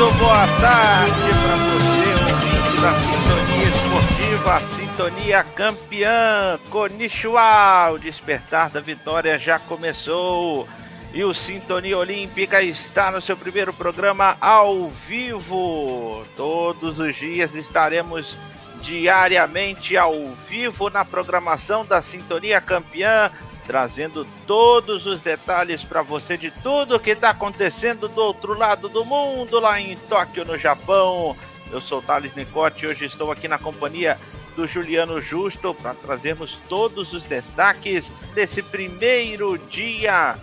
Muito 0.00 0.14
boa 0.14 0.46
tarde 0.58 1.12
para 1.42 1.56
você, 1.56 2.32
ouvinte 2.32 2.80
da 2.80 2.92
Sintonia 3.02 3.68
Esportiva, 3.68 4.56
a 4.56 4.60
Sintonia 4.60 5.44
Campeã. 5.44 6.58
Konnichiwa, 6.70 7.90
o 7.90 7.98
despertar 7.98 8.70
da 8.70 8.80
vitória 8.80 9.38
já 9.38 9.58
começou. 9.58 10.66
E 11.12 11.22
o 11.22 11.34
Sintonia 11.34 11.98
Olímpica 11.98 12.62
está 12.62 13.10
no 13.10 13.20
seu 13.20 13.36
primeiro 13.36 13.74
programa 13.74 14.38
ao 14.40 14.88
vivo. 14.88 16.24
Todos 16.34 16.98
os 16.98 17.14
dias 17.14 17.54
estaremos 17.54 18.38
diariamente 18.80 19.98
ao 19.98 20.14
vivo 20.48 20.88
na 20.88 21.04
programação 21.04 21.84
da 21.84 22.00
Sintonia 22.00 22.58
Campeã 22.58 23.30
trazendo 23.70 24.26
todos 24.48 25.06
os 25.06 25.20
detalhes 25.20 25.84
para 25.84 26.02
você 26.02 26.36
de 26.36 26.50
tudo 26.50 26.98
que 26.98 27.10
está 27.10 27.30
acontecendo 27.30 28.08
do 28.08 28.20
outro 28.20 28.58
lado 28.58 28.88
do 28.88 29.04
mundo, 29.04 29.60
lá 29.60 29.80
em 29.80 29.96
Tóquio, 29.96 30.44
no 30.44 30.58
Japão. 30.58 31.36
Eu 31.70 31.80
sou 31.80 32.02
Thales 32.02 32.34
Nicote 32.34 32.84
e 32.84 32.88
hoje 32.88 33.04
estou 33.04 33.30
aqui 33.30 33.46
na 33.46 33.58
companhia 33.58 34.18
do 34.56 34.66
Juliano 34.66 35.20
Justo 35.20 35.72
para 35.72 35.94
trazermos 35.94 36.58
todos 36.68 37.12
os 37.12 37.22
destaques 37.22 38.10
desse 38.34 38.60
primeiro 38.60 39.56
dia 39.56 40.36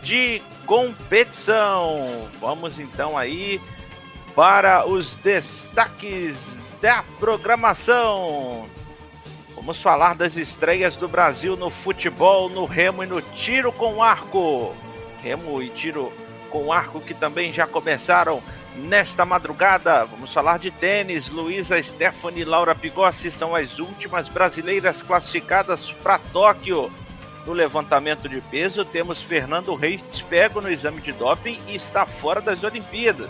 de 0.00 0.40
competição. 0.64 2.28
Vamos 2.40 2.78
então 2.78 3.18
aí 3.18 3.60
para 4.36 4.86
os 4.86 5.16
destaques 5.16 6.36
da 6.80 7.02
programação. 7.18 8.68
Vamos 9.68 9.82
falar 9.82 10.14
das 10.14 10.34
estreias 10.34 10.96
do 10.96 11.06
Brasil 11.06 11.54
no 11.54 11.68
futebol, 11.68 12.48
no 12.48 12.64
remo 12.64 13.04
e 13.04 13.06
no 13.06 13.20
tiro 13.20 13.70
com 13.70 14.02
arco. 14.02 14.74
Remo 15.22 15.62
e 15.62 15.68
tiro 15.68 16.10
com 16.48 16.72
arco 16.72 17.02
que 17.02 17.12
também 17.12 17.52
já 17.52 17.66
começaram 17.66 18.42
nesta 18.74 19.26
madrugada. 19.26 20.06
Vamos 20.06 20.32
falar 20.32 20.58
de 20.58 20.70
tênis. 20.70 21.28
Luísa 21.28 21.82
Stephanie 21.82 22.40
e 22.40 22.44
Laura 22.46 22.74
Pigossi 22.74 23.30
são 23.30 23.54
as 23.54 23.78
últimas 23.78 24.26
brasileiras 24.30 25.02
classificadas 25.02 25.92
para 26.02 26.18
Tóquio. 26.18 26.90
No 27.44 27.52
levantamento 27.52 28.26
de 28.26 28.40
peso, 28.40 28.86
temos 28.86 29.20
Fernando 29.20 29.74
Reis 29.74 30.00
pego 30.30 30.62
no 30.62 30.70
exame 30.70 31.02
de 31.02 31.12
doping 31.12 31.58
e 31.66 31.76
está 31.76 32.06
fora 32.06 32.40
das 32.40 32.64
Olimpíadas. 32.64 33.28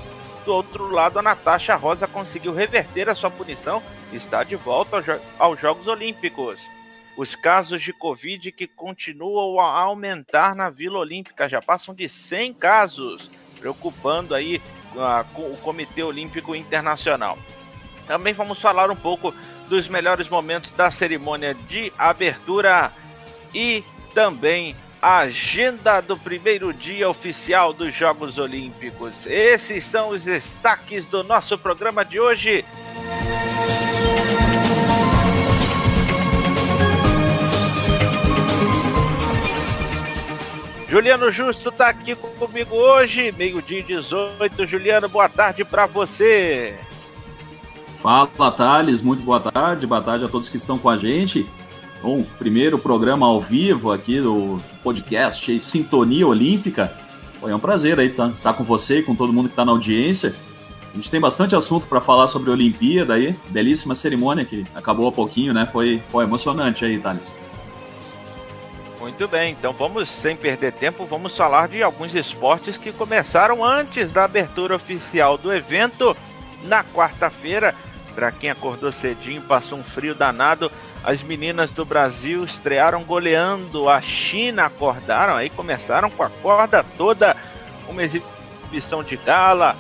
Do 0.49 0.55
outro 0.55 0.91
lado, 0.91 1.19
a 1.19 1.23
Natasha 1.23 1.77
Rosa 1.77 2.07
conseguiu 2.07 2.55
reverter 2.55 3.07
a 3.11 3.15
sua 3.15 3.31
punição 3.31 3.83
e 4.11 4.17
está 4.17 4.43
de 4.43 4.57
volta 4.57 5.05
aos 5.39 5.61
Jogos 5.61 5.87
Olímpicos. 5.87 6.59
Os 7.19 7.37
casos 7.37 7.83
de 7.83 7.93
Covid 7.93 8.51
que 8.53 8.67
continuam 8.67 9.61
a 9.61 9.79
aumentar 9.79 10.55
na 10.55 10.71
Vila 10.71 11.01
Olímpica 11.01 11.51
já 11.51 11.61
passam 11.61 11.95
de 11.95 12.09
100 12.09 12.55
casos, 12.55 13.31
preocupando 13.61 14.35
aí 14.35 14.57
uh, 14.95 15.53
o 15.53 15.59
Comitê 15.59 16.03
Olímpico 16.03 16.57
Internacional. 16.57 17.39
Também 18.07 18.33
vamos 18.33 18.59
falar 18.59 18.91
um 18.91 18.97
pouco 18.97 19.35
dos 19.69 19.87
melhores 19.87 20.31
momentos 20.31 20.71
da 20.71 20.91
cerimônia 20.91 21.53
de 21.53 21.93
abertura 21.99 22.91
e 23.53 23.85
também 24.15 24.75
a 24.75 24.88
agenda 25.01 26.01
do 26.01 26.17
primeiro 26.17 26.73
dia 26.73 27.09
oficial 27.09 27.73
dos 27.73 27.95
Jogos 27.95 28.39
Olímpicos. 28.39 29.13
Esses 29.27 29.85
são 29.85 30.11
os 30.11 30.23
destaques 30.23 31.05
do 31.07 31.23
nosso 31.23 31.57
programa 31.57 32.05
de 32.05 32.19
hoje. 32.19 32.65
Juliano 40.89 41.31
Justo 41.31 41.69
está 41.69 41.91
aqui 41.91 42.15
comigo 42.15 42.75
hoje, 42.75 43.31
meio-dia 43.33 43.83
18. 43.83 44.67
Juliano, 44.67 45.09
boa 45.09 45.29
tarde 45.29 45.63
para 45.63 45.85
você. 45.87 46.79
Fala, 48.03 48.53
Thales, 48.53 49.03
muito 49.03 49.23
boa 49.23 49.39
tarde. 49.39 49.87
Boa 49.87 50.01
tarde 50.01 50.25
a 50.25 50.29
todos 50.29 50.49
que 50.49 50.57
estão 50.57 50.79
com 50.79 50.89
a 50.89 50.97
gente. 50.97 51.47
Bom, 52.01 52.25
primeiro 52.39 52.79
programa 52.79 53.27
ao 53.27 53.41
vivo 53.41 53.91
aqui 53.91 54.21
do 54.21 54.61
podcast 54.83 55.59
Sintonia 55.59 56.27
Olímpica. 56.27 56.93
Foi 57.41 57.53
um 57.53 57.59
prazer 57.59 57.99
aí 57.99 58.11
tá, 58.11 58.29
estar 58.29 58.53
com 58.53 58.63
você 58.63 58.99
e 58.99 59.03
com 59.03 59.17
todo 59.17 59.33
mundo 59.33 59.47
que 59.47 59.53
está 59.53 59.65
na 59.65 59.73
audiência. 59.73 60.35
A 60.93 60.97
gente 60.97 61.11
tem 61.11 61.21
bastante 61.21 61.57
assunto 61.57 61.87
para 61.87 62.01
falar 62.01 62.29
sobre 62.29 62.51
a 62.51 62.53
Olimpíada 62.53 63.15
aí. 63.15 63.35
Belíssima 63.49 63.95
cerimônia 63.95 64.45
que 64.45 64.65
acabou 64.75 65.09
há 65.09 65.13
pouquinho, 65.13 65.53
né? 65.53 65.67
Foi, 65.67 66.01
foi 66.09 66.25
emocionante 66.25 66.85
aí, 66.85 66.99
Thales. 67.01 67.35
Muito 69.01 69.29
bem, 69.29 69.53
então 69.53 69.73
vamos, 69.73 70.09
sem 70.09 70.37
perder 70.37 70.73
tempo, 70.73 71.07
vamos 71.07 71.37
falar 71.37 71.69
de 71.69 71.83
alguns 71.83 72.15
esportes 72.15 72.77
que 72.77 72.93
começaram 72.93 73.65
antes 73.65 74.13
da 74.13 74.25
abertura 74.25 74.75
oficial 74.75 75.39
do 75.39 75.53
evento 75.53 76.17
na 76.65 76.83
quarta-feira. 76.85 77.75
Para 78.15 78.33
quem 78.33 78.51
acordou 78.51 78.91
cedinho, 78.91 79.41
passou 79.43 79.79
um 79.79 79.85
frio 79.85 80.13
danado. 80.13 80.71
As 81.03 81.23
meninas 81.23 81.71
do 81.71 81.85
Brasil 81.85 82.45
estrearam 82.45 83.05
goleando 83.05 83.89
a 83.89 84.01
China, 84.03 84.67
acordaram 84.67 85.37
aí, 85.37 85.49
começaram 85.49 86.11
com 86.11 86.23
a 86.23 86.29
corda 86.29 86.85
toda, 86.97 87.37
uma 87.89 88.03
exibição 88.03 89.03
de 89.03 89.17
gala, 89.17 89.77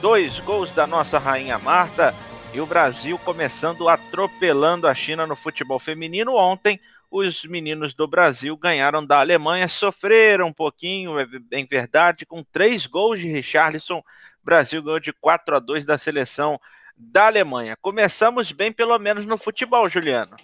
dois 0.00 0.40
gols 0.40 0.72
da 0.72 0.86
nossa 0.86 1.18
rainha 1.18 1.58
Marta 1.58 2.14
e 2.52 2.60
o 2.60 2.66
Brasil 2.66 3.18
começando 3.18 3.88
atropelando 3.88 4.88
a 4.88 4.94
China 4.94 5.26
no 5.26 5.36
futebol 5.36 5.78
feminino. 5.78 6.34
Ontem, 6.34 6.80
os 7.10 7.44
meninos 7.44 7.94
do 7.94 8.08
Brasil 8.08 8.56
ganharam 8.56 9.04
da 9.04 9.20
Alemanha, 9.20 9.68
sofreram 9.68 10.48
um 10.48 10.52
pouquinho, 10.52 11.20
é 11.20 11.26
em 11.52 11.66
verdade, 11.66 12.26
com 12.26 12.42
três 12.42 12.86
gols 12.86 13.20
de 13.20 13.28
Richarlison. 13.28 14.02
Brasil 14.42 14.82
ganhou 14.82 14.98
de 14.98 15.12
4 15.12 15.56
a 15.56 15.58
2 15.60 15.84
da 15.84 15.96
seleção 15.96 16.58
da 16.96 17.26
Alemanha. 17.26 17.76
Começamos 17.80 18.50
bem, 18.50 18.72
pelo 18.72 18.98
menos 18.98 19.26
no 19.26 19.38
futebol, 19.38 19.88
Juliano. 19.88 20.36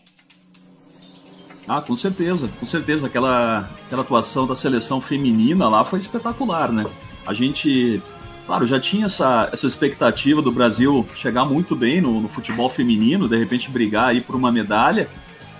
Ah, 1.69 1.83
com 1.83 1.95
certeza, 1.95 2.49
com 2.59 2.65
certeza. 2.65 3.07
Aquela, 3.07 3.69
aquela 3.87 4.03
atuação 4.03 4.47
da 4.47 4.57
seleção 4.57 5.01
feminina 5.01 5.69
lá 5.69 5.85
foi 5.85 5.99
espetacular, 5.99 6.73
né? 6.73 6.87
A 7.27 7.35
gente, 7.35 8.03
claro, 8.47 8.67
já 8.67 8.81
tinha 8.81 9.05
essa, 9.05 9.51
essa 9.53 9.67
expectativa 9.67 10.41
do 10.41 10.51
Brasil 10.51 11.07
chegar 11.15 11.45
muito 11.45 11.77
bem 11.77 12.01
no, 12.01 12.23
no 12.23 12.29
futebol 12.29 12.71
feminino, 12.71 13.29
de 13.29 13.37
repente 13.37 13.71
brigar 13.71 14.09
aí 14.09 14.23
por 14.23 14.35
uma 14.35 14.51
medalha. 14.51 15.11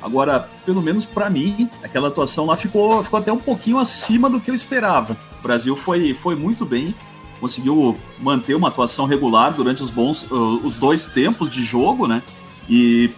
Agora, 0.01 0.49
pelo 0.65 0.81
menos 0.81 1.05
para 1.05 1.29
mim, 1.29 1.69
aquela 1.83 2.09
atuação 2.09 2.47
lá 2.47 2.57
ficou, 2.57 3.05
ficou 3.05 3.19
até 3.19 3.33
um 3.33 3.39
pouquinho 3.39 3.79
acima 3.79 4.31
do 4.31 4.41
que 4.41 4.51
eu 4.51 4.55
esperava. 4.55 5.15
O 5.41 5.43
Brasil 5.43 5.77
foi, 5.77 6.15
foi 6.15 6.35
muito 6.35 6.65
bem, 6.65 6.95
conseguiu 7.39 7.97
manter 8.19 8.55
uma 8.55 8.69
atuação 8.69 9.05
regular 9.05 9.53
durante 9.53 9.83
os 9.83 9.91
bons 9.91 10.23
uh, 10.31 10.61
os 10.65 10.77
dois 10.77 11.05
tempos 11.05 11.51
de 11.51 11.65
jogo, 11.65 12.07
né? 12.07 12.23
E 12.69 13.11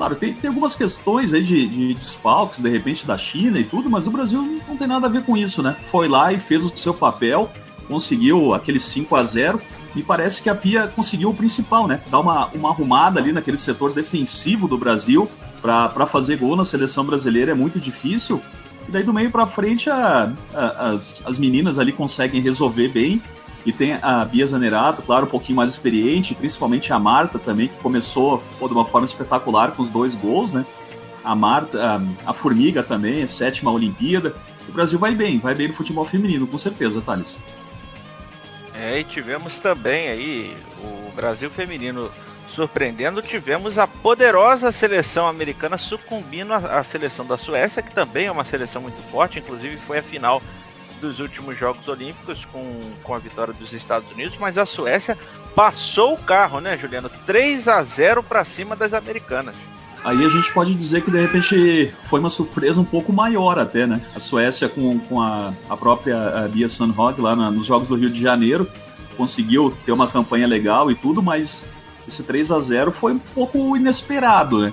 Claro, 0.00 0.16
tem, 0.16 0.32
tem 0.32 0.48
algumas 0.48 0.74
questões 0.74 1.34
aí 1.34 1.42
de, 1.42 1.68
de 1.68 1.92
desfalques, 1.92 2.58
de 2.58 2.70
repente, 2.70 3.06
da 3.06 3.18
China 3.18 3.60
e 3.60 3.64
tudo, 3.64 3.90
mas 3.90 4.06
o 4.06 4.10
Brasil 4.10 4.62
não 4.66 4.74
tem 4.74 4.86
nada 4.86 5.06
a 5.06 5.10
ver 5.10 5.22
com 5.24 5.36
isso, 5.36 5.62
né? 5.62 5.76
Foi 5.90 6.08
lá 6.08 6.32
e 6.32 6.40
fez 6.40 6.64
o 6.64 6.74
seu 6.74 6.94
papel, 6.94 7.50
conseguiu 7.86 8.54
aquele 8.54 8.80
5 8.80 9.14
a 9.14 9.22
0 9.22 9.60
e 9.94 10.02
parece 10.02 10.42
que 10.42 10.48
a 10.48 10.54
Pia 10.54 10.88
conseguiu 10.88 11.28
o 11.28 11.34
principal, 11.34 11.86
né? 11.86 12.00
Dar 12.10 12.20
uma, 12.20 12.46
uma 12.46 12.70
arrumada 12.70 13.20
ali 13.20 13.30
naquele 13.30 13.58
setor 13.58 13.92
defensivo 13.92 14.66
do 14.66 14.78
Brasil 14.78 15.30
para 15.60 16.06
fazer 16.06 16.38
gol 16.38 16.56
na 16.56 16.64
seleção 16.64 17.04
brasileira 17.04 17.52
é 17.52 17.54
muito 17.54 17.78
difícil. 17.78 18.40
E 18.88 18.90
daí 18.90 19.02
do 19.02 19.12
meio 19.12 19.30
para 19.30 19.46
frente 19.46 19.90
a, 19.90 20.32
a, 20.54 20.88
as, 20.92 21.22
as 21.26 21.38
meninas 21.38 21.78
ali 21.78 21.92
conseguem 21.92 22.40
resolver 22.40 22.88
bem 22.88 23.22
e 23.64 23.72
tem 23.72 23.98
a 24.00 24.24
Bia 24.24 24.46
Zanerato, 24.46 25.02
claro, 25.02 25.26
um 25.26 25.28
pouquinho 25.28 25.56
mais 25.56 25.70
experiente, 25.70 26.34
principalmente 26.34 26.92
a 26.92 26.98
Marta 26.98 27.38
também, 27.38 27.68
que 27.68 27.76
começou 27.76 28.42
pô, 28.58 28.66
de 28.66 28.74
uma 28.74 28.86
forma 28.86 29.04
espetacular 29.04 29.72
com 29.72 29.82
os 29.82 29.90
dois 29.90 30.14
gols, 30.14 30.52
né? 30.52 30.64
A 31.22 31.34
Marta, 31.34 31.78
a, 32.26 32.30
a 32.30 32.32
Formiga 32.32 32.82
também, 32.82 33.22
a 33.22 33.28
sétima 33.28 33.70
Olimpíada. 33.70 34.34
O 34.68 34.72
Brasil 34.72 34.98
vai 34.98 35.14
bem, 35.14 35.38
vai 35.38 35.54
bem 35.54 35.68
no 35.68 35.74
futebol 35.74 36.04
feminino, 36.04 36.46
com 36.46 36.56
certeza, 36.56 37.00
Thales. 37.00 37.38
É, 38.74 38.98
e 38.98 39.04
tivemos 39.04 39.58
também 39.58 40.08
aí 40.08 40.56
o 40.82 41.12
Brasil 41.14 41.50
feminino 41.50 42.10
surpreendendo, 42.54 43.22
tivemos 43.22 43.78
a 43.78 43.86
poderosa 43.86 44.72
seleção 44.72 45.28
americana 45.28 45.78
sucumbindo 45.78 46.52
à 46.52 46.82
seleção 46.82 47.26
da 47.26 47.36
Suécia, 47.36 47.82
que 47.82 47.92
também 47.92 48.26
é 48.26 48.32
uma 48.32 48.44
seleção 48.44 48.82
muito 48.82 49.00
forte, 49.10 49.38
inclusive 49.38 49.76
foi 49.76 49.98
a 49.98 50.02
final 50.02 50.42
dos 51.00 51.18
últimos 51.20 51.58
Jogos 51.58 51.86
Olímpicos 51.88 52.44
com, 52.46 52.80
com 53.02 53.14
a 53.14 53.18
vitória 53.18 53.54
dos 53.54 53.72
Estados 53.72 54.10
Unidos, 54.10 54.36
mas 54.38 54.58
a 54.58 54.66
Suécia 54.66 55.16
passou 55.54 56.14
o 56.14 56.18
carro, 56.18 56.60
né, 56.60 56.76
Juliano? 56.76 57.10
3 57.26 57.66
a 57.68 57.82
0 57.82 58.22
para 58.22 58.44
cima 58.44 58.76
das 58.76 58.92
americanas. 58.92 59.54
Aí 60.04 60.24
a 60.24 60.28
gente 60.28 60.50
pode 60.52 60.74
dizer 60.74 61.02
que 61.02 61.10
de 61.10 61.20
repente 61.20 61.92
foi 62.08 62.20
uma 62.20 62.30
surpresa 62.30 62.80
um 62.80 62.84
pouco 62.84 63.12
maior 63.12 63.58
até, 63.58 63.86
né? 63.86 64.00
A 64.14 64.20
Suécia 64.20 64.68
com, 64.68 64.98
com 64.98 65.20
a, 65.20 65.52
a 65.68 65.76
própria 65.76 66.44
a 66.44 66.48
Bia 66.48 66.68
Sandhog 66.68 67.20
lá 67.20 67.36
na, 67.36 67.50
nos 67.50 67.66
Jogos 67.66 67.88
do 67.88 67.96
Rio 67.96 68.10
de 68.10 68.20
Janeiro 68.20 68.66
conseguiu 69.16 69.76
ter 69.84 69.92
uma 69.92 70.08
campanha 70.08 70.46
legal 70.46 70.90
e 70.90 70.94
tudo, 70.94 71.22
mas 71.22 71.66
esse 72.08 72.22
3 72.22 72.50
a 72.50 72.60
0 72.60 72.90
foi 72.90 73.12
um 73.12 73.18
pouco 73.18 73.76
inesperado, 73.76 74.60
né? 74.60 74.72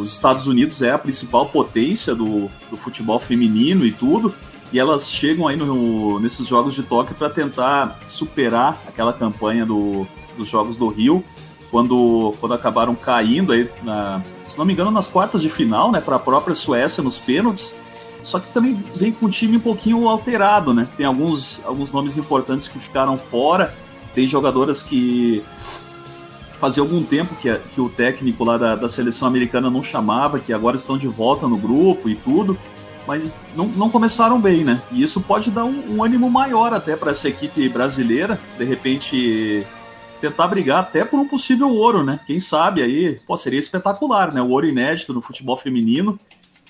os 0.00 0.12
Estados 0.12 0.46
Unidos 0.46 0.82
é 0.82 0.90
a 0.90 0.98
principal 0.98 1.46
potência 1.46 2.14
do, 2.14 2.50
do 2.70 2.76
futebol 2.76 3.18
feminino 3.18 3.86
e 3.86 3.92
tudo, 3.92 4.34
e 4.72 4.78
elas 4.78 5.10
chegam 5.10 5.46
aí 5.46 5.56
no, 5.56 6.18
nesses 6.18 6.46
Jogos 6.46 6.74
de 6.74 6.82
Tóquio 6.82 7.14
para 7.14 7.28
tentar 7.28 8.00
superar 8.08 8.80
aquela 8.88 9.12
campanha 9.12 9.66
do, 9.66 10.06
dos 10.36 10.48
Jogos 10.48 10.76
do 10.76 10.88
Rio, 10.88 11.22
quando, 11.70 12.34
quando 12.40 12.54
acabaram 12.54 12.94
caindo 12.94 13.52
aí, 13.52 13.68
na, 13.82 14.22
se 14.44 14.56
não 14.56 14.64
me 14.64 14.72
engano, 14.72 14.90
nas 14.90 15.08
quartas 15.08 15.42
de 15.42 15.50
final, 15.50 15.92
né, 15.92 16.00
para 16.00 16.16
a 16.16 16.18
própria 16.18 16.54
Suécia 16.54 17.02
nos 17.02 17.18
pênaltis. 17.18 17.74
Só 18.22 18.38
que 18.38 18.52
também 18.52 18.74
vem 18.94 19.12
com 19.12 19.26
o 19.26 19.30
time 19.30 19.56
um 19.56 19.60
pouquinho 19.60 20.08
alterado, 20.08 20.72
né? 20.72 20.86
Tem 20.96 21.04
alguns, 21.04 21.60
alguns 21.64 21.90
nomes 21.90 22.16
importantes 22.16 22.68
que 22.68 22.78
ficaram 22.78 23.18
fora, 23.18 23.74
tem 24.14 24.28
jogadoras 24.28 24.80
que 24.80 25.42
fazia 26.60 26.84
algum 26.84 27.02
tempo 27.02 27.34
que, 27.34 27.52
que 27.74 27.80
o 27.80 27.88
técnico 27.88 28.44
lá 28.44 28.56
da, 28.56 28.76
da 28.76 28.88
seleção 28.88 29.26
americana 29.26 29.68
não 29.68 29.82
chamava, 29.82 30.38
que 30.38 30.52
agora 30.52 30.76
estão 30.76 30.96
de 30.96 31.08
volta 31.08 31.48
no 31.48 31.56
grupo 31.56 32.08
e 32.08 32.14
tudo 32.14 32.56
mas 33.06 33.36
não, 33.54 33.66
não 33.66 33.90
começaram 33.90 34.40
bem, 34.40 34.64
né? 34.64 34.80
E 34.90 35.02
isso 35.02 35.20
pode 35.20 35.50
dar 35.50 35.64
um, 35.64 35.96
um 35.96 36.04
ânimo 36.04 36.30
maior 36.30 36.72
até 36.72 36.96
para 36.96 37.10
essa 37.10 37.28
equipe 37.28 37.68
brasileira, 37.68 38.38
de 38.58 38.64
repente 38.64 39.66
tentar 40.20 40.46
brigar 40.46 40.80
até 40.80 41.04
por 41.04 41.18
um 41.18 41.26
possível 41.26 41.68
ouro, 41.68 42.04
né? 42.04 42.20
Quem 42.26 42.38
sabe 42.38 42.82
aí, 42.82 43.18
pô, 43.26 43.36
seria 43.36 43.58
espetacular, 43.58 44.32
né? 44.32 44.40
O 44.40 44.50
ouro 44.50 44.66
inédito 44.66 45.12
no 45.12 45.20
futebol 45.20 45.56
feminino. 45.56 46.18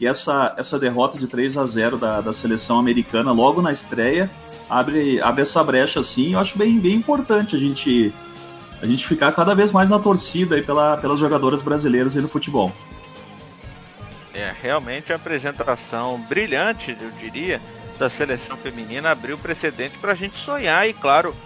E 0.00 0.06
essa, 0.06 0.54
essa 0.56 0.78
derrota 0.78 1.18
de 1.18 1.26
3 1.28 1.56
a 1.58 1.66
0 1.66 1.96
da, 1.96 2.20
da 2.20 2.32
seleção 2.32 2.78
americana 2.78 3.30
logo 3.30 3.62
na 3.62 3.70
estreia 3.70 4.28
abre, 4.68 5.20
abre 5.20 5.42
essa 5.42 5.62
brecha 5.62 6.00
assim. 6.00 6.32
Eu 6.32 6.38
acho 6.38 6.56
bem, 6.56 6.78
bem 6.78 6.94
importante 6.94 7.54
a 7.54 7.58
gente, 7.58 8.12
a 8.80 8.86
gente 8.86 9.06
ficar 9.06 9.32
cada 9.32 9.54
vez 9.54 9.70
mais 9.70 9.90
na 9.90 9.98
torcida 9.98 10.56
aí 10.56 10.62
pela, 10.62 10.96
pelas 10.96 11.20
jogadoras 11.20 11.60
brasileiras 11.60 12.16
aí 12.16 12.22
no 12.22 12.28
futebol. 12.28 12.72
É, 14.34 14.52
realmente 14.62 15.12
a 15.12 15.16
apresentação 15.16 16.18
brilhante, 16.20 16.96
eu 16.98 17.10
diria, 17.12 17.60
da 17.98 18.08
seleção 18.08 18.56
feminina 18.56 19.10
abriu 19.10 19.36
precedente 19.36 19.98
para 19.98 20.12
a 20.12 20.14
gente 20.16 20.36
sonhar 20.38 20.88
e, 20.88 20.94
claro, 20.94 21.36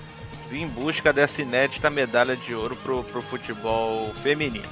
vir 0.49 0.63
em 0.63 0.69
busca 0.69 1.13
dessa 1.13 1.43
inédita 1.43 1.91
medalha 1.91 2.37
de 2.37 2.55
ouro 2.55 2.77
para 2.77 2.93
o 2.93 3.23
futebol 3.23 4.13
feminino. 4.23 4.69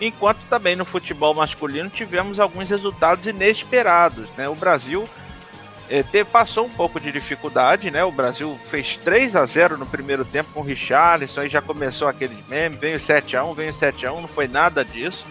Enquanto 0.00 0.40
também 0.48 0.74
no 0.74 0.84
futebol 0.84 1.34
masculino 1.34 1.88
tivemos 1.88 2.40
alguns 2.40 2.68
resultados 2.68 3.26
inesperados. 3.26 4.28
Né? 4.36 4.48
O 4.48 4.54
Brasil 4.54 5.08
é, 5.88 6.02
te, 6.02 6.24
passou 6.24 6.66
um 6.66 6.70
pouco 6.70 6.98
de 6.98 7.12
dificuldade, 7.12 7.90
né? 7.90 8.02
O 8.02 8.10
Brasil 8.10 8.58
fez 8.70 8.96
3 8.96 9.36
a 9.36 9.44
0 9.44 9.76
no 9.76 9.86
primeiro 9.86 10.24
tempo 10.24 10.50
com 10.52 10.60
o 10.60 10.64
Richarlison 10.64 11.42
e 11.42 11.48
já 11.48 11.60
começou 11.60 12.08
aquele 12.08 12.36
meme, 12.48 12.76
veio 12.76 12.98
7 12.98 13.36
a 13.36 13.44
1 13.44 13.54
veio 13.54 13.74
7 13.74 14.06
a 14.06 14.12
1 14.12 14.22
não 14.22 14.28
foi 14.28 14.48
nada 14.48 14.84
disso. 14.84 15.24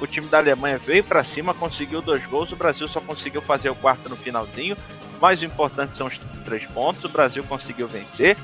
O 0.00 0.06
time 0.06 0.26
da 0.28 0.38
Alemanha 0.38 0.78
veio 0.78 1.02
para 1.02 1.24
cima, 1.24 1.54
conseguiu 1.54 2.02
dois 2.02 2.24
gols. 2.26 2.52
O 2.52 2.56
Brasil 2.56 2.86
só 2.88 3.00
conseguiu 3.00 3.40
fazer 3.40 3.70
o 3.70 3.74
quarto 3.74 4.08
no 4.08 4.16
finalzinho. 4.16 4.76
Mas 5.20 5.40
o 5.40 5.44
importante 5.44 5.96
são 5.96 6.06
os 6.06 6.18
três 6.44 6.64
pontos. 6.66 7.04
O 7.04 7.08
Brasil 7.08 7.42
conseguiu 7.44 7.88
vencer. 7.88 8.36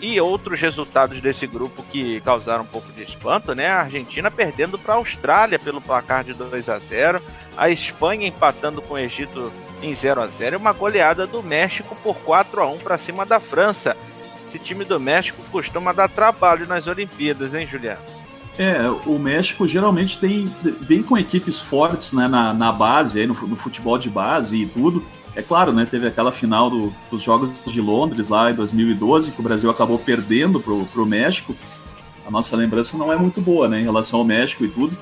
E 0.00 0.20
outros 0.20 0.60
resultados 0.60 1.20
desse 1.22 1.46
grupo 1.46 1.82
que 1.84 2.20
causaram 2.20 2.64
um 2.64 2.66
pouco 2.66 2.92
de 2.92 3.02
espanto, 3.02 3.54
né? 3.54 3.68
A 3.68 3.80
Argentina 3.80 4.30
perdendo 4.30 4.78
para 4.78 4.92
a 4.94 4.96
Austrália 4.96 5.58
pelo 5.58 5.80
placar 5.80 6.22
de 6.22 6.34
2 6.34 6.68
a 6.68 6.78
0, 6.78 7.22
a 7.56 7.70
Espanha 7.70 8.26
empatando 8.26 8.82
com 8.82 8.94
o 8.94 8.98
Egito 8.98 9.50
em 9.82 9.94
0 9.94 10.22
a 10.22 10.26
0 10.26 10.56
e 10.56 10.58
uma 10.58 10.72
goleada 10.72 11.26
do 11.26 11.42
México 11.42 11.96
por 11.96 12.16
4 12.18 12.60
a 12.60 12.66
1 12.68 12.78
para 12.78 12.98
cima 12.98 13.24
da 13.24 13.40
França. 13.40 13.96
Esse 14.48 14.58
time 14.58 14.84
do 14.84 15.00
México 15.00 15.42
costuma 15.50 15.92
dar 15.92 16.10
trabalho 16.10 16.66
nas 16.66 16.86
Olimpíadas, 16.86 17.54
hein, 17.54 17.66
Juliano? 17.66 18.15
É, 18.58 18.88
o 19.04 19.18
México 19.18 19.68
geralmente 19.68 20.18
tem 20.18 20.50
vem 20.80 21.02
com 21.02 21.18
equipes 21.18 21.58
fortes 21.58 22.12
né, 22.14 22.26
na, 22.26 22.54
na 22.54 22.72
base, 22.72 23.20
aí 23.20 23.26
no, 23.26 23.34
no, 23.34 23.56
futebol 23.56 23.98
de 23.98 24.08
base 24.08 24.56
e 24.62 24.66
tudo. 24.66 25.04
É 25.34 25.42
claro, 25.42 25.72
né, 25.72 25.86
teve 25.88 26.06
aquela 26.06 26.32
final 26.32 26.70
do, 26.70 26.94
dos 27.10 27.22
Jogos 27.22 27.50
de 27.66 27.80
Londres 27.80 28.30
lá 28.30 28.50
em 28.50 28.54
2012, 28.54 29.32
que 29.32 29.40
o 29.40 29.42
Brasil 29.42 29.68
acabou 29.68 29.98
perdendo 29.98 30.58
pro, 30.58 30.86
pro 30.86 31.04
México. 31.04 31.54
A 32.26 32.30
nossa 32.30 32.56
lembrança 32.56 32.96
não 32.96 33.12
é 33.12 33.16
muito 33.16 33.42
boa, 33.42 33.68
né, 33.68 33.80
em 33.80 33.84
relação 33.84 34.20
ao 34.20 34.24
México 34.24 34.64
e 34.64 34.68
tudo. 34.68 34.96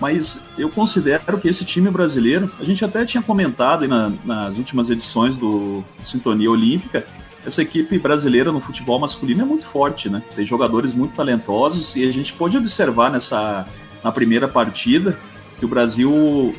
Mas 0.00 0.44
eu 0.56 0.70
considero 0.70 1.38
que 1.38 1.48
esse 1.48 1.64
time 1.64 1.90
brasileiro, 1.90 2.50
a 2.58 2.64
gente 2.64 2.84
até 2.84 3.04
tinha 3.04 3.22
comentado 3.22 3.86
na, 3.86 4.12
nas 4.24 4.56
últimas 4.56 4.88
edições 4.88 5.36
do 5.36 5.84
Sintonia 6.04 6.50
Olímpica, 6.50 7.06
essa 7.46 7.62
equipe 7.62 7.98
brasileira 7.98 8.50
no 8.50 8.60
futebol 8.60 8.98
masculino 8.98 9.42
é 9.42 9.44
muito 9.44 9.66
forte, 9.66 10.08
né? 10.08 10.22
Tem 10.34 10.44
jogadores 10.44 10.94
muito 10.94 11.14
talentosos 11.14 11.94
e 11.94 12.06
a 12.06 12.12
gente 12.12 12.32
pôde 12.32 12.56
observar 12.56 13.10
nessa 13.10 13.66
na 14.02 14.12
primeira 14.12 14.46
partida 14.46 15.18
que 15.58 15.64
o 15.64 15.68
Brasil, 15.68 16.54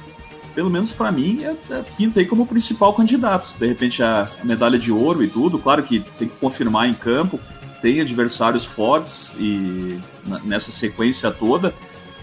pelo 0.56 0.70
menos 0.70 0.92
para 0.92 1.12
mim, 1.12 1.44
é, 1.44 1.56
é, 1.74 1.84
pinta 1.96 2.20
aí 2.20 2.26
como 2.26 2.46
principal 2.46 2.94
candidato. 2.94 3.54
De 3.60 3.68
repente 3.68 4.02
a, 4.02 4.28
a, 4.42 4.46
medalha 4.46 4.80
de 4.80 4.92
ouro 4.92 5.24
e 5.24 5.28
tudo, 5.28 5.60
claro 5.60 5.84
que 5.84 6.00
tem 6.18 6.28
que 6.28 6.36
confirmar 6.38 6.90
em 6.90 6.94
campo, 6.94 7.40
tem 7.82 8.02
adversários 8.02 8.66
fortes 8.66 9.36
e 9.40 10.00
nessa 10.44 10.72
sequência 10.72 11.32
toda. 11.32 11.74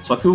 Só 0.02 0.16
que 0.16 0.26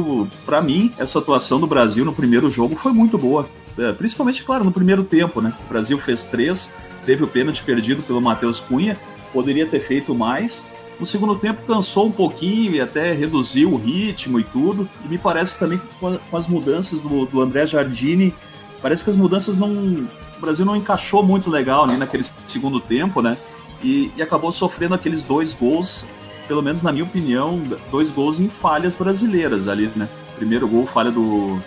para 0.45 0.62
mim 0.62 0.94
essa 0.97 1.19
atuação 1.19 1.59
do 1.59 1.68
Brasil 1.68 2.06
no 2.06 2.13
primeiro 2.13 2.50
jogo 2.50 2.75
foi 2.75 2.94
muito 2.94 3.18
boa, 3.18 3.50
é, 3.77 3.91
principalmente 3.91 4.44
claro 4.44 4.63
no 4.63 4.71
primeiro 4.71 5.03
tempo, 5.03 5.41
né? 5.41 5.53
O 5.65 5.69
Brasil 5.69 5.97
fez 5.97 6.24
três 6.24 6.74
teve 7.07 7.24
o 7.24 7.27
pênalti 7.27 7.63
perdido 7.63 8.04
pelo 8.04 8.21
Matheus 8.21 8.59
Cunha, 8.59 8.98
poderia 9.31 9.65
ter 9.65 9.80
feito 9.80 10.13
mais. 10.13 10.69
No 11.00 11.06
segundo 11.06 11.36
tempo 11.36 11.65
cansou 11.65 12.07
um 12.07 12.12
pouquinho 12.12 12.74
e 12.74 12.81
até 12.81 13.13
reduziu 13.13 13.71
o 13.71 13.77
ritmo 13.77 14.39
e 14.42 14.44
tudo. 14.44 14.89
E 15.06 15.07
me 15.07 15.18
parece 15.18 15.57
também 15.57 15.77
que 15.77 15.88
com 16.00 16.38
as 16.38 16.48
mudanças 16.48 17.00
do, 17.00 17.25
do 17.25 17.42
André 17.42 17.65
Jardini, 17.65 18.33
parece 18.81 19.06
que 19.06 19.09
as 19.09 19.15
mudanças 19.15 19.57
não. 19.57 19.71
O 19.71 20.42
Brasil 20.42 20.65
não 20.65 20.75
encaixou 20.75 21.24
muito 21.24 21.50
legal 21.50 21.88
né, 21.88 21.95
naquele 21.95 22.25
segundo 22.45 22.80
tempo, 22.80 23.21
né? 23.21 23.38
E, 23.81 24.12
e 24.18 24.21
acabou 24.21 24.51
sofrendo 24.51 24.94
aqueles 24.94 25.24
dois 25.24 25.53
gols, 25.53 26.06
pelo 26.48 26.62
menos 26.62 26.83
na 26.83 26.92
minha 26.92 27.06
opinião, 27.06 27.62
dois 27.89 28.12
gols 28.12 28.39
em 28.39 28.50
falhas 28.50 28.95
brasileiras 28.98 29.68
ali, 29.68 29.89
né? 29.95 30.10
Primeiro 30.36 30.68
gol, 30.68 30.86
falha 30.86 31.10
do, 31.10 31.57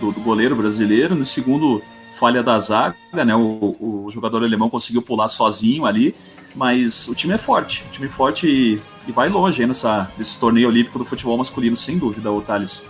do, 0.00 0.10
do 0.10 0.20
goleiro 0.20 0.56
brasileiro, 0.56 1.14
no 1.14 1.24
segundo, 1.24 1.82
falha 2.20 2.42
da 2.42 2.60
zaga, 2.60 2.94
né? 3.24 3.34
O, 3.34 3.74
o, 3.80 4.10
jogador 4.12 4.44
alemão 4.44 4.68
conseguiu 4.68 5.00
pular 5.00 5.26
sozinho 5.26 5.86
ali, 5.86 6.14
mas 6.54 7.08
o 7.08 7.14
time 7.14 7.32
é 7.32 7.38
forte, 7.38 7.82
o 7.88 7.92
time 7.92 8.06
é 8.06 8.10
forte 8.10 8.46
e, 8.46 8.80
e 9.08 9.12
vai 9.12 9.30
longe 9.30 9.64
nessa, 9.64 10.10
nesse 10.18 10.38
torneio 10.38 10.68
olímpico 10.68 10.98
do 10.98 11.04
futebol 11.06 11.38
masculino, 11.38 11.76
sem 11.76 11.96
dúvida, 11.96 12.30
o 12.30 12.42
Thales. 12.42 12.84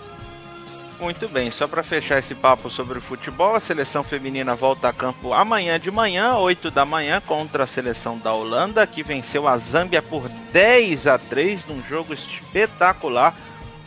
Muito 1.01 1.29
bem, 1.29 1.51
só 1.51 1.67
para 1.67 1.83
fechar 1.83 2.19
esse 2.19 2.35
papo 2.35 2.69
sobre 2.69 2.99
o 2.99 3.01
futebol, 3.01 3.55
a 3.55 3.61
seleção 3.61 4.03
feminina 4.03 4.55
volta 4.55 4.89
a 4.89 4.93
campo 4.93 5.33
amanhã 5.33 5.79
de 5.81 5.91
manhã, 5.91 6.37
8 6.37 6.71
da 6.71 6.85
manhã, 6.85 7.23
contra 7.25 7.65
a 7.65 7.67
seleção 7.67 8.19
da 8.19 8.35
Holanda, 8.35 8.87
que 8.87 9.03
venceu 9.03 9.49
a 9.49 9.57
Zâmbia 9.57 10.03
por 10.03 10.29
10 10.53 11.07
a 11.07 11.17
3 11.17 11.65
num 11.67 11.83
jogo 11.89 12.13
espetacular 12.13 13.35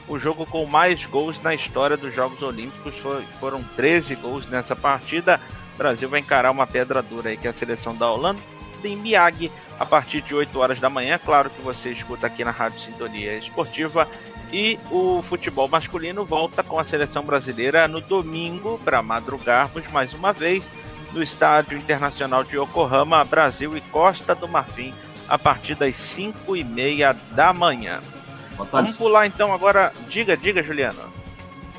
o 0.08 0.20
jogo 0.20 0.46
com 0.46 0.66
mais 0.66 1.04
gols 1.06 1.42
na 1.42 1.54
história 1.54 1.98
dos 1.98 2.14
Jogos 2.14 2.42
Olímpicos. 2.42 2.94
Foi, 3.00 3.24
foram 3.40 3.64
13 3.76 4.16
gols 4.16 4.48
nessa 4.48 4.76
partida. 4.76 5.40
O 5.74 5.78
Brasil 5.78 6.08
vai 6.10 6.20
encarar 6.20 6.52
uma 6.52 6.68
pedra 6.68 7.02
dura 7.02 7.30
aí, 7.30 7.38
que 7.38 7.48
é 7.48 7.52
a 7.52 7.54
seleção 7.54 7.96
da 7.96 8.12
Holanda 8.12 8.40
em 8.84 8.98
Miyagi 8.98 9.52
a 9.80 9.86
partir 9.86 10.22
de 10.22 10.36
8 10.36 10.58
horas 10.60 10.80
da 10.80 10.90
manhã. 10.90 11.18
Claro 11.18 11.50
que 11.50 11.62
você 11.62 11.90
escuta 11.90 12.28
aqui 12.28 12.44
na 12.44 12.52
Rádio 12.52 12.80
Sintonia 12.82 13.38
Esportiva. 13.38 14.08
E 14.52 14.78
o 14.92 15.24
futebol 15.24 15.68
masculino 15.68 16.24
volta 16.24 16.62
com 16.62 16.78
a 16.78 16.86
seleção 16.86 17.24
brasileira 17.24 17.88
no 17.88 18.00
domingo 18.00 18.80
para 18.84 19.02
madrugarmos 19.02 19.88
mais 19.92 20.14
uma 20.14 20.32
vez 20.32 20.64
no 21.12 21.24
Estádio 21.24 21.78
Internacional 21.78 22.44
de 22.44 22.58
Yokohama, 22.58 23.24
Brasil 23.24 23.76
e 23.76 23.82
Costa 23.82 24.36
do 24.36 24.48
Marfim, 24.48 24.94
a 25.28 25.40
partir 25.40 25.76
das 25.76 25.96
5 25.96 26.56
e 26.56 26.64
meia 26.64 27.14
da 27.32 27.52
manhã. 27.52 28.00
Vamos 28.72 28.96
pular 28.96 29.28
então 29.28 29.54
agora. 29.54 29.92
Diga, 30.10 30.36
diga, 30.38 30.64
Juliano. 30.64 31.00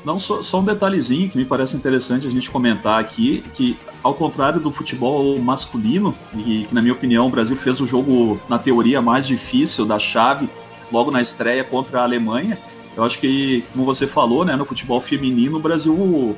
Não, 0.03 0.19
só, 0.19 0.41
só, 0.43 0.59
um 0.59 0.63
detalhezinho 0.63 1.29
que 1.29 1.37
me 1.37 1.45
parece 1.45 1.75
interessante 1.75 2.27
a 2.27 2.29
gente 2.29 2.51
comentar 2.51 2.99
aqui, 2.99 3.43
que 3.55 3.75
ao 4.03 4.13
contrário 4.13 4.59
do 4.59 4.71
futebol 4.71 5.39
masculino, 5.39 6.15
e 6.35 6.65
que 6.69 6.75
na 6.75 6.81
minha 6.81 6.93
opinião 6.93 7.25
o 7.25 7.29
Brasil 7.29 7.55
fez 7.55 7.81
o 7.81 7.87
jogo, 7.87 8.39
na 8.47 8.59
teoria, 8.59 9.01
mais 9.01 9.25
difícil 9.25 9.83
da 9.83 9.97
chave, 9.97 10.47
logo 10.91 11.09
na 11.09 11.21
estreia 11.21 11.63
contra 11.63 12.01
a 12.01 12.03
Alemanha, 12.03 12.55
eu 12.95 13.03
acho 13.03 13.17
que, 13.19 13.63
como 13.73 13.83
você 13.83 14.05
falou, 14.05 14.45
né, 14.45 14.55
no 14.55 14.63
futebol 14.63 15.01
feminino, 15.01 15.57
o 15.57 15.59
Brasil 15.59 16.37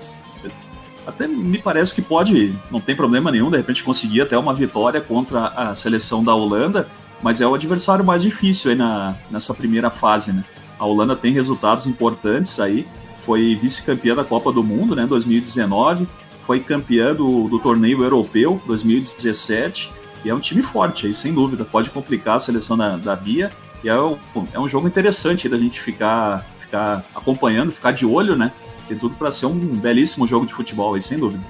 até 1.06 1.28
me 1.28 1.58
parece 1.58 1.96
que 1.96 2.02
pode, 2.02 2.54
não 2.70 2.82
tem 2.82 2.96
problema 2.96 3.32
nenhum, 3.32 3.50
de 3.50 3.58
repente 3.58 3.84
conseguir 3.84 4.22
até 4.22 4.38
uma 4.38 4.54
vitória 4.54 5.00
contra 5.00 5.48
a 5.48 5.76
seleção 5.76 6.24
da 6.24 6.34
Holanda, 6.34 6.90
mas 7.22 7.42
é 7.42 7.48
o 7.48 7.54
adversário 7.54 8.06
mais 8.06 8.22
difícil 8.22 8.72
aí 8.72 8.78
na, 8.78 9.16
nessa 9.30 9.54
primeira 9.54 9.90
fase, 9.90 10.32
né? 10.32 10.44
A 10.80 10.86
Holanda 10.86 11.16
tem 11.16 11.32
resultados 11.32 11.88
importantes 11.88 12.60
aí, 12.60 12.86
foi 13.26 13.56
vice-campeã 13.56 14.16
da 14.16 14.24
Copa 14.24 14.52
do 14.52 14.64
Mundo, 14.64 14.96
né, 14.96 15.06
2019, 15.06 16.08
foi 16.46 16.60
campeã 16.60 17.14
do, 17.14 17.50
do 17.50 17.60
torneio 17.60 18.04
europeu 18.04 18.62
2017, 18.66 19.92
e 20.24 20.30
é 20.30 20.34
um 20.34 20.40
time 20.40 20.62
forte 20.62 21.08
aí, 21.08 21.14
sem 21.14 21.34
dúvida, 21.34 21.66
pode 21.66 21.90
complicar 21.90 22.38
a 22.38 22.40
seleção 22.40 22.78
da, 22.78 22.96
da 22.96 23.16
Bia, 23.16 23.52
e 23.84 23.90
é 23.90 24.00
um, 24.00 24.18
é 24.54 24.60
um 24.60 24.68
jogo 24.68 24.88
interessante 24.88 25.50
da 25.50 25.58
gente 25.58 25.82
ficar, 25.82 26.46
ficar 26.60 27.04
acompanhando, 27.14 27.72
ficar 27.72 27.92
de 27.92 28.06
olho, 28.06 28.36
né? 28.36 28.52
Tem 28.88 28.98
tudo 28.98 29.16
para 29.16 29.32
ser 29.32 29.48
um 29.48 29.58
belíssimo 29.58 30.26
jogo 30.26 30.46
de 30.46 30.54
futebol 30.54 30.94
aí, 30.94 31.02
sem 31.02 31.20
dúvida. 31.20 31.44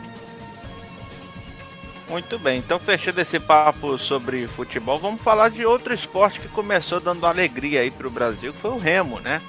Muito 2.10 2.40
bem, 2.40 2.60
então 2.60 2.80
fechando 2.80 3.20
esse 3.20 3.38
papo 3.38 3.98
sobre 3.98 4.48
futebol, 4.48 4.98
vamos 4.98 5.22
falar 5.22 5.50
de 5.50 5.66
outro 5.66 5.94
esporte 5.94 6.40
que 6.40 6.48
começou 6.48 7.02
dando 7.02 7.26
alegria 7.26 7.82
aí 7.82 7.92
para 7.92 8.08
o 8.08 8.12
Brasil, 8.12 8.54
que 8.54 8.60
foi 8.60 8.72
o 8.72 8.78
remo, 8.78 9.20
né? 9.20 9.42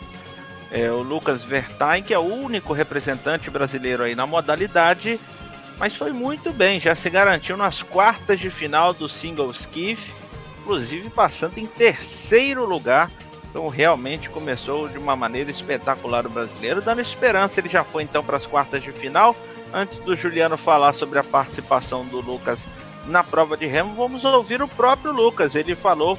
É, 0.70 0.90
o 0.90 1.00
Lucas 1.00 1.44
Vertain, 1.44 2.02
que 2.02 2.12
é 2.12 2.18
o 2.18 2.22
único 2.22 2.72
representante 2.72 3.48
brasileiro 3.48 4.02
aí 4.02 4.16
na 4.16 4.26
modalidade, 4.26 5.20
mas 5.78 5.96
foi 5.96 6.12
muito 6.12 6.52
bem, 6.52 6.80
já 6.80 6.96
se 6.96 7.08
garantiu 7.08 7.56
nas 7.56 7.80
quartas 7.80 8.40
de 8.40 8.50
final 8.50 8.92
do 8.92 9.08
Single 9.08 9.52
Skiff, 9.52 10.12
inclusive 10.60 11.08
passando 11.10 11.58
em 11.58 11.66
terceiro 11.66 12.66
lugar. 12.66 13.08
Então 13.48 13.68
realmente 13.68 14.28
começou 14.28 14.88
de 14.88 14.98
uma 14.98 15.16
maneira 15.16 15.50
espetacular 15.50 16.26
o 16.26 16.30
brasileiro, 16.30 16.82
dando 16.82 17.00
esperança. 17.00 17.58
Ele 17.58 17.68
já 17.68 17.82
foi 17.82 18.02
então 18.02 18.22
para 18.22 18.36
as 18.36 18.44
quartas 18.44 18.82
de 18.82 18.92
final 18.92 19.34
Antes 19.72 19.98
do 19.98 20.16
Juliano 20.16 20.56
falar 20.56 20.94
sobre 20.94 21.18
a 21.18 21.24
participação 21.24 22.06
do 22.06 22.20
Lucas 22.20 22.58
na 23.06 23.22
prova 23.22 23.56
de 23.56 23.66
remo, 23.66 23.94
vamos 23.94 24.24
ouvir 24.24 24.62
o 24.62 24.68
próprio 24.68 25.12
Lucas. 25.12 25.54
Ele 25.54 25.74
falou 25.74 26.18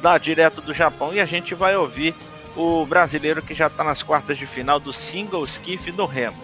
da 0.00 0.16
direto 0.18 0.60
do 0.60 0.72
Japão 0.72 1.12
e 1.12 1.20
a 1.20 1.24
gente 1.24 1.54
vai 1.54 1.76
ouvir 1.76 2.14
o 2.56 2.86
brasileiro 2.86 3.42
que 3.42 3.54
já 3.54 3.66
está 3.66 3.82
nas 3.82 4.02
quartas 4.02 4.38
de 4.38 4.46
final 4.46 4.78
do 4.78 4.92
single 4.92 5.44
skiff 5.44 5.90
do 5.90 6.06
remo. 6.06 6.36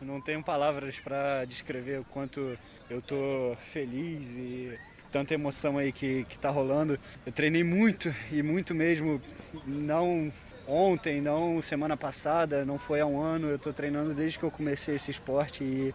Não 0.00 0.20
tenho 0.20 0.42
palavras 0.42 0.98
para 0.98 1.44
descrever 1.44 2.00
o 2.00 2.04
quanto 2.04 2.58
eu 2.88 3.00
tô 3.00 3.56
feliz 3.72 4.26
e 4.30 4.78
tanta 5.12 5.34
emoção 5.34 5.78
aí 5.78 5.92
que, 5.92 6.24
que 6.24 6.38
tá 6.38 6.50
rolando. 6.50 6.98
Eu 7.24 7.32
treinei 7.32 7.62
muito 7.62 8.12
e 8.32 8.42
muito 8.42 8.74
mesmo, 8.74 9.20
não 9.66 10.32
ontem, 10.70 11.20
não 11.20 11.60
semana 11.60 11.96
passada, 11.96 12.64
não 12.64 12.78
foi 12.78 13.00
há 13.00 13.06
um 13.06 13.20
ano. 13.20 13.48
Eu 13.48 13.56
estou 13.56 13.72
treinando 13.72 14.14
desde 14.14 14.38
que 14.38 14.44
eu 14.44 14.50
comecei 14.50 14.96
esse 14.96 15.10
esporte 15.10 15.64
e, 15.64 15.94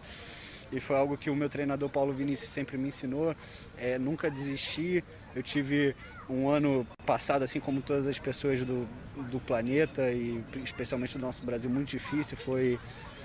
e 0.70 0.80
foi 0.80 0.96
algo 0.96 1.16
que 1.16 1.30
o 1.30 1.34
meu 1.34 1.48
treinador 1.48 1.88
Paulo 1.88 2.12
Vinícius 2.12 2.50
sempre 2.50 2.76
me 2.76 2.88
ensinou. 2.88 3.34
É, 3.78 3.98
nunca 3.98 4.30
desistir. 4.30 5.02
Eu 5.34 5.42
tive 5.42 5.94
um 6.28 6.48
ano 6.48 6.86
passado, 7.04 7.42
assim 7.42 7.60
como 7.60 7.80
todas 7.80 8.06
as 8.06 8.18
pessoas 8.18 8.60
do, 8.60 8.86
do 9.30 9.40
planeta 9.40 10.10
e 10.10 10.42
especialmente 10.64 11.18
do 11.18 11.20
nosso 11.20 11.42
Brasil, 11.42 11.70
muito 11.70 11.88
difícil. 11.88 12.36
Foi 12.36 12.78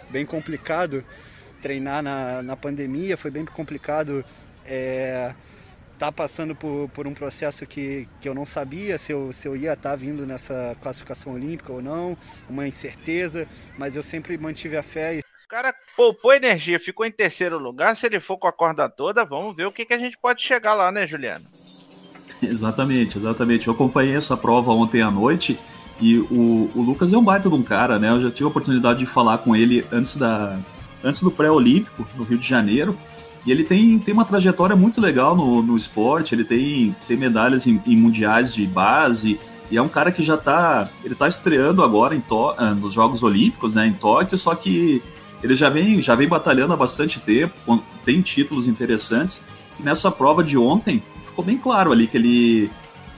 bem 0.09 0.25
complicado 0.25 1.03
treinar 1.61 2.01
na, 2.01 2.41
na 2.41 2.57
pandemia, 2.57 3.15
foi 3.15 3.31
bem 3.31 3.45
complicado. 3.45 4.25
É, 4.65 5.33
tá 6.01 6.11
passando 6.11 6.55
por, 6.55 6.89
por 6.89 7.05
um 7.05 7.13
processo 7.13 7.63
que, 7.67 8.07
que 8.19 8.27
eu 8.27 8.33
não 8.33 8.43
sabia 8.43 8.97
se 8.97 9.13
eu, 9.13 9.31
se 9.31 9.47
eu 9.47 9.55
ia 9.55 9.73
estar 9.73 9.91
tá 9.91 9.95
vindo 9.95 10.25
nessa 10.25 10.75
classificação 10.81 11.33
olímpica 11.33 11.71
ou 11.71 11.79
não, 11.79 12.17
uma 12.49 12.67
incerteza, 12.67 13.47
mas 13.77 13.95
eu 13.95 14.01
sempre 14.01 14.35
mantive 14.35 14.75
a 14.77 14.81
fé. 14.81 15.19
O 15.19 15.47
cara 15.47 15.71
poupou 15.95 16.33
energia, 16.33 16.79
ficou 16.79 17.05
em 17.05 17.11
terceiro 17.11 17.59
lugar. 17.59 17.95
Se 17.95 18.07
ele 18.07 18.19
for 18.19 18.37
com 18.37 18.47
a 18.47 18.51
corda 18.51 18.89
toda, 18.89 19.23
vamos 19.23 19.55
ver 19.55 19.67
o 19.67 19.71
que, 19.71 19.85
que 19.85 19.93
a 19.93 19.97
gente 19.99 20.17
pode 20.17 20.41
chegar 20.41 20.73
lá, 20.73 20.91
né, 20.91 21.05
Juliano? 21.05 21.45
Exatamente, 22.41 23.19
exatamente. 23.19 23.67
Eu 23.67 23.73
acompanhei 23.75 24.15
essa 24.15 24.35
prova 24.35 24.71
ontem 24.71 25.03
à 25.03 25.11
noite 25.11 25.59
e 25.99 26.17
o, 26.17 26.71
o 26.73 26.81
Lucas 26.81 27.13
é 27.13 27.17
um 27.17 27.23
baita 27.23 27.47
de 27.47 27.53
um 27.53 27.61
cara, 27.61 27.99
né? 27.99 28.09
Eu 28.09 28.23
já 28.23 28.31
tive 28.31 28.45
a 28.45 28.47
oportunidade 28.47 28.97
de 28.97 29.05
falar 29.05 29.37
com 29.37 29.55
ele 29.55 29.85
antes, 29.91 30.15
da, 30.15 30.57
antes 31.03 31.21
do 31.21 31.29
pré-olímpico, 31.29 32.07
no 32.15 32.23
Rio 32.23 32.39
de 32.39 32.47
Janeiro. 32.49 32.97
E 33.45 33.51
ele 33.51 33.63
tem, 33.63 33.97
tem 33.97 34.13
uma 34.13 34.25
trajetória 34.25 34.75
muito 34.75 35.01
legal 35.01 35.35
no, 35.35 35.63
no 35.63 35.75
esporte, 35.75 36.35
ele 36.35 36.43
tem, 36.43 36.95
tem 37.07 37.17
medalhas 37.17 37.65
em, 37.65 37.81
em 37.85 37.95
mundiais 37.95 38.53
de 38.53 38.65
base, 38.67 39.39
e 39.71 39.77
é 39.77 39.81
um 39.81 39.87
cara 39.87 40.11
que 40.11 40.21
já 40.21 40.35
está 40.35 40.89
ele 41.03 41.15
tá 41.15 41.27
estreando 41.27 41.81
agora 41.81 42.13
em 42.13 42.19
to, 42.19 42.53
eh, 42.57 42.73
nos 42.75 42.93
Jogos 42.93 43.23
Olímpicos, 43.23 43.73
né, 43.73 43.87
em 43.87 43.93
Tóquio, 43.93 44.37
só 44.37 44.53
que 44.53 45.01
ele 45.41 45.55
já 45.55 45.69
vem, 45.69 46.01
já 46.01 46.13
vem 46.13 46.27
batalhando 46.27 46.73
há 46.73 46.77
bastante 46.77 47.19
tempo, 47.19 47.81
tem 48.05 48.21
títulos 48.21 48.67
interessantes. 48.67 49.41
E 49.79 49.83
nessa 49.83 50.11
prova 50.11 50.43
de 50.43 50.57
ontem, 50.57 51.01
ficou 51.25 51.43
bem 51.43 51.57
claro 51.57 51.91
ali 51.91 52.05
que 52.05 52.17
ele, 52.17 52.69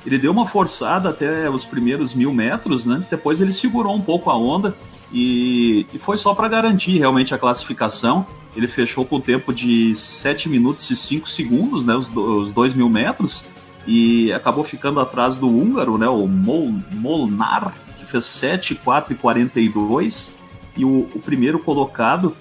ele 0.05 0.17
deu 0.17 0.31
uma 0.31 0.47
forçada 0.47 1.09
até 1.09 1.49
os 1.49 1.65
primeiros 1.65 2.13
mil 2.13 2.31
metros, 2.31 2.85
né? 2.85 3.03
Depois 3.09 3.41
ele 3.41 3.51
segurou 3.51 3.93
um 3.93 4.01
pouco 4.01 4.29
a 4.29 4.37
onda 4.37 4.73
e, 5.13 5.85
e 5.93 5.99
foi 5.99 6.17
só 6.17 6.33
para 6.33 6.47
garantir 6.47 6.97
realmente 6.97 7.35
a 7.35 7.37
classificação. 7.37 8.25
Ele 8.55 8.67
fechou 8.67 9.05
com 9.05 9.17
o 9.17 9.21
tempo 9.21 9.53
de 9.53 9.95
7 9.95 10.49
minutos 10.49 10.89
e 10.89 10.95
5 10.95 11.29
segundos, 11.29 11.85
né, 11.85 11.95
os, 11.95 12.09
os 12.15 12.51
2 12.51 12.73
mil 12.73 12.89
metros, 12.89 13.45
e 13.85 14.33
acabou 14.33 14.63
ficando 14.63 14.99
atrás 14.99 15.37
do 15.37 15.47
húngaro, 15.47 15.97
né, 15.97 16.07
o 16.07 16.27
Mol, 16.27 16.73
Molnar, 16.91 17.73
que 17.97 18.05
fez 18.05 18.25
7, 18.25 18.75
4 18.75 19.13
e 19.13 19.15
42, 19.15 20.35
e 20.75 20.83
o, 20.83 21.09
o 21.13 21.19
primeiro 21.19 21.59
colocado, 21.59 22.35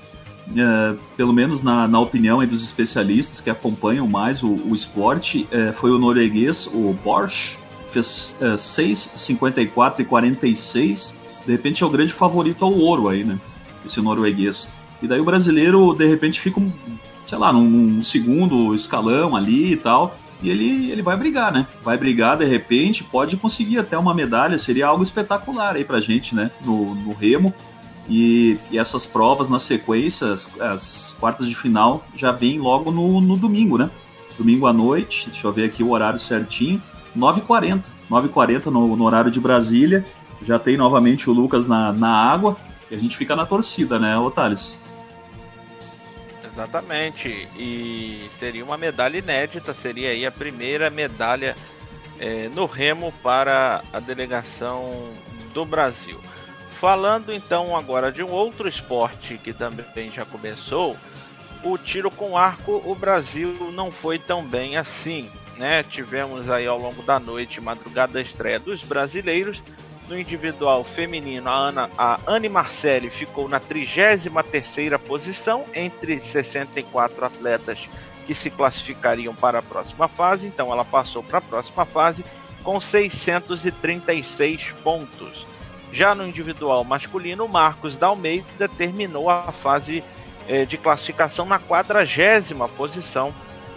é, 0.56 0.94
pelo 1.16 1.32
menos 1.32 1.62
na, 1.62 1.86
na 1.86 2.00
opinião 2.00 2.44
dos 2.46 2.64
especialistas 2.64 3.40
que 3.40 3.50
acompanham 3.50 4.06
mais 4.06 4.42
o, 4.42 4.48
o 4.48 4.74
esporte, 4.74 5.46
é, 5.50 5.72
foi 5.72 5.90
o 5.90 5.98
norueguês, 5.98 6.66
o 6.66 6.94
Borsch, 7.04 7.56
fez 7.90 8.34
é, 8.40 8.56
6, 8.56 9.12
54 9.14 10.02
e 10.02 10.04
46, 10.04 11.21
de 11.46 11.52
repente 11.52 11.82
é 11.82 11.86
o 11.86 11.90
grande 11.90 12.12
favorito 12.12 12.64
ao 12.64 12.72
ouro 12.72 13.08
aí, 13.08 13.24
né, 13.24 13.38
esse 13.84 14.00
norueguês. 14.00 14.70
E 15.02 15.08
daí 15.08 15.20
o 15.20 15.24
brasileiro, 15.24 15.92
de 15.94 16.06
repente, 16.06 16.40
fica, 16.40 16.62
sei 17.26 17.36
lá, 17.36 17.52
num, 17.52 17.64
num 17.64 18.04
segundo 18.04 18.72
escalão 18.74 19.34
ali 19.34 19.72
e 19.72 19.76
tal. 19.76 20.16
E 20.40 20.48
ele, 20.48 20.90
ele 20.90 21.02
vai 21.02 21.16
brigar, 21.16 21.52
né? 21.52 21.66
Vai 21.82 21.96
brigar, 21.96 22.36
de 22.36 22.44
repente, 22.44 23.02
pode 23.02 23.36
conseguir 23.36 23.78
até 23.78 23.98
uma 23.98 24.14
medalha, 24.14 24.58
seria 24.58 24.86
algo 24.86 25.02
espetacular 25.02 25.76
aí 25.76 25.84
pra 25.84 26.00
gente, 26.00 26.34
né? 26.34 26.50
No, 26.64 26.94
no 26.94 27.12
remo. 27.12 27.52
E, 28.08 28.58
e, 28.70 28.78
essas 28.78 29.06
provas 29.06 29.48
na 29.48 29.58
sequência, 29.58 30.32
as, 30.32 30.60
as, 30.60 31.16
quartas 31.18 31.48
de 31.48 31.54
final, 31.54 32.04
já 32.16 32.32
vem 32.32 32.58
logo 32.58 32.90
no, 32.90 33.20
no, 33.20 33.36
domingo, 33.36 33.78
né? 33.78 33.90
Domingo 34.36 34.66
à 34.66 34.72
noite, 34.72 35.28
deixa 35.30 35.46
eu 35.46 35.52
ver 35.52 35.64
aqui 35.64 35.82
o 35.82 35.90
horário 35.90 36.18
certinho, 36.18 36.82
9h40. 37.16 37.82
9h40 38.10 38.66
no, 38.66 38.96
no 38.96 39.04
horário 39.04 39.30
de 39.30 39.40
Brasília. 39.40 40.04
Já 40.46 40.58
tem 40.58 40.76
novamente 40.76 41.28
o 41.30 41.32
Lucas 41.32 41.66
na, 41.66 41.92
na 41.92 42.10
água. 42.10 42.56
E 42.90 42.94
a 42.94 42.98
gente 42.98 43.16
fica 43.16 43.34
na 43.34 43.46
torcida, 43.46 43.98
né, 43.98 44.18
Otales? 44.18 44.78
Exatamente. 46.44 47.48
E 47.56 48.28
seria 48.38 48.64
uma 48.64 48.76
medalha 48.76 49.18
inédita, 49.18 49.72
seria 49.72 50.10
aí 50.10 50.26
a 50.26 50.30
primeira 50.30 50.90
medalha 50.90 51.56
é, 52.18 52.48
no 52.54 52.66
remo 52.66 53.12
para 53.22 53.82
a 53.92 53.98
delegação 53.98 55.10
do 55.54 55.64
Brasil. 55.64 56.20
Falando 56.78 57.32
então 57.32 57.76
agora 57.76 58.12
de 58.12 58.22
um 58.22 58.30
outro 58.30 58.68
esporte 58.68 59.38
que 59.38 59.52
também 59.52 60.10
já 60.10 60.24
começou, 60.24 60.96
o 61.62 61.78
tiro 61.78 62.10
com 62.10 62.36
arco, 62.36 62.82
o 62.84 62.94
Brasil 62.94 63.70
não 63.72 63.90
foi 63.90 64.18
tão 64.18 64.44
bem 64.44 64.76
assim. 64.76 65.30
Né? 65.56 65.82
Tivemos 65.82 66.50
aí 66.50 66.66
ao 66.66 66.78
longo 66.78 67.02
da 67.02 67.20
noite, 67.20 67.60
madrugada 67.60 68.14
da 68.14 68.20
estreia 68.20 68.58
dos 68.58 68.82
brasileiros, 68.82 69.62
no 70.08 70.18
individual 70.18 70.84
feminino, 70.84 71.48
a, 71.48 71.54
Ana, 71.54 71.90
a 71.96 72.20
Anne 72.26 72.48
Marcelli 72.48 73.10
ficou 73.10 73.48
na 73.48 73.60
33ª 73.60 74.98
posição 74.98 75.64
entre 75.74 76.20
64 76.20 77.24
atletas 77.24 77.88
que 78.26 78.34
se 78.34 78.50
classificariam 78.50 79.34
para 79.34 79.58
a 79.60 79.62
próxima 79.62 80.08
fase. 80.08 80.46
Então 80.46 80.72
ela 80.72 80.84
passou 80.84 81.22
para 81.22 81.38
a 81.38 81.42
próxima 81.42 81.84
fase 81.84 82.24
com 82.62 82.80
636 82.80 84.72
pontos. 84.82 85.46
Já 85.92 86.14
no 86.14 86.26
individual 86.26 86.84
masculino, 86.84 87.46
Marcos 87.48 87.96
da 87.96 88.06
Almeida 88.06 88.68
terminou 88.68 89.28
a 89.28 89.52
fase 89.52 90.02
eh, 90.48 90.64
de 90.64 90.78
classificação 90.78 91.44
na 91.44 91.58
40 91.58 92.06
posição 92.76 93.34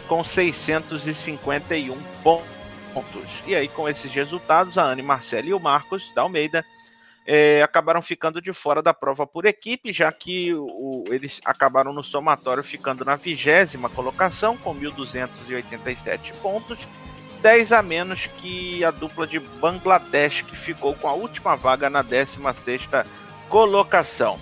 com 0.07 0.23
651 0.23 1.97
pontos 2.23 2.54
pontos. 3.03 3.29
E 3.45 3.55
aí, 3.55 3.67
com 3.67 3.89
esses 3.89 4.11
resultados, 4.11 4.77
a 4.77 4.83
Anne 4.83 5.01
Marcelo 5.01 5.47
e 5.47 5.53
o 5.53 5.59
Marcos 5.59 6.11
da 6.15 6.21
Almeida 6.21 6.65
é, 7.25 7.61
acabaram 7.63 8.01
ficando 8.01 8.41
de 8.41 8.53
fora 8.53 8.81
da 8.81 8.93
prova 8.93 9.25
por 9.25 9.45
equipe, 9.45 9.91
já 9.91 10.11
que 10.11 10.53
o, 10.53 11.03
eles 11.09 11.41
acabaram 11.43 11.91
no 11.91 12.03
somatório 12.03 12.63
ficando 12.63 13.03
na 13.03 13.15
vigésima 13.15 13.89
colocação, 13.89 14.57
com 14.57 14.75
1.287 14.75 16.33
pontos, 16.41 16.77
10 17.41 17.71
a 17.71 17.81
menos 17.81 18.25
que 18.37 18.83
a 18.83 18.91
dupla 18.91 19.27
de 19.27 19.39
Bangladesh, 19.39 20.41
que 20.41 20.55
ficou 20.55 20.95
com 20.95 21.07
a 21.07 21.13
última 21.13 21.55
vaga 21.55 21.89
na 21.89 22.01
16 22.01 22.87
colocação. 23.49 24.39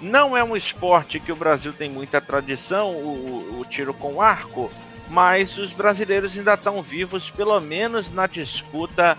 Não 0.00 0.36
é 0.36 0.42
um 0.42 0.56
esporte 0.56 1.20
que 1.20 1.32
o 1.32 1.36
Brasil 1.36 1.72
tem 1.72 1.90
muita 1.90 2.20
tradição, 2.20 2.92
o, 2.92 3.60
o 3.60 3.64
tiro 3.66 3.92
com 3.92 4.22
arco, 4.22 4.70
mas 5.10 5.58
os 5.58 5.72
brasileiros 5.72 6.38
ainda 6.38 6.54
estão 6.54 6.80
vivos, 6.80 7.28
pelo 7.30 7.58
menos 7.60 8.12
na 8.14 8.28
disputa 8.28 9.18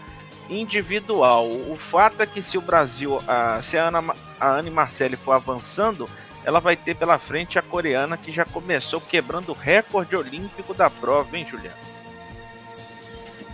individual. 0.50 1.48
O 1.48 1.76
fato 1.76 2.22
é 2.22 2.26
que 2.26 2.42
se 2.42 2.58
o 2.58 2.62
Brasil, 2.62 3.20
a, 3.28 3.62
se 3.62 3.78
a 3.78 3.92
Anne 4.40 4.72
Marcelli 4.72 5.18
for 5.18 5.34
avançando, 5.34 6.10
ela 6.46 6.60
vai 6.60 6.78
ter 6.78 6.96
pela 6.96 7.20
frente 7.20 7.60
a 7.60 7.62
coreana 7.62 8.18
que 8.18 8.32
já 8.32 8.46
começou 8.46 9.02
quebrando 9.02 9.50
o 9.50 9.56
recorde 9.56 10.16
olímpico 10.16 10.74
da 10.74 10.90
prova, 10.90 11.38
hein, 11.38 11.46
Juliano? 11.50 11.76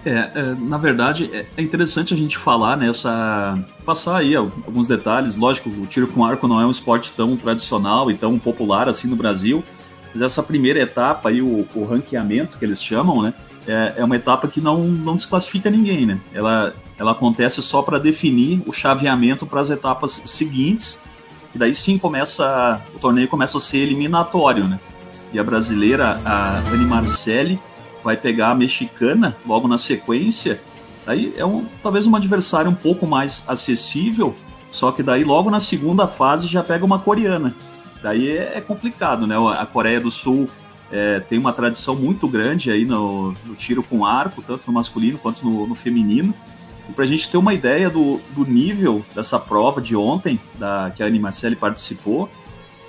É, 0.06 0.32
é, 0.40 0.56
na 0.60 0.78
verdade, 0.78 1.30
é, 1.34 1.46
é 1.58 1.62
interessante 1.62 2.14
a 2.14 2.18
gente 2.18 2.38
falar 2.38 2.78
nessa. 2.78 3.58
passar 3.84 4.18
aí 4.18 4.36
alguns 4.36 4.88
detalhes. 4.88 5.36
Lógico, 5.36 5.70
o 5.70 5.88
tiro 5.88 6.08
com 6.08 6.24
arco 6.24 6.48
não 6.48 6.62
é 6.62 6.66
um 6.66 6.72
esporte 6.72 7.12
tão 7.12 7.36
tradicional 7.36 8.10
e 8.10 8.16
tão 8.16 8.38
popular 8.40 8.88
assim 8.88 9.08
no 9.08 9.16
Brasil 9.16 9.64
Mas 10.18 10.24
essa 10.24 10.42
primeira 10.42 10.80
etapa 10.80 11.30
aí, 11.30 11.44
o, 11.44 11.68
o 11.76 11.86
ranqueamento 11.86 12.58
que 12.58 12.66
eles 12.66 12.82
chamam, 12.82 13.22
né? 13.22 13.36
É, 13.68 13.94
é 13.98 14.04
uma 14.04 14.16
etapa 14.16 14.48
que 14.48 14.60
não, 14.60 14.84
não 14.84 15.16
desclassifica 15.16 15.70
ninguém, 15.70 16.08
né? 16.08 16.20
Ela, 16.34 16.74
ela 16.98 17.12
acontece 17.12 17.62
só 17.62 17.84
para 17.84 18.00
definir 18.00 18.64
o 18.66 18.74
chaveamento 18.74 19.46
para 19.46 19.62
as 19.62 19.70
etapas 19.70 20.24
seguintes, 20.26 21.04
e 21.54 21.58
daí 21.60 21.76
sim 21.76 22.00
começa 22.00 22.82
o 22.96 22.98
torneio 23.00 23.28
começa 23.28 23.60
a 23.60 23.62
ser 23.62 23.78
eliminatório, 23.78 24.68
né? 24.68 24.80
E 25.32 25.38
a 25.38 25.44
brasileira, 25.44 26.20
a 26.26 26.64
Anne 26.68 26.86
Marcelli, 26.88 27.60
vai 28.04 28.18
pegar 28.18 28.50
a 28.50 28.56
mexicana 28.56 29.38
logo 29.46 29.68
na 29.68 29.78
sequência. 29.78 30.60
Daí 31.06 31.32
é 31.38 31.46
um, 31.46 31.64
talvez 31.84 32.08
um 32.08 32.16
adversário 32.16 32.72
um 32.72 32.76
pouco 32.76 33.06
mais 33.06 33.44
acessível, 33.48 34.36
só 34.72 34.92
que 34.92 35.04
daí 35.04 35.24
logo 35.24 35.52
na 35.52 35.60
segunda 35.60 36.08
fase 36.08 36.48
já 36.48 36.64
pega 36.64 36.84
uma 36.84 36.98
coreana. 36.98 37.54
Daí 38.02 38.30
é, 38.30 38.54
é 38.56 38.62
complicado, 38.62 39.26
né? 39.26 39.36
A 39.58 39.66
Coreia 39.66 40.00
do 40.00 40.12
Sul 40.12 40.50
é, 40.92 41.20
tem 41.20 41.38
uma 41.38 41.52
tradição 41.52 41.96
muito 41.96 42.28
grande 42.28 42.72
aí 42.72 42.86
no, 42.86 43.34
no, 43.46 43.56
tiro 43.56 43.84
com 43.84 44.06
arco, 44.06 44.42
tanto 44.42 44.64
no 44.68 44.74
masculino 44.74 45.18
quanto 45.18 45.44
no, 45.46 45.68
no 45.68 45.76
feminino. 45.76 46.34
E 46.90 46.94
para 46.94 47.04
a 47.04 47.08
gente 47.08 47.30
ter 47.30 47.38
uma 47.38 47.54
ideia 47.54 47.90
do, 47.90 48.22
do, 48.36 48.46
nível 48.46 49.06
dessa 49.14 49.38
prova 49.38 49.82
de 49.82 49.96
ontem, 49.96 50.40
da, 50.56 50.92
que 50.96 51.04
a 51.04 51.08
Anne 51.08 51.20
Marcelli 51.20 51.56
participou, 51.56 52.30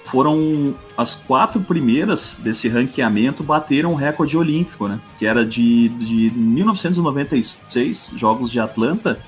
foram 0.04 0.74
as 0.96 1.14
quatro 1.14 1.60
primeiras 1.60 2.38
desse 2.42 2.68
ranqueamento 2.68 3.42
bateram 3.42 3.92
o 3.92 3.94
recorde 3.94 4.38
olímpico, 4.38 4.88
né? 4.88 4.98
Que 5.18 5.26
era 5.26 5.44
de, 5.44 5.88
de 5.88 6.30
1996, 6.30 8.14
Jogos 8.16 8.50
de 8.50 8.60
Atlanta, 8.60 9.18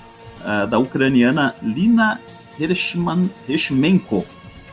uh, 0.40 0.66
da 0.66 0.78
ucraniana 0.78 1.54
Lina 1.60 2.20
Hershmenko. 2.58 4.24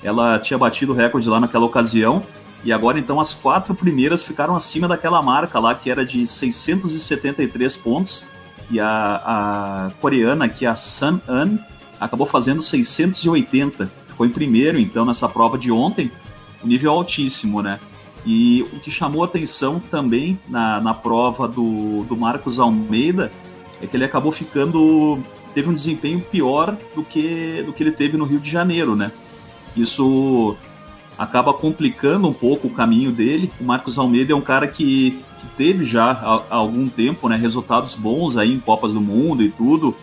Ela 0.04 0.40
tinha 0.40 0.58
batido 0.58 0.92
o 0.94 0.96
recorde 0.96 1.28
lá 1.28 1.40
naquela 1.40 1.66
ocasião 1.66 2.24
e 2.64 2.72
agora, 2.72 3.00
então, 3.00 3.20
as 3.20 3.34
quatro 3.34 3.74
primeiras 3.76 4.24
ficaram 4.24 4.56
acima 4.56 4.88
daquela 4.88 5.22
marca 5.22 5.60
lá, 5.60 5.76
que 5.76 5.90
era 5.90 6.06
de 6.06 6.26
673 6.26 7.78
pontos. 7.78 8.26
E 8.70 8.80
a, 8.80 9.22
a 9.26 9.92
coreana, 10.02 10.50
que 10.50 10.66
é 10.66 10.70
a 10.70 10.76
Sun 10.76 11.22
An, 11.28 11.58
acabou 12.00 12.28
fazendo 12.28 12.62
680. 12.62 13.90
Ficou 14.10 14.26
em 14.26 14.30
primeiro, 14.30 14.80
então, 14.80 15.06
nessa 15.06 15.30
prova 15.30 15.58
de 15.58 15.72
ontem. 15.72 16.12
Nível 16.64 16.92
altíssimo, 16.92 17.62
né? 17.62 17.80
E 18.26 18.64
o 18.74 18.80
que 18.80 18.92
chamou 18.92 19.24
atenção 19.24 19.80
também 19.80 20.38
na, 20.50 20.82
na 20.82 20.94
prova 20.94 21.48
do, 21.48 22.04
do 22.04 22.18
Marcos 22.18 22.60
Almeida 22.60 23.32
é 23.82 23.88
que 23.88 23.96
ele 23.96 24.04
acabou 24.04 24.32
ficando. 24.32 25.20
teve 25.54 25.70
um 25.70 25.74
desempenho 25.74 26.20
pior 26.20 26.76
do 26.94 27.04
que, 27.04 27.64
do 27.64 27.72
que 27.72 27.84
ele 27.84 27.92
teve 27.92 28.18
no 28.18 28.26
Rio 28.26 28.40
de 28.40 28.50
Janeiro, 28.50 28.96
né? 28.96 29.12
Isso 29.78 30.56
acaba 31.18 31.54
complicando 31.54 32.28
um 32.28 32.34
pouco 32.34 32.68
o 32.68 32.74
caminho 32.74 33.12
dele. 33.12 33.52
O 33.60 33.64
Marcos 33.64 33.98
Almeida 33.98 34.34
é 34.34 34.36
um 34.36 34.42
cara 34.42 34.68
que, 34.68 35.20
que 35.40 35.48
teve 35.58 35.86
já 35.86 36.12
há, 36.12 36.44
há, 36.50 36.56
algum 36.56 36.88
tempo 36.88 37.28
né, 37.28 37.36
resultados 37.36 37.96
bons 37.96 38.38
aí 38.38 38.54
em 38.54 38.60
Copas 38.60 38.94
do 38.94 39.02
Mundo 39.02 39.44
e 39.44 39.50
tudo. 39.50 39.96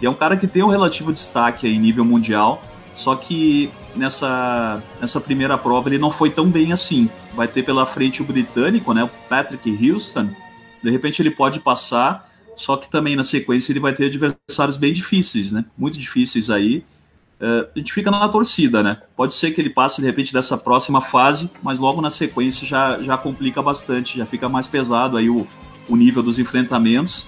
E 0.00 0.06
é 0.06 0.10
um 0.10 0.14
cara 0.14 0.36
que 0.36 0.46
tem 0.46 0.62
um 0.62 0.68
relativo 0.68 1.12
destaque 1.12 1.66
em 1.66 1.78
nível 1.78 2.04
mundial, 2.04 2.62
só 2.96 3.14
que 3.14 3.70
nessa, 3.94 4.82
nessa 5.00 5.20
primeira 5.20 5.58
prova 5.58 5.88
ele 5.88 5.98
não 5.98 6.10
foi 6.10 6.30
tão 6.30 6.46
bem 6.46 6.72
assim. 6.72 7.10
Vai 7.34 7.48
ter 7.48 7.64
pela 7.64 7.84
frente 7.84 8.22
o 8.22 8.24
britânico, 8.24 8.94
né, 8.94 9.04
o 9.04 9.10
Patrick 9.28 9.90
Houston. 9.90 10.30
De 10.82 10.90
repente 10.90 11.20
ele 11.20 11.30
pode 11.30 11.60
passar, 11.60 12.30
só 12.56 12.76
que 12.76 12.90
também 12.90 13.16
na 13.16 13.24
sequência 13.24 13.72
ele 13.72 13.80
vai 13.80 13.92
ter 13.92 14.06
adversários 14.06 14.76
bem 14.76 14.92
difíceis, 14.92 15.52
né? 15.52 15.64
Muito 15.76 15.98
difíceis 15.98 16.48
aí. 16.48 16.84
Uh, 17.40 17.66
a 17.74 17.78
gente 17.78 17.92
fica 17.92 18.10
na 18.10 18.28
torcida, 18.28 18.82
né? 18.82 19.00
Pode 19.16 19.32
ser 19.32 19.52
que 19.52 19.60
ele 19.60 19.70
passe 19.70 20.00
de 20.00 20.06
repente 20.06 20.30
dessa 20.30 20.58
próxima 20.58 21.00
fase, 21.00 21.50
mas 21.62 21.78
logo 21.78 22.02
na 22.02 22.10
sequência 22.10 22.66
já, 22.66 22.98
já 22.98 23.16
complica 23.16 23.62
bastante, 23.62 24.18
já 24.18 24.26
fica 24.26 24.46
mais 24.46 24.66
pesado 24.66 25.16
aí 25.16 25.30
o, 25.30 25.46
o 25.88 25.96
nível 25.96 26.22
dos 26.22 26.38
enfrentamentos. 26.38 27.26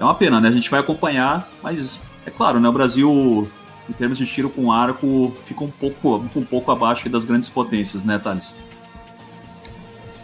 É 0.00 0.02
uma 0.02 0.14
pena, 0.16 0.40
né? 0.40 0.48
A 0.48 0.52
gente 0.52 0.68
vai 0.68 0.80
acompanhar, 0.80 1.48
mas 1.62 2.00
é 2.26 2.30
claro, 2.30 2.58
né? 2.58 2.68
O 2.68 2.72
Brasil, 2.72 3.48
em 3.88 3.92
termos 3.92 4.18
de 4.18 4.26
tiro 4.26 4.50
com 4.50 4.72
arco, 4.72 5.32
fica 5.46 5.62
um 5.62 5.70
pouco, 5.70 6.16
um 6.34 6.44
pouco 6.44 6.72
abaixo 6.72 7.08
das 7.08 7.24
grandes 7.24 7.48
potências, 7.48 8.04
né, 8.04 8.18
Thales? 8.18 8.56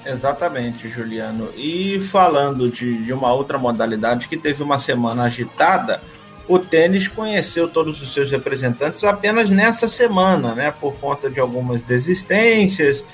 Exatamente, 0.04 0.88
Juliano. 0.88 1.50
E 1.56 2.00
falando 2.00 2.68
de, 2.70 3.02
de 3.02 3.12
uma 3.12 3.32
outra 3.32 3.58
modalidade 3.58 4.26
que 4.26 4.36
teve 4.36 4.62
uma 4.62 4.78
semana 4.78 5.24
agitada, 5.24 6.02
o 6.48 6.58
tênis 6.58 7.06
conheceu 7.06 7.68
todos 7.68 8.02
os 8.02 8.12
seus 8.12 8.30
representantes 8.30 9.04
apenas 9.04 9.50
nessa 9.50 9.86
semana, 9.86 10.54
né? 10.54 10.72
Por 10.80 10.94
conta 10.94 11.30
de 11.30 11.38
algumas 11.38 11.82
desistências. 11.82 13.04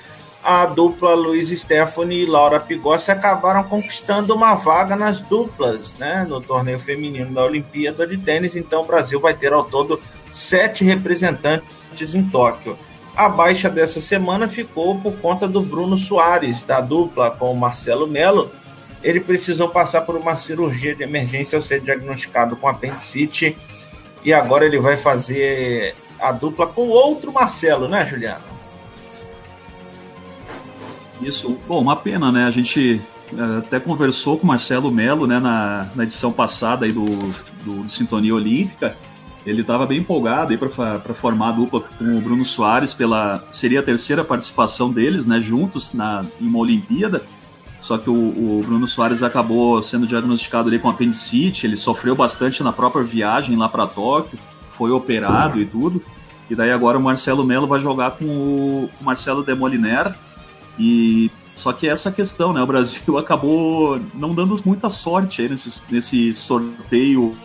A 0.42 0.66
dupla 0.66 1.14
Luiz 1.14 1.48
Stephanie 1.48 2.22
e 2.22 2.26
Laura 2.26 2.60
Pigossi 2.60 3.10
acabaram 3.10 3.64
conquistando 3.64 4.34
uma 4.34 4.54
vaga 4.54 4.94
nas 4.94 5.20
duplas, 5.20 5.94
né? 5.98 6.24
No 6.28 6.40
torneio 6.40 6.78
feminino 6.78 7.32
da 7.32 7.44
Olimpíada 7.44 8.06
de 8.06 8.18
Tênis. 8.18 8.54
Então 8.54 8.82
o 8.82 8.86
Brasil 8.86 9.20
vai 9.20 9.34
ter 9.34 9.52
ao 9.52 9.64
todo 9.64 10.00
sete 10.30 10.84
representantes 10.84 12.14
em 12.14 12.22
Tóquio. 12.22 12.78
A 13.16 13.28
baixa 13.28 13.70
dessa 13.70 14.00
semana 14.00 14.48
ficou 14.48 14.98
por 15.00 15.14
conta 15.14 15.48
do 15.48 15.62
Bruno 15.62 15.96
Soares, 15.96 16.62
da 16.62 16.80
dupla 16.80 17.30
com 17.30 17.52
o 17.52 17.56
Marcelo 17.56 18.06
Melo, 18.06 18.50
ele 19.04 19.20
precisou 19.20 19.68
passar 19.68 20.00
por 20.00 20.16
uma 20.16 20.34
cirurgia 20.36 20.94
de 20.94 21.02
emergência 21.02 21.56
ao 21.56 21.62
ser 21.62 21.80
diagnosticado 21.80 22.56
com 22.56 22.66
apendicite 22.66 23.54
e 24.24 24.32
agora 24.32 24.64
ele 24.64 24.80
vai 24.80 24.96
fazer 24.96 25.94
a 26.18 26.32
dupla 26.32 26.66
com 26.66 26.88
outro 26.88 27.30
Marcelo, 27.30 27.86
né, 27.86 28.06
Juliano? 28.06 28.42
Isso, 31.20 31.58
bom, 31.68 31.82
uma 31.82 31.96
pena, 31.96 32.32
né? 32.32 32.44
A 32.46 32.50
gente 32.50 33.00
uh, 33.32 33.58
até 33.58 33.78
conversou 33.78 34.38
com 34.38 34.44
o 34.44 34.46
Marcelo 34.46 34.90
Melo, 34.90 35.26
né, 35.26 35.38
na, 35.38 35.90
na 35.94 36.04
edição 36.04 36.32
passada 36.32 36.86
aí 36.86 36.92
do, 36.92 37.04
do, 37.04 37.82
do 37.82 37.90
Sintonia 37.90 38.34
Olímpica. 38.34 38.96
Ele 39.44 39.60
estava 39.60 39.84
bem 39.84 39.98
empolgado 39.98 40.56
para 40.56 41.12
formar 41.12 41.50
a 41.50 41.52
dupla 41.52 41.82
com 41.82 42.16
o 42.16 42.20
Bruno 42.22 42.46
Soares 42.46 42.94
pela 42.94 43.46
seria 43.52 43.80
a 43.80 43.82
terceira 43.82 44.24
participação 44.24 44.90
deles, 44.90 45.26
né, 45.26 45.42
juntos 45.42 45.92
na 45.92 46.24
em 46.40 46.46
uma 46.46 46.60
Olimpíada. 46.60 47.22
Só 47.84 47.98
que 47.98 48.08
o, 48.08 48.14
o, 48.14 48.62
Bruno 48.64 48.88
Soares 48.88 49.22
acabou 49.22 49.82
sendo 49.82 50.06
diagnosticado 50.06 50.70
ali 50.70 50.78
com 50.78 50.88
apendicite, 50.88 51.66
ele 51.66 51.76
sofreu 51.76 52.16
bastante 52.16 52.62
na 52.62 52.72
própria 52.72 53.04
viagem 53.04 53.58
lá 53.58 53.68
para 53.68 53.86
Tóquio, 53.86 54.38
foi 54.72 54.90
operado 54.90 55.60
e 55.60 55.66
tudo. 55.66 56.02
E 56.48 56.54
daí 56.54 56.70
agora 56.70 56.96
o 56.96 57.02
Marcelo 57.02 57.44
Melo 57.44 57.66
vai 57.66 57.82
jogar 57.82 58.12
com 58.12 58.24
o 58.24 58.90
Marcelo 59.02 59.42
Demoliner. 59.42 60.14
E 60.78 61.30
só 61.54 61.74
que 61.74 61.86
essa 61.86 62.10
questão, 62.10 62.54
né? 62.54 62.62
O 62.62 62.66
Brasil 62.66 63.02
acabou 63.20 64.00
não 64.14 64.34
dando 64.34 64.58
muita 64.64 64.88
sorte 64.88 65.42
aí 65.42 65.50
nesse, 65.50 65.82
nesse 65.92 66.32
sorteio 66.32 67.36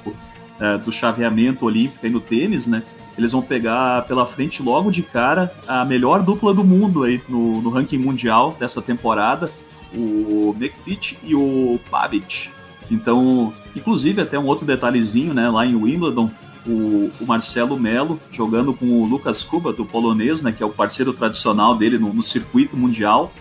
é, 0.58 0.78
do 0.78 0.90
chaveamento 0.90 1.66
olímpico 1.66 2.06
aí 2.06 2.10
no 2.10 2.22
tênis, 2.22 2.66
né? 2.66 2.82
Eles 3.18 3.34
vão 3.34 3.42
pegar 3.42 4.06
pela 4.08 4.26
frente 4.26 4.64
logo 4.64 4.90
de 4.90 5.04
cara 5.04 5.54
a 5.68 5.84
melhor 5.84 6.24
dupla 6.24 6.54
do 6.54 6.64
mundo 6.64 7.04
aí 7.04 7.22
no, 7.28 7.62
no 7.62 7.70
ranking 7.70 7.98
mundial 7.98 8.56
dessa 8.58 8.82
temporada 8.82 9.52
o 9.94 10.54
Mektic 10.58 11.18
e 11.24 11.36
o 11.36 11.80
Pavic. 11.90 12.50
Então, 12.92 13.54
inclusive, 13.76 14.22
até 14.22 14.38
um 14.38 14.46
outro 14.46 14.66
detalhezinho, 14.66 15.34
né? 15.34 15.50
Lá 15.50 15.66
em 15.66 15.76
Wimbledon, 15.76 16.30
o, 16.66 17.12
o 17.20 17.26
Marcelo 17.26 17.80
Melo 17.80 18.20
jogando 18.32 18.74
com 18.74 18.86
o 18.86 19.06
Lucas 19.06 19.44
Kuba, 19.44 19.72
do 19.72 19.86
polonês, 19.86 20.42
né? 20.42 20.52
Que 20.52 20.64
é 20.64 20.66
o 20.66 20.72
parceiro 20.72 21.14
tradicional 21.14 21.76
dele 21.76 21.98
no, 21.98 22.14
no 22.14 22.24
circuito 22.24 22.76
mundial. 22.76 23.32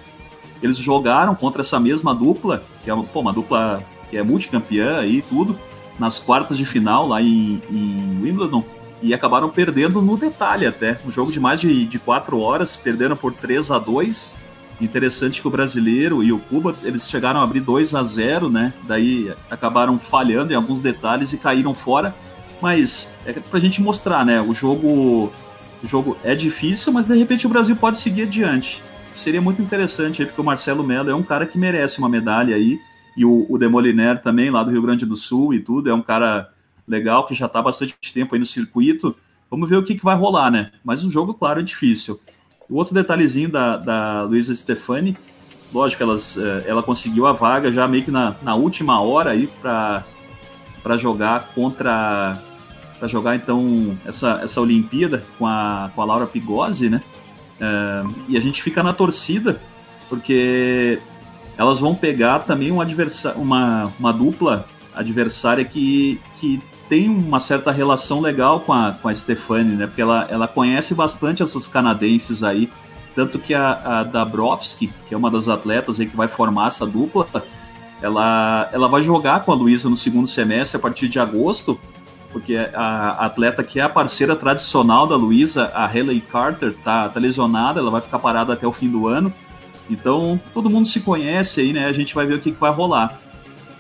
Eles 0.62 0.78
jogaram 0.78 1.34
contra 1.34 1.62
essa 1.62 1.78
mesma 1.78 2.14
dupla, 2.14 2.62
que 2.84 2.90
é 2.90 2.94
pô, 2.94 3.20
uma 3.20 3.32
dupla 3.32 3.82
que 4.10 4.16
é 4.16 4.22
multicampeã 4.22 5.04
e 5.06 5.22
tudo, 5.22 5.58
nas 5.98 6.18
quartas 6.18 6.56
de 6.56 6.64
final 6.64 7.06
lá 7.06 7.22
em, 7.22 7.62
em 7.70 8.20
Wimbledon 8.22 8.64
e 9.00 9.14
acabaram 9.14 9.48
perdendo 9.48 10.02
no 10.02 10.16
detalhe 10.16 10.66
até. 10.66 10.98
Um 11.06 11.10
jogo 11.10 11.30
de 11.30 11.38
mais 11.38 11.60
de, 11.60 11.86
de 11.86 11.98
quatro 11.98 12.40
horas, 12.40 12.76
perderam 12.76 13.16
por 13.16 13.32
3 13.32 13.70
a 13.70 13.78
2 13.78 14.34
Interessante 14.80 15.40
que 15.40 15.48
o 15.48 15.50
brasileiro 15.50 16.22
e 16.22 16.32
o 16.32 16.38
Cuba, 16.38 16.74
eles 16.84 17.08
chegaram 17.08 17.40
a 17.40 17.42
abrir 17.42 17.60
2 17.60 17.94
a 17.94 18.02
0 18.04 18.48
né? 18.48 18.72
Daí 18.86 19.32
acabaram 19.50 19.98
falhando 19.98 20.52
em 20.52 20.56
alguns 20.56 20.80
detalhes 20.80 21.32
e 21.32 21.36
caíram 21.36 21.74
fora. 21.74 22.14
Mas 22.60 23.12
é 23.26 23.32
pra 23.32 23.58
gente 23.58 23.82
mostrar, 23.82 24.24
né? 24.24 24.40
O 24.40 24.54
jogo, 24.54 25.32
o 25.82 25.86
jogo 25.86 26.16
é 26.22 26.34
difícil, 26.34 26.92
mas 26.92 27.08
de 27.08 27.16
repente 27.16 27.46
o 27.46 27.50
Brasil 27.50 27.74
pode 27.74 27.98
seguir 27.98 28.22
adiante. 28.22 28.80
Seria 29.14 29.40
muito 29.40 29.60
interessante 29.60 30.22
aí, 30.22 30.26
porque 30.26 30.40
o 30.40 30.44
Marcelo 30.44 30.84
Mello 30.84 31.10
é 31.10 31.14
um 31.14 31.24
cara 31.24 31.44
que 31.44 31.58
merece 31.58 31.98
uma 31.98 32.08
medalha 32.08 32.54
aí. 32.54 32.78
E 33.16 33.24
o, 33.24 33.46
o 33.48 33.58
Demoliner 33.58 34.22
também, 34.22 34.48
lá 34.48 34.62
do 34.62 34.70
Rio 34.70 34.82
Grande 34.82 35.04
do 35.04 35.16
Sul 35.16 35.52
e 35.52 35.60
tudo, 35.60 35.90
é 35.90 35.94
um 35.94 36.02
cara 36.02 36.52
legal 36.86 37.26
que 37.26 37.34
já 37.34 37.46
está 37.46 37.60
bastante 37.60 37.96
tempo 38.14 38.34
aí 38.34 38.38
no 38.38 38.46
circuito. 38.46 39.16
Vamos 39.50 39.68
ver 39.68 39.76
o 39.76 39.82
que, 39.82 39.96
que 39.96 40.04
vai 40.04 40.16
rolar, 40.16 40.52
né? 40.52 40.70
Mas 40.84 41.04
o 41.04 41.10
jogo, 41.10 41.34
claro, 41.34 41.58
é 41.58 41.64
difícil. 41.64 42.20
O 42.70 42.76
outro 42.76 42.94
detalhezinho 42.94 43.48
da, 43.48 43.76
da 43.76 44.22
Luísa 44.22 44.54
Stefani, 44.54 45.16
lógico, 45.72 46.02
elas, 46.02 46.36
eh, 46.36 46.64
ela 46.66 46.82
conseguiu 46.82 47.26
a 47.26 47.32
vaga 47.32 47.72
já 47.72 47.88
meio 47.88 48.04
que 48.04 48.10
na, 48.10 48.36
na 48.42 48.54
última 48.54 49.00
hora 49.00 49.30
aí 49.30 49.48
para 49.62 50.96
jogar 50.96 51.48
contra 51.54 52.38
para 52.98 53.06
jogar 53.06 53.36
então 53.36 53.96
essa, 54.04 54.40
essa 54.42 54.60
Olimpíada 54.60 55.22
com 55.38 55.46
a, 55.46 55.90
com 55.94 56.02
a 56.02 56.04
Laura 56.04 56.26
Pigozzi, 56.26 56.90
né? 56.90 57.00
Uh, 57.60 58.14
e 58.28 58.36
a 58.36 58.40
gente 58.40 58.60
fica 58.60 58.82
na 58.82 58.92
torcida 58.92 59.60
porque 60.08 60.98
elas 61.56 61.78
vão 61.80 61.94
pegar 61.94 62.40
também 62.40 62.72
um 62.72 62.78
uma, 63.36 63.92
uma 63.98 64.12
dupla 64.12 64.68
adversária 64.94 65.64
que, 65.64 66.20
que 66.38 66.60
tem 66.88 67.08
uma 67.08 67.38
certa 67.38 67.70
relação 67.70 68.20
legal 68.20 68.60
com 68.60 68.72
a, 68.72 68.92
com 68.92 69.08
a 69.08 69.14
Stefani, 69.14 69.76
né? 69.76 69.86
Porque 69.86 70.00
ela, 70.00 70.26
ela 70.30 70.48
conhece 70.48 70.94
bastante 70.94 71.42
essas 71.42 71.68
canadenses 71.68 72.42
aí. 72.42 72.70
Tanto 73.14 73.38
que 73.38 73.52
a, 73.52 74.00
a 74.00 74.04
Dabrowski, 74.04 74.92
que 75.08 75.14
é 75.14 75.16
uma 75.16 75.30
das 75.30 75.48
atletas 75.48 76.00
aí 76.00 76.06
que 76.06 76.16
vai 76.16 76.28
formar 76.28 76.68
essa 76.68 76.86
dupla, 76.86 77.26
ela, 78.00 78.68
ela 78.72 78.88
vai 78.88 79.02
jogar 79.02 79.44
com 79.44 79.52
a 79.52 79.54
Luísa 79.54 79.90
no 79.90 79.96
segundo 79.96 80.26
semestre 80.26 80.76
a 80.76 80.80
partir 80.80 81.08
de 81.08 81.18
agosto, 81.18 81.78
porque 82.30 82.56
a, 82.56 83.26
atleta 83.26 83.62
que 83.64 83.80
é 83.80 83.82
a 83.82 83.88
parceira 83.88 84.36
tradicional 84.36 85.06
da 85.06 85.16
Luísa, 85.16 85.72
a 85.74 85.84
Haley 85.84 86.20
Carter, 86.20 86.74
tá, 86.84 87.08
tá 87.08 87.20
lesionada, 87.20 87.80
ela 87.80 87.90
vai 87.90 88.00
ficar 88.00 88.18
parada 88.18 88.52
até 88.52 88.66
o 88.66 88.72
fim 88.72 88.88
do 88.88 89.08
ano. 89.08 89.32
Então, 89.90 90.40
todo 90.52 90.70
mundo 90.70 90.86
se 90.86 91.00
conhece 91.00 91.60
aí, 91.60 91.72
né? 91.72 91.86
A 91.86 91.92
gente 91.92 92.14
vai 92.14 92.26
ver 92.26 92.34
o 92.34 92.40
que, 92.40 92.52
que 92.52 92.60
vai 92.60 92.70
rolar. 92.70 93.18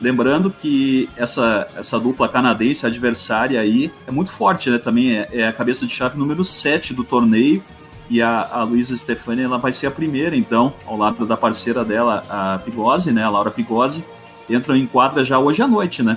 Lembrando 0.00 0.50
que 0.50 1.08
essa, 1.16 1.66
essa 1.76 1.98
dupla 1.98 2.28
canadense 2.28 2.86
adversária 2.86 3.60
aí 3.60 3.92
é 4.06 4.10
muito 4.10 4.30
forte, 4.30 4.70
né? 4.70 4.78
Também 4.78 5.16
é, 5.16 5.28
é 5.32 5.48
a 5.48 5.52
cabeça 5.52 5.86
de 5.86 5.92
chave 5.92 6.16
número 6.16 6.44
7 6.44 6.94
do 6.94 7.02
torneio. 7.02 7.62
E 8.08 8.22
a, 8.22 8.48
a 8.50 8.62
Luísa 8.62 8.96
Stefani 8.96 9.42
ela 9.42 9.58
vai 9.58 9.70
ser 9.70 9.88
a 9.88 9.90
primeira, 9.90 10.34
então, 10.34 10.72
ao 10.86 10.96
lado 10.96 11.26
da 11.26 11.36
parceira 11.36 11.84
dela, 11.84 12.24
a 12.30 12.58
Pigose, 12.64 13.12
né? 13.12 13.22
A 13.22 13.28
Laura 13.28 13.50
Pigose, 13.50 14.02
entram 14.48 14.74
em 14.76 14.86
quadra 14.86 15.22
já 15.22 15.38
hoje 15.38 15.62
à 15.62 15.68
noite, 15.68 16.02
né? 16.02 16.16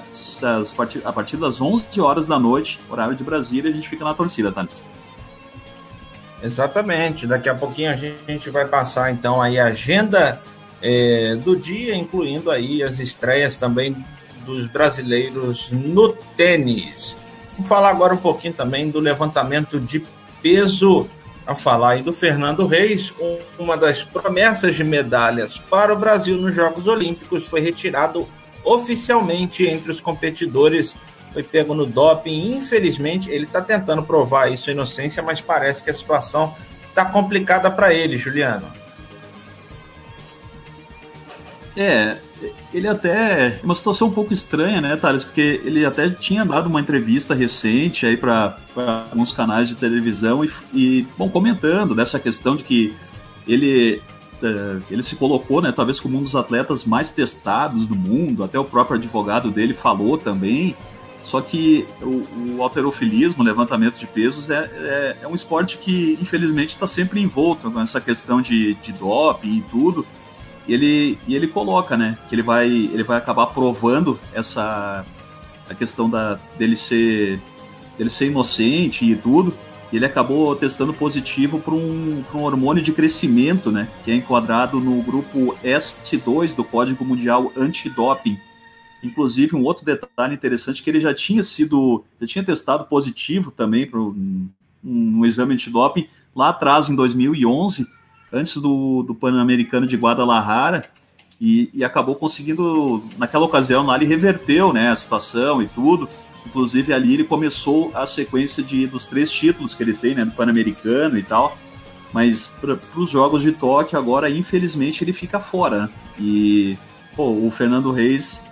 a 1.03 1.11
partir 1.11 1.35
das 1.35 1.59
11 1.59 1.99
horas 1.99 2.27
da 2.27 2.39
noite, 2.39 2.79
horário 2.89 3.13
de 3.13 3.23
Brasília, 3.23 3.69
a 3.69 3.73
gente 3.73 3.89
fica 3.89 4.05
na 4.05 4.13
torcida, 4.13 4.51
Thales. 4.51 4.83
Exatamente. 6.41 7.27
Daqui 7.27 7.49
a 7.49 7.55
pouquinho 7.55 7.91
a 7.91 7.95
gente 7.95 8.49
vai 8.49 8.65
passar 8.65 9.11
então 9.11 9.41
aí 9.41 9.59
a 9.59 9.67
agenda 9.67 10.41
é, 10.81 11.35
do 11.35 11.55
dia, 11.55 11.95
incluindo 11.95 12.49
aí 12.49 12.81
as 12.83 12.99
estreias 12.99 13.55
também 13.55 13.95
dos 14.45 14.65
brasileiros 14.65 15.69
no 15.71 16.09
tênis. 16.35 17.15
Vamos 17.53 17.69
falar 17.69 17.89
agora 17.89 18.13
um 18.13 18.17
pouquinho 18.17 18.53
também 18.53 18.89
do 18.89 18.99
levantamento 18.99 19.79
de 19.79 20.03
peso, 20.41 21.07
a 21.45 21.53
falar 21.53 21.91
aí 21.91 22.01
do 22.01 22.13
Fernando 22.13 22.65
Reis, 22.65 23.13
uma 23.57 23.75
das 23.77 24.03
promessas 24.03 24.75
de 24.75 24.83
medalhas 24.83 25.57
para 25.57 25.93
o 25.93 25.97
Brasil 25.97 26.37
nos 26.37 26.55
Jogos 26.55 26.87
Olímpicos, 26.87 27.45
foi 27.45 27.61
retirado 27.61 28.27
oficialmente 28.63 29.65
entre 29.65 29.91
os 29.91 29.99
competidores 29.99 30.95
foi 31.33 31.43
pego 31.43 31.73
no 31.73 31.85
doping. 31.85 32.55
Infelizmente, 32.57 33.29
ele 33.29 33.45
está 33.45 33.61
tentando 33.61 34.03
provar 34.03 34.51
isso 34.51 34.69
inocência, 34.69 35.23
mas 35.23 35.41
parece 35.41 35.83
que 35.83 35.89
a 35.89 35.93
situação 35.93 36.55
está 36.89 37.05
complicada 37.05 37.71
para 37.71 37.93
ele, 37.93 38.17
Juliano. 38.17 38.80
É, 41.75 42.17
ele 42.73 42.87
até. 42.87 43.59
Uma 43.63 43.75
situação 43.75 44.09
um 44.09 44.11
pouco 44.11 44.33
estranha, 44.33 44.81
né, 44.81 44.95
Thales? 44.97 45.23
Porque 45.23 45.61
ele 45.63 45.85
até 45.85 46.09
tinha 46.09 46.43
dado 46.45 46.67
uma 46.67 46.81
entrevista 46.81 47.33
recente 47.33 48.05
aí 48.05 48.17
para 48.17 48.57
alguns 49.09 49.31
canais 49.31 49.69
de 49.69 49.75
televisão 49.75 50.43
e, 50.43 50.51
e, 50.73 51.07
bom, 51.17 51.29
comentando 51.29 51.95
dessa 51.95 52.19
questão 52.19 52.55
de 52.55 52.63
que 52.63 52.93
ele. 53.47 54.01
É, 54.43 54.79
ele 54.89 55.03
se 55.03 55.15
colocou, 55.15 55.61
né, 55.61 55.71
talvez 55.71 55.99
como 55.99 56.17
um 56.17 56.23
dos 56.23 56.35
atletas 56.35 56.83
mais 56.83 57.11
testados 57.11 57.85
do 57.85 57.95
mundo, 57.95 58.43
até 58.43 58.57
o 58.57 58.65
próprio 58.65 58.97
advogado 58.97 59.51
dele 59.51 59.71
falou 59.71 60.17
também, 60.17 60.75
só 61.23 61.41
que 61.41 61.85
o, 62.01 62.55
o 62.55 62.63
alterofilismo, 62.63 63.43
levantamento 63.43 63.99
de 63.99 64.07
pesos, 64.07 64.49
é, 64.49 64.63
é, 64.73 65.17
é 65.21 65.27
um 65.27 65.35
esporte 65.35 65.77
que, 65.77 66.17
infelizmente, 66.19 66.69
está 66.69 66.87
sempre 66.87 67.21
envolto 67.21 67.69
com 67.69 67.79
essa 67.79 68.01
questão 68.01 68.41
de, 68.41 68.73
de 68.75 68.91
doping 68.93 69.57
e 69.57 69.61
tudo. 69.61 70.05
E 70.71 70.73
ele, 70.73 71.19
e 71.27 71.35
ele 71.35 71.47
coloca, 71.47 71.97
né, 71.97 72.17
que 72.29 72.35
ele 72.35 72.41
vai, 72.41 72.65
ele 72.65 73.03
vai 73.03 73.17
acabar 73.17 73.47
provando 73.47 74.17
essa 74.33 75.05
a 75.69 75.73
questão 75.75 76.09
da, 76.09 76.39
dele, 76.57 76.77
ser, 76.77 77.41
dele 77.97 78.09
ser 78.09 78.27
inocente 78.27 79.03
e 79.03 79.13
tudo. 79.13 79.53
E 79.91 79.97
ele 79.97 80.05
acabou 80.05 80.55
testando 80.55 80.93
positivo 80.93 81.59
para 81.59 81.73
um, 81.73 82.23
um 82.33 82.39
hormônio 82.39 82.81
de 82.81 82.93
crescimento, 82.93 83.69
né, 83.69 83.89
que 84.05 84.11
é 84.11 84.15
enquadrado 84.15 84.79
no 84.79 85.01
grupo 85.03 85.57
S2 85.61 86.55
do 86.55 86.63
Código 86.63 87.03
Mundial 87.03 87.51
Antidoping 87.57 88.39
Inclusive, 89.03 89.57
um 89.57 89.63
outro 89.63 89.83
detalhe 89.83 90.35
interessante 90.35 90.81
que 90.81 90.89
ele 90.89 91.01
já 91.01 91.13
tinha 91.13 91.43
sido, 91.43 92.05
já 92.21 92.27
tinha 92.27 92.45
testado 92.45 92.85
positivo 92.85 93.51
também 93.51 93.85
para 93.85 93.99
um, 93.99 94.47
um, 94.81 95.25
exame 95.25 95.53
antidoping 95.53 96.07
lá 96.33 96.49
atrás, 96.49 96.87
em 96.87 96.95
2011, 96.95 97.85
antes 98.31 98.57
do, 98.57 99.03
do 99.03 99.13
Pan-Americano 99.15 99.85
de 99.85 99.97
Guadalajara, 99.97 100.85
e, 101.39 101.69
e, 101.73 101.83
acabou 101.83 102.13
conseguindo, 102.13 103.03
naquela 103.17 103.45
ocasião 103.45 103.83
lá, 103.85 103.95
ele 103.95 104.05
reverteu 104.05 104.71
né, 104.71 104.89
a 104.89 104.95
situação 104.95 105.59
e 105.59 105.67
tudo. 105.67 106.07
Inclusive, 106.45 106.93
ali 106.93 107.15
ele 107.15 107.23
começou 107.23 107.91
a 107.95 108.05
sequência 108.05 108.61
de, 108.61 108.85
dos 108.85 109.07
três 109.07 109.31
títulos 109.31 109.73
que 109.73 109.81
ele 109.81 109.93
tem, 109.93 110.13
né, 110.13 110.23
do 110.23 110.31
Pan-Americano 110.31 111.17
e 111.17 111.23
tal. 111.23 111.57
Mas 112.13 112.45
para 112.45 112.77
os 112.95 113.09
Jogos 113.09 113.41
de 113.41 113.53
Tóquio, 113.53 113.97
agora, 113.97 114.29
infelizmente, 114.29 115.03
ele 115.03 115.13
fica 115.13 115.39
fora. 115.39 115.83
Né? 115.83 115.89
E 116.19 116.77
pô, 117.15 117.29
o 117.29 117.51
Fernando 117.51 117.91
Reis 117.91 118.43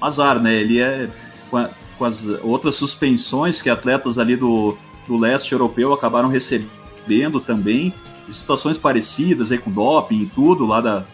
azar, 0.00 0.40
né? 0.40 0.54
Ele 0.54 0.80
é 0.80 1.08
com, 1.50 1.58
a, 1.58 1.70
com, 1.98 2.04
as 2.04 2.22
outras 2.42 2.76
suspensões 2.76 3.62
que 3.62 3.70
atletas 3.70 4.18
ali 4.18 4.36
do, 4.36 4.76
do 5.06 5.16
leste 5.16 5.52
europeu 5.52 5.92
acabaram 5.92 6.28
recebendo 6.28 7.40
também, 7.40 7.92
situações 8.32 8.78
parecidas 8.78 9.52
aí 9.52 9.58
com 9.58 9.70
doping 9.70 10.22
e 10.22 10.26
tudo, 10.26 10.66
lá 10.66 10.80
da, 10.80 11.04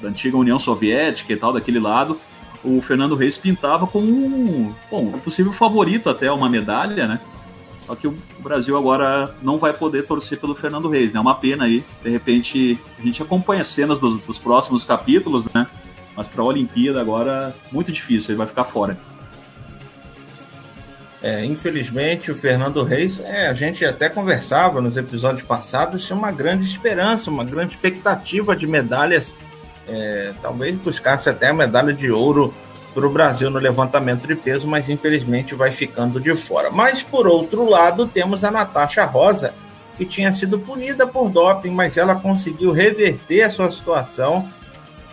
da 0.00 0.08
antiga 0.08 0.36
União 0.36 0.58
Soviética 0.58 1.32
e 1.32 1.36
tal, 1.36 1.52
daquele 1.52 1.80
lado, 1.80 2.18
o 2.64 2.80
Fernando 2.80 3.14
Reis 3.14 3.36
pintava 3.36 3.86
como 3.86 4.06
um, 4.06 4.72
bom, 4.90 5.02
um 5.02 5.18
possível 5.18 5.52
favorito 5.52 6.08
até 6.08 6.30
uma 6.30 6.48
medalha, 6.48 7.06
né? 7.06 7.20
Só 7.86 7.96
que 7.96 8.06
o 8.06 8.16
Brasil 8.38 8.76
agora 8.76 9.34
não 9.42 9.58
vai 9.58 9.72
poder 9.72 10.06
torcer 10.06 10.38
pelo 10.38 10.54
Fernando 10.54 10.88
Reis, 10.88 11.12
né? 11.12 11.18
É 11.18 11.20
uma 11.20 11.34
pena 11.34 11.64
aí. 11.64 11.84
De 12.02 12.10
repente, 12.10 12.78
a 12.98 13.02
gente 13.02 13.20
acompanha 13.20 13.64
cenas 13.64 13.98
dos, 13.98 14.22
dos 14.22 14.38
próximos 14.38 14.84
capítulos, 14.84 15.46
né? 15.52 15.66
Mas 16.16 16.28
para 16.28 16.42
a 16.42 16.46
Olimpíada 16.46 17.00
agora, 17.00 17.54
muito 17.72 17.90
difícil, 17.90 18.30
ele 18.30 18.38
vai 18.38 18.46
ficar 18.46 18.64
fora. 18.64 18.98
É, 21.22 21.44
infelizmente, 21.44 22.32
o 22.32 22.36
Fernando 22.36 22.82
Reis, 22.82 23.20
é, 23.20 23.46
a 23.46 23.54
gente 23.54 23.84
até 23.84 24.08
conversava 24.08 24.80
nos 24.80 24.96
episódios 24.96 25.42
passados, 25.42 26.04
tinha 26.04 26.18
uma 26.18 26.32
grande 26.32 26.66
esperança, 26.66 27.30
uma 27.30 27.44
grande 27.44 27.74
expectativa 27.74 28.56
de 28.56 28.66
medalhas, 28.66 29.32
é, 29.88 30.32
talvez 30.42 30.74
buscasse 30.74 31.28
até 31.28 31.48
a 31.48 31.54
medalha 31.54 31.92
de 31.92 32.10
ouro 32.10 32.52
para 32.92 33.06
o 33.06 33.10
Brasil 33.10 33.48
no 33.50 33.60
levantamento 33.60 34.26
de 34.26 34.34
peso, 34.34 34.66
mas 34.66 34.88
infelizmente 34.88 35.54
vai 35.54 35.70
ficando 35.70 36.20
de 36.20 36.34
fora. 36.34 36.70
Mas 36.70 37.04
por 37.04 37.28
outro 37.28 37.68
lado, 37.70 38.08
temos 38.08 38.42
a 38.42 38.50
Natasha 38.50 39.04
Rosa, 39.04 39.54
que 39.96 40.04
tinha 40.04 40.32
sido 40.32 40.58
punida 40.58 41.06
por 41.06 41.28
doping, 41.28 41.70
mas 41.70 41.96
ela 41.96 42.16
conseguiu 42.16 42.72
reverter 42.72 43.42
a 43.42 43.50
sua 43.50 43.70
situação 43.70 44.48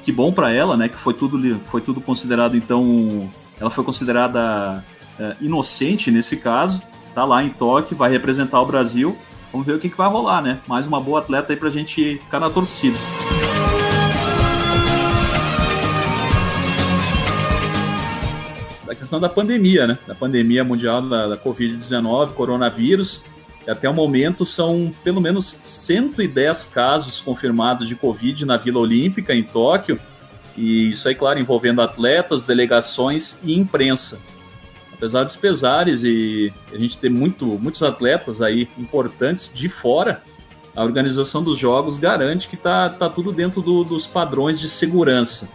que 0.04 0.12
bom 0.12 0.30
para 0.30 0.52
ela, 0.52 0.76
né, 0.76 0.88
que 0.88 0.96
foi 0.96 1.14
tudo, 1.14 1.58
foi 1.64 1.80
tudo 1.80 2.00
considerado, 2.00 2.56
então, 2.56 3.30
ela 3.58 3.70
foi 3.70 3.82
considerada 3.82 4.84
é, 5.18 5.36
inocente 5.40 6.10
nesse 6.10 6.36
caso, 6.36 6.82
tá 7.14 7.24
lá 7.24 7.42
em 7.42 7.48
Tóquio, 7.48 7.96
vai 7.96 8.10
representar 8.10 8.60
o 8.60 8.66
Brasil. 8.66 9.16
Vamos 9.50 9.66
ver 9.66 9.74
o 9.76 9.78
que, 9.78 9.88
que 9.88 9.96
vai 9.96 10.08
rolar, 10.08 10.42
né? 10.42 10.58
Mais 10.66 10.84
uma 10.84 11.00
boa 11.00 11.20
atleta 11.20 11.52
aí 11.52 11.56
pra 11.56 11.70
gente 11.70 12.18
ficar 12.18 12.40
na 12.40 12.50
torcida. 12.50 12.98
A 18.94 18.96
questão 18.96 19.18
da 19.18 19.28
pandemia, 19.28 19.88
né? 19.88 19.98
Da 20.06 20.14
pandemia 20.14 20.62
mundial 20.62 21.02
da, 21.02 21.26
da 21.26 21.36
Covid-19, 21.36 22.32
coronavírus. 22.34 23.24
Até 23.66 23.88
o 23.88 23.94
momento 23.94 24.46
são 24.46 24.94
pelo 25.02 25.20
menos 25.20 25.46
110 25.46 26.66
casos 26.66 27.20
confirmados 27.20 27.88
de 27.88 27.96
Covid 27.96 28.44
na 28.44 28.56
Vila 28.56 28.78
Olímpica, 28.78 29.34
em 29.34 29.42
Tóquio. 29.42 29.98
E 30.56 30.92
isso 30.92 31.08
aí, 31.08 31.14
claro, 31.14 31.40
envolvendo 31.40 31.82
atletas, 31.82 32.44
delegações 32.44 33.40
e 33.42 33.58
imprensa. 33.58 34.20
Apesar 34.92 35.24
dos 35.24 35.34
pesares 35.34 36.04
e 36.04 36.52
a 36.72 36.78
gente 36.78 36.96
ter 36.96 37.10
muito, 37.10 37.46
muitos 37.46 37.82
atletas 37.82 38.40
aí 38.40 38.68
importantes 38.78 39.50
de 39.52 39.68
fora, 39.68 40.22
a 40.76 40.84
organização 40.84 41.42
dos 41.42 41.58
jogos 41.58 41.96
garante 41.96 42.48
que 42.48 42.54
está 42.54 42.88
tá 42.90 43.08
tudo 43.08 43.32
dentro 43.32 43.60
do, 43.60 43.82
dos 43.82 44.06
padrões 44.06 44.60
de 44.60 44.68
segurança. 44.68 45.48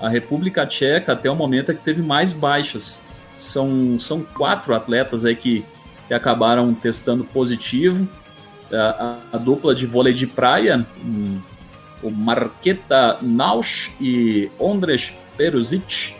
A 0.00 0.08
República 0.08 0.66
Tcheca, 0.66 1.12
até 1.12 1.30
o 1.30 1.36
momento, 1.36 1.70
é 1.70 1.74
que 1.74 1.82
teve 1.82 2.02
mais 2.02 2.32
baixas. 2.32 3.00
São, 3.38 3.98
são 4.00 4.22
quatro 4.22 4.74
atletas 4.74 5.24
aí 5.24 5.36
que, 5.36 5.64
que 6.08 6.14
acabaram 6.14 6.72
testando 6.72 7.24
positivo. 7.24 8.08
A, 8.72 9.18
a, 9.32 9.36
a 9.36 9.38
dupla 9.38 9.74
de 9.74 9.84
vôlei 9.86 10.14
de 10.14 10.26
praia, 10.26 10.86
um, 11.04 11.40
o 12.02 12.10
Marqueta 12.10 13.18
Nausch 13.20 13.90
e 14.00 14.50
Ondrej 14.58 15.12
Peruzic. 15.36 16.14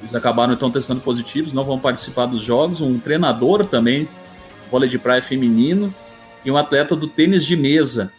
Eles 0.00 0.14
acabaram 0.14 0.52
então 0.52 0.70
testando 0.70 1.00
positivos, 1.00 1.52
não 1.52 1.64
vão 1.64 1.78
participar 1.78 2.26
dos 2.26 2.42
jogos. 2.42 2.80
Um 2.80 3.00
treinador 3.00 3.66
também, 3.66 4.08
vôlei 4.70 4.88
de 4.88 4.98
praia 4.98 5.20
feminino, 5.20 5.92
e 6.44 6.50
um 6.50 6.56
atleta 6.56 6.94
do 6.94 7.08
tênis 7.08 7.44
de 7.44 7.56
mesa. 7.56 8.12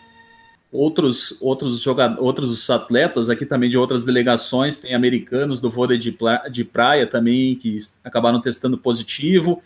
Outros, 0.72 1.38
outros, 1.42 1.82
jogadores, 1.82 2.22
outros 2.22 2.70
atletas 2.70 3.30
aqui 3.30 3.46
também 3.46 3.70
de 3.70 3.78
outras 3.78 4.06
delegações, 4.06 4.80
tem 4.80 4.94
americanos 4.94 5.60
do 5.60 5.70
vôlei 5.70 5.98
de, 5.98 6.16
de 6.52 6.64
praia 6.64 7.08
também 7.08 7.56
que 7.56 7.80
acabaram 8.04 8.40
testando 8.40 8.78
positivo. 8.78 9.64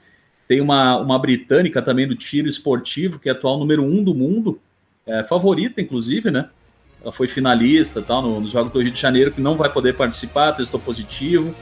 Tem 0.48 0.62
uma, 0.62 0.98
uma 0.98 1.20
britânica 1.20 1.82
também 1.82 2.08
do 2.08 2.16
tiro 2.16 2.48
esportivo, 2.48 3.20
que 3.20 3.28
é 3.28 3.34
atual 3.34 3.60
número 3.60 3.84
um 3.84 4.04
do 4.04 4.16
mundo, 4.16 4.60
é, 5.06 5.24
favorita, 5.24 5.82
inclusive, 5.82 6.32
né? 6.32 6.50
ela 7.04 7.12
foi 7.12 7.28
finalista 7.28 8.02
tal, 8.02 8.22
no, 8.22 8.39
nos 8.39 8.50
Jogos 8.50 8.72
do 8.72 8.82
Rio 8.82 8.92
de 8.92 9.00
Janeiro, 9.00 9.32
que 9.32 9.42
não 9.42 9.56
vai 9.56 9.70
poder 9.70 9.96
participar, 9.96 10.54
testou 10.54 10.80
positivo. 10.80 11.54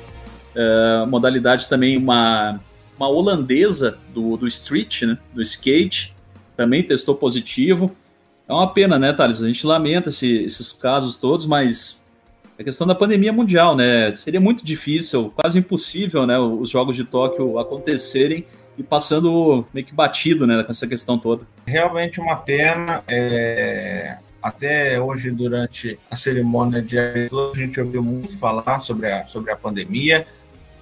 É, 0.54 1.06
modalidade 1.08 1.68
também 1.68 1.98
uma, 1.98 2.60
uma 2.96 3.10
holandesa 3.10 3.98
do, 4.14 4.38
do 4.38 4.48
street, 4.48 5.04
né, 5.04 5.18
do 5.34 5.42
skate, 5.42 6.14
também 6.56 6.84
testou 6.84 7.16
positivo. 7.16 7.96
É 8.52 8.54
uma 8.54 8.74
pena, 8.74 9.00
né, 9.00 9.14
Thales? 9.14 9.42
A 9.42 9.48
gente 9.48 9.66
lamenta 9.66 10.10
esse, 10.10 10.44
esses 10.44 10.74
casos 10.74 11.16
todos, 11.16 11.46
mas 11.46 12.02
a 12.60 12.64
questão 12.66 12.86
da 12.86 12.94
pandemia 12.94 13.32
mundial, 13.32 13.78
né? 13.78 14.12
Seria 14.14 14.42
muito 14.42 14.66
difícil, 14.66 15.32
quase 15.34 15.58
impossível, 15.58 16.28
né, 16.28 16.38
os 16.38 16.70
Jogos 16.70 16.98
de 16.98 17.06
Tóquio 17.06 17.58
acontecerem 17.58 18.46
e 18.78 18.84
passando 18.84 19.66
meio 19.74 19.86
que 19.86 19.94
batido, 19.94 20.46
né, 20.46 20.62
com 20.64 20.70
essa 20.70 20.86
questão 20.86 21.18
toda. 21.18 21.48
Realmente 21.66 22.20
uma 22.20 22.36
pena. 22.36 23.02
É 23.08 24.18
até 24.42 25.00
hoje, 25.00 25.30
durante 25.30 26.00
a 26.10 26.16
cerimônia 26.16 26.82
de 26.82 26.98
abertura, 26.98 27.52
a 27.54 27.60
gente 27.60 27.80
ouviu 27.80 28.02
muito 28.02 28.36
falar 28.38 28.80
sobre 28.80 29.12
a, 29.12 29.28
sobre 29.28 29.52
a 29.52 29.56
pandemia. 29.56 30.26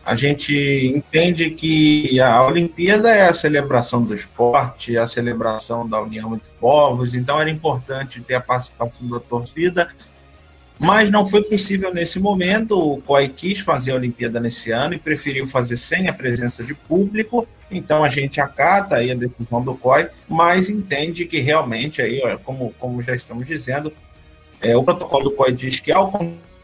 A 0.09 0.15
gente 0.15 0.91
entende 0.95 1.51
que 1.51 2.19
a 2.19 2.41
Olimpíada 2.41 3.11
é 3.11 3.29
a 3.29 3.33
celebração 3.33 4.03
do 4.03 4.13
esporte, 4.13 4.97
a 4.97 5.05
celebração 5.05 5.87
da 5.87 6.01
união 6.01 6.33
entre 6.33 6.51
povos, 6.59 7.13
então 7.13 7.39
era 7.39 7.49
importante 7.49 8.19
ter 8.21 8.33
a 8.33 8.41
participação 8.41 9.07
da 9.07 9.19
torcida 9.19 9.87
mas 10.79 11.11
não 11.11 11.27
foi 11.27 11.43
possível 11.43 11.93
nesse 11.93 12.19
momento. 12.19 12.79
O 12.79 13.01
COI 13.01 13.27
quis 13.27 13.59
fazer 13.59 13.91
a 13.91 13.95
Olimpíada 13.95 14.39
nesse 14.39 14.71
ano 14.71 14.93
e 14.93 14.97
preferiu 14.97 15.45
fazer 15.45 15.75
sem 15.75 16.07
a 16.07 16.13
presença 16.13 16.63
de 16.63 16.73
público. 16.73 17.45
Então 17.69 18.01
a 18.01 18.07
gente 18.07 18.39
acata 18.39 18.95
aí 18.95 19.11
a 19.11 19.15
decisão 19.15 19.61
do 19.61 19.75
COI, 19.75 20.07
mas 20.27 20.69
entende 20.69 21.25
que 21.25 21.41
realmente 21.41 22.01
aí, 22.01 22.21
como, 22.45 22.73
como 22.79 23.01
já 23.01 23.13
estamos 23.13 23.45
dizendo, 23.45 23.91
é, 24.61 24.75
o 24.77 24.83
protocolo 24.83 25.25
do 25.25 25.35
COI 25.35 25.51
diz 25.51 25.81
que 25.81 25.91
ao 25.91 26.09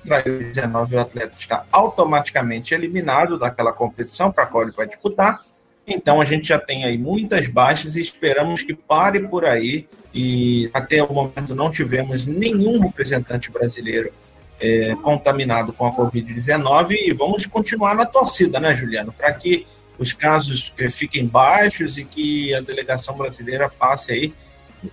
contrair 0.05 0.51
19 0.53 0.95
o 0.95 0.99
atleta 0.99 1.33
está 1.37 1.65
automaticamente 1.71 2.73
eliminado 2.73 3.39
daquela 3.39 3.73
competição 3.73 4.31
para 4.31 4.43
a 4.43 4.47
qual 4.47 4.63
ele 4.63 4.71
vai 4.71 4.87
disputar. 4.87 5.41
Então 5.87 6.21
a 6.21 6.25
gente 6.25 6.47
já 6.47 6.59
tem 6.59 6.85
aí 6.85 6.97
muitas 6.97 7.47
baixas 7.47 7.95
e 7.95 8.01
esperamos 8.01 8.61
que 8.61 8.73
pare 8.73 9.27
por 9.27 9.45
aí. 9.45 9.87
E 10.13 10.69
até 10.73 11.03
o 11.03 11.11
momento 11.11 11.53
não 11.53 11.69
tivemos 11.69 12.25
nenhum 12.25 12.79
representante 12.79 13.51
brasileiro 13.51 14.11
é, 14.59 14.95
contaminado 14.95 15.73
com 15.73 15.85
a 15.85 15.91
Covid-19 15.91 16.91
e 16.91 17.11
vamos 17.11 17.45
continuar 17.45 17.95
na 17.95 18.05
torcida, 18.05 18.59
né, 18.59 18.73
Juliano? 18.73 19.11
Para 19.11 19.33
que 19.33 19.65
os 19.97 20.13
casos 20.13 20.73
é, 20.77 20.89
fiquem 20.89 21.27
baixos 21.27 21.97
e 21.97 22.05
que 22.05 22.53
a 22.55 22.61
delegação 22.61 23.17
brasileira 23.17 23.69
passe 23.69 24.13
aí 24.13 24.33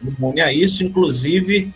imune 0.02 0.40
a 0.40 0.52
isso. 0.52 0.84
Inclusive, 0.84 1.72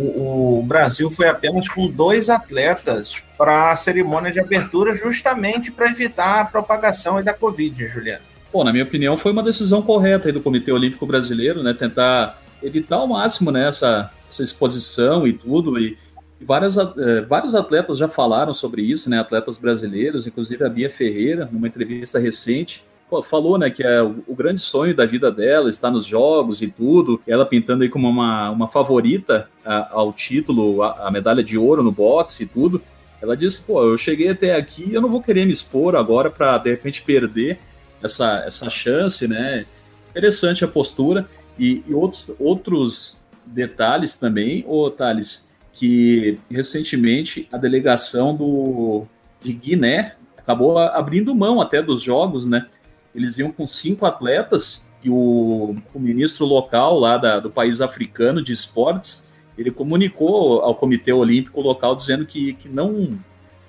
o, 0.00 0.58
o 0.60 0.62
Brasil 0.62 1.10
foi 1.10 1.28
apenas 1.28 1.68
com 1.68 1.90
dois 1.90 2.28
atletas 2.28 3.22
para 3.36 3.72
a 3.72 3.76
cerimônia 3.76 4.32
de 4.32 4.40
abertura, 4.40 4.94
justamente 4.94 5.70
para 5.70 5.90
evitar 5.90 6.40
a 6.40 6.44
propagação 6.44 7.22
da 7.22 7.34
Covid, 7.34 7.86
Juliano. 7.86 8.24
Pô, 8.50 8.64
na 8.64 8.72
minha 8.72 8.84
opinião, 8.84 9.16
foi 9.16 9.32
uma 9.32 9.42
decisão 9.42 9.80
correta 9.80 10.32
do 10.32 10.40
Comitê 10.40 10.72
Olímpico 10.72 11.06
Brasileiro, 11.06 11.62
né? 11.62 11.72
Tentar 11.72 12.42
evitar 12.62 12.96
ao 12.96 13.06
máximo 13.06 13.50
né, 13.50 13.68
essa, 13.68 14.10
essa 14.28 14.42
exposição 14.42 15.26
e 15.26 15.32
tudo. 15.32 15.78
E, 15.78 15.96
e 16.40 16.44
várias, 16.44 16.76
é, 16.76 17.20
vários 17.28 17.54
atletas 17.54 17.98
já 17.98 18.08
falaram 18.08 18.52
sobre 18.52 18.82
isso, 18.82 19.08
né? 19.08 19.20
Atletas 19.20 19.56
brasileiros, 19.56 20.26
inclusive 20.26 20.64
a 20.64 20.68
Bia 20.68 20.90
Ferreira, 20.90 21.48
numa 21.50 21.68
entrevista 21.68 22.18
recente, 22.18 22.82
falou, 23.24 23.58
né, 23.58 23.70
que 23.70 23.82
é 23.82 24.02
o, 24.02 24.22
o, 24.26 24.34
grande 24.34 24.60
sonho 24.60 24.94
da 24.94 25.04
vida 25.04 25.30
dela 25.30 25.68
está 25.68 25.90
nos 25.90 26.06
jogos 26.06 26.62
e 26.62 26.68
tudo. 26.68 27.20
Ela 27.26 27.44
pintando 27.44 27.82
aí 27.82 27.88
como 27.88 28.08
uma, 28.08 28.50
uma 28.50 28.68
favorita 28.68 29.48
a, 29.64 29.92
ao 29.92 30.12
título, 30.12 30.82
a, 30.82 31.08
a 31.08 31.10
medalha 31.10 31.42
de 31.42 31.58
ouro 31.58 31.82
no 31.82 31.92
boxe 31.92 32.44
e 32.44 32.46
tudo. 32.46 32.80
Ela 33.20 33.36
disse, 33.36 33.60
pô, 33.60 33.82
eu 33.82 33.98
cheguei 33.98 34.30
até 34.30 34.54
aqui, 34.54 34.92
eu 34.92 35.00
não 35.00 35.10
vou 35.10 35.22
querer 35.22 35.44
me 35.44 35.52
expor 35.52 35.94
agora 35.94 36.30
para 36.30 36.56
de 36.58 36.70
repente 36.70 37.02
perder 37.02 37.58
essa, 38.02 38.44
essa 38.46 38.70
chance, 38.70 39.28
né? 39.28 39.66
Interessante 40.10 40.64
a 40.64 40.68
postura. 40.68 41.28
E, 41.58 41.84
e 41.86 41.92
outros, 41.92 42.34
outros 42.38 43.26
detalhes 43.44 44.16
também, 44.16 44.64
ô 44.66 44.90
Thales, 44.90 45.46
que 45.72 46.38
recentemente 46.50 47.48
a 47.52 47.58
delegação 47.58 48.34
do, 48.34 49.04
de 49.42 49.52
Guiné 49.52 50.14
acabou 50.36 50.78
abrindo 50.78 51.34
mão 51.34 51.60
até 51.60 51.82
dos 51.82 52.02
jogos, 52.02 52.46
né? 52.46 52.66
Eles 53.14 53.38
iam 53.38 53.50
com 53.50 53.66
cinco 53.66 54.06
atletas 54.06 54.88
e 55.02 55.10
o, 55.10 55.76
o 55.94 55.98
ministro 55.98 56.44
local 56.44 56.98
lá 56.98 57.16
da, 57.16 57.40
do 57.40 57.50
país 57.50 57.80
africano 57.80 58.42
de 58.42 58.52
esportes, 58.52 59.24
ele 59.56 59.70
comunicou 59.70 60.60
ao 60.60 60.74
Comitê 60.74 61.12
Olímpico 61.12 61.60
local 61.60 61.96
dizendo 61.96 62.24
que, 62.24 62.54
que 62.54 62.68
não 62.68 63.18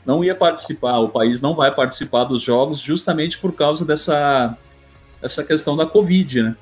não 0.06 0.24
ia 0.24 0.34
participar, 0.34 0.98
o 0.98 1.10
país 1.10 1.42
não 1.42 1.56
vai 1.56 1.74
participar 1.74 2.24
dos 2.24 2.42
jogos 2.42 2.80
justamente 2.80 3.38
por 3.38 3.54
causa 3.54 3.86
dessa, 3.86 4.58
dessa 5.22 5.44
questão 5.44 5.78
da 5.78 5.86
Covid, 5.86 6.42
né? 6.42 6.56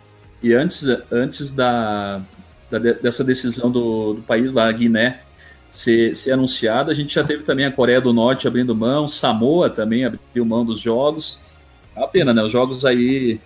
E 0.43 0.53
antes, 0.53 0.83
antes 1.11 1.53
da, 1.53 2.21
da 2.69 2.79
dessa 2.79 3.23
decisão 3.23 3.71
do, 3.71 4.15
do 4.15 4.21
país 4.23 4.53
lá, 4.53 4.69
Guiné, 4.71 5.21
ser, 5.71 6.15
ser 6.15 6.31
anunciada, 6.31 6.91
a 6.91 6.95
gente 6.95 7.13
já 7.13 7.23
teve 7.23 7.43
também 7.43 7.65
a 7.65 7.71
Coreia 7.71 8.01
do 8.01 8.11
Norte 8.11 8.47
abrindo 8.47 8.75
mão, 8.75 9.07
Samoa 9.07 9.69
também 9.69 10.05
abriu 10.05 10.45
mão 10.45 10.65
dos 10.65 10.79
jogos. 10.79 11.41
Uma 11.99 12.07
pena, 12.07 12.33
né? 12.33 12.41
Os 12.41 12.51
jogos 12.51 12.85
aí 12.85 13.39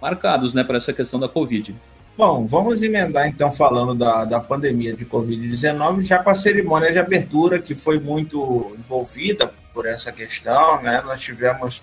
marcados, 0.00 0.52
né, 0.52 0.62
para 0.62 0.76
essa 0.76 0.92
questão 0.92 1.18
da 1.18 1.28
Covid. 1.28 1.74
Bom, 2.16 2.46
vamos 2.46 2.82
emendar 2.82 3.26
então 3.26 3.50
falando 3.50 3.94
da, 3.94 4.24
da 4.24 4.38
pandemia 4.38 4.94
de 4.94 5.04
Covid-19, 5.04 6.02
já 6.02 6.18
com 6.18 6.30
a 6.30 6.34
cerimônia 6.34 6.92
de 6.92 6.98
abertura, 6.98 7.58
que 7.58 7.74
foi 7.74 7.98
muito 7.98 8.74
envolvida 8.78 9.50
por 9.72 9.86
essa 9.86 10.12
questão, 10.12 10.80
né? 10.82 11.02
Nós 11.04 11.20
tivemos 11.20 11.82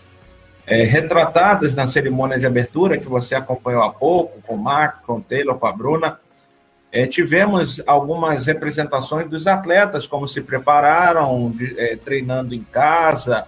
é, 0.65 0.84
retratadas 0.84 1.73
na 1.73 1.88
cerimônia 1.88 2.39
de 2.39 2.45
abertura, 2.45 2.97
que 2.97 3.08
você 3.08 3.36
acompanhou 3.36 3.84
há 3.84 3.91
pouco, 3.91 4.41
com 4.41 4.56
o 4.56 4.58
Marco, 4.58 5.06
com 5.06 5.13
o 5.15 5.21
Taylor, 5.21 5.58
com 5.58 5.67
a 5.67 5.71
Bruna. 5.71 6.19
É, 6.91 7.08
tivemos 7.08 7.82
algumas 7.88 8.45
representações 8.45 9.28
dos 9.30 9.47
atletas, 9.47 10.06
como 10.06 10.28
se 10.28 10.41
prepararam, 10.41 11.52
de, 11.52 11.80
é, 11.80 11.95
treinando 11.95 12.54
em 12.54 12.63
casa, 12.63 13.45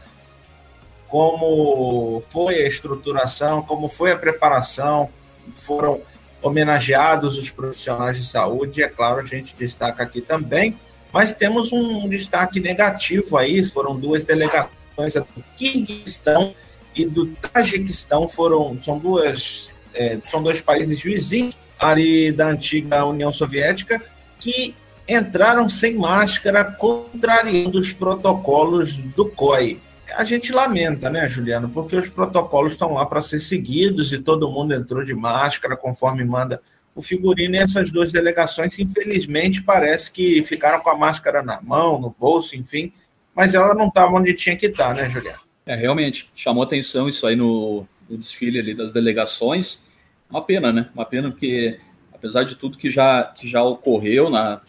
como 1.15 2.21
foi 2.27 2.55
a 2.55 2.67
estruturação, 2.67 3.61
como 3.61 3.87
foi 3.87 4.11
a 4.11 4.17
preparação, 4.17 5.07
foram 5.53 6.01
homenageados 6.41 7.37
os 7.37 7.49
profissionais 7.49 8.17
de 8.17 8.27
saúde, 8.27 8.83
é 8.83 8.89
claro, 8.89 9.21
a 9.21 9.23
gente 9.23 9.55
destaca 9.57 10.03
aqui 10.03 10.19
também, 10.19 10.77
mas 11.13 11.33
temos 11.33 11.71
um 11.71 12.09
destaque 12.09 12.59
negativo 12.59 13.37
aí, 13.37 13.63
foram 13.63 13.97
duas 13.97 14.25
delegações 14.25 15.13
do 15.13 15.25
Kirguistão 15.55 16.53
e 16.93 17.05
do 17.05 17.27
Tajiquistão, 17.27 18.27
foram, 18.27 18.77
são, 18.83 18.99
duas, 18.99 19.73
é, 19.93 20.19
são 20.29 20.43
dois 20.43 20.59
países 20.59 21.01
vizinhos 21.01 21.55
ali 21.79 22.29
da 22.29 22.47
antiga 22.47 23.05
União 23.05 23.31
Soviética, 23.31 24.03
que 24.37 24.75
entraram 25.07 25.69
sem 25.69 25.95
máscara, 25.95 26.65
contrariando 26.65 27.79
os 27.79 27.93
protocolos 27.93 28.97
do 28.97 29.25
COI. 29.27 29.79
A 30.13 30.23
gente 30.23 30.51
lamenta, 30.51 31.09
né, 31.09 31.27
Juliano, 31.27 31.69
porque 31.69 31.95
os 31.95 32.09
protocolos 32.09 32.73
estão 32.73 32.93
lá 32.93 33.05
para 33.05 33.21
ser 33.21 33.39
seguidos 33.39 34.13
e 34.13 34.19
todo 34.19 34.49
mundo 34.49 34.73
entrou 34.73 35.03
de 35.03 35.13
máscara, 35.13 35.75
conforme 35.75 36.23
manda 36.23 36.61
o 36.93 37.01
figurino, 37.01 37.55
e 37.55 37.59
essas 37.59 37.91
duas 37.91 38.11
delegações, 38.11 38.79
infelizmente, 38.79 39.61
parece 39.61 40.11
que 40.11 40.41
ficaram 40.43 40.79
com 40.79 40.89
a 40.89 40.97
máscara 40.97 41.43
na 41.43 41.61
mão, 41.61 41.99
no 41.99 42.15
bolso, 42.17 42.55
enfim, 42.55 42.93
mas 43.35 43.53
ela 43.53 43.73
não 43.73 43.87
estava 43.87 44.13
onde 44.13 44.33
tinha 44.33 44.55
que 44.55 44.67
estar, 44.67 44.95
tá, 44.95 45.01
né, 45.01 45.09
Juliano? 45.09 45.39
É, 45.65 45.75
realmente, 45.75 46.29
chamou 46.35 46.63
atenção 46.63 47.09
isso 47.09 47.27
aí 47.27 47.35
no, 47.35 47.85
no 48.09 48.17
desfile 48.17 48.59
ali 48.59 48.73
das 48.73 48.93
delegações, 48.93 49.83
uma 50.29 50.41
pena, 50.41 50.71
né? 50.71 50.89
Uma 50.93 51.05
pena 51.05 51.29
porque, 51.31 51.79
apesar 52.13 52.43
de 52.43 52.55
tudo 52.55 52.77
que 52.77 52.89
já, 52.89 53.23
que 53.23 53.47
já 53.47 53.63
ocorreu 53.63 54.29
na, 54.29 54.61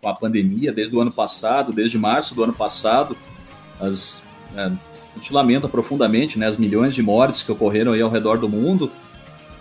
com 0.00 0.08
a 0.08 0.14
pandemia, 0.14 0.72
desde 0.72 0.94
o 0.94 1.00
ano 1.00 1.12
passado, 1.12 1.72
desde 1.72 1.98
março 1.98 2.34
do 2.34 2.44
ano 2.44 2.52
passado, 2.52 3.16
as, 3.80 4.22
é, 4.56 4.64
a 4.64 5.18
gente 5.18 5.32
lamenta 5.32 5.68
profundamente 5.68 6.38
né, 6.38 6.46
as 6.46 6.56
milhões 6.56 6.94
de 6.94 7.02
mortes 7.02 7.42
que 7.42 7.52
ocorreram 7.52 7.92
aí 7.92 8.00
ao 8.00 8.10
redor 8.10 8.38
do 8.38 8.48
mundo. 8.48 8.90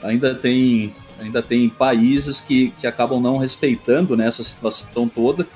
Ainda 0.02 0.34
tem, 0.34 0.96
ainda 1.20 1.42
tem 1.42 1.70
países 1.70 2.42
que, 2.42 2.74
que 2.80 2.88
acabam 2.88 3.20
não 3.20 3.38
respeitando 3.38 4.16
né, 4.16 4.28
essa 4.28 4.44
situação 4.44 5.08
toda. 5.08 5.48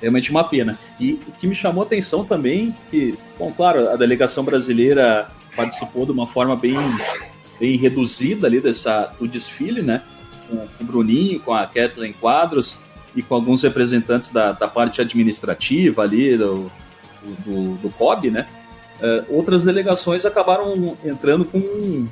Realmente 0.00 0.30
uma 0.30 0.44
pena. 0.44 0.78
E 0.98 1.20
o 1.26 1.32
que 1.32 1.46
me 1.46 1.54
chamou 1.54 1.82
a 1.82 1.86
atenção 1.86 2.24
também, 2.24 2.74
que, 2.90 3.18
bom, 3.38 3.52
claro, 3.52 3.90
a 3.90 3.96
delegação 3.96 4.44
brasileira 4.44 5.28
participou 5.56 6.04
de 6.04 6.12
uma 6.12 6.26
forma 6.26 6.54
bem 6.54 6.76
bem 7.60 7.76
reduzida 7.76 8.46
ali 8.46 8.58
dessa, 8.58 9.12
do 9.20 9.28
desfile, 9.28 9.82
né? 9.82 10.02
Com, 10.48 10.56
com 10.56 10.82
o 10.82 10.86
Bruninho, 10.86 11.38
com 11.40 11.52
a 11.52 11.66
Kathleen 11.66 12.14
Quadros 12.14 12.78
e 13.14 13.22
com 13.22 13.34
alguns 13.34 13.62
representantes 13.62 14.30
da, 14.30 14.52
da 14.52 14.66
parte 14.66 15.02
administrativa 15.02 16.02
ali, 16.02 16.38
do, 16.38 16.72
do, 17.44 17.74
do 17.76 17.90
COB, 17.90 18.30
né? 18.30 18.46
Uh, 19.00 19.36
outras 19.36 19.64
delegações 19.64 20.24
acabaram 20.24 20.96
entrando 21.04 21.44
com 21.44 21.58
um, 21.58 22.08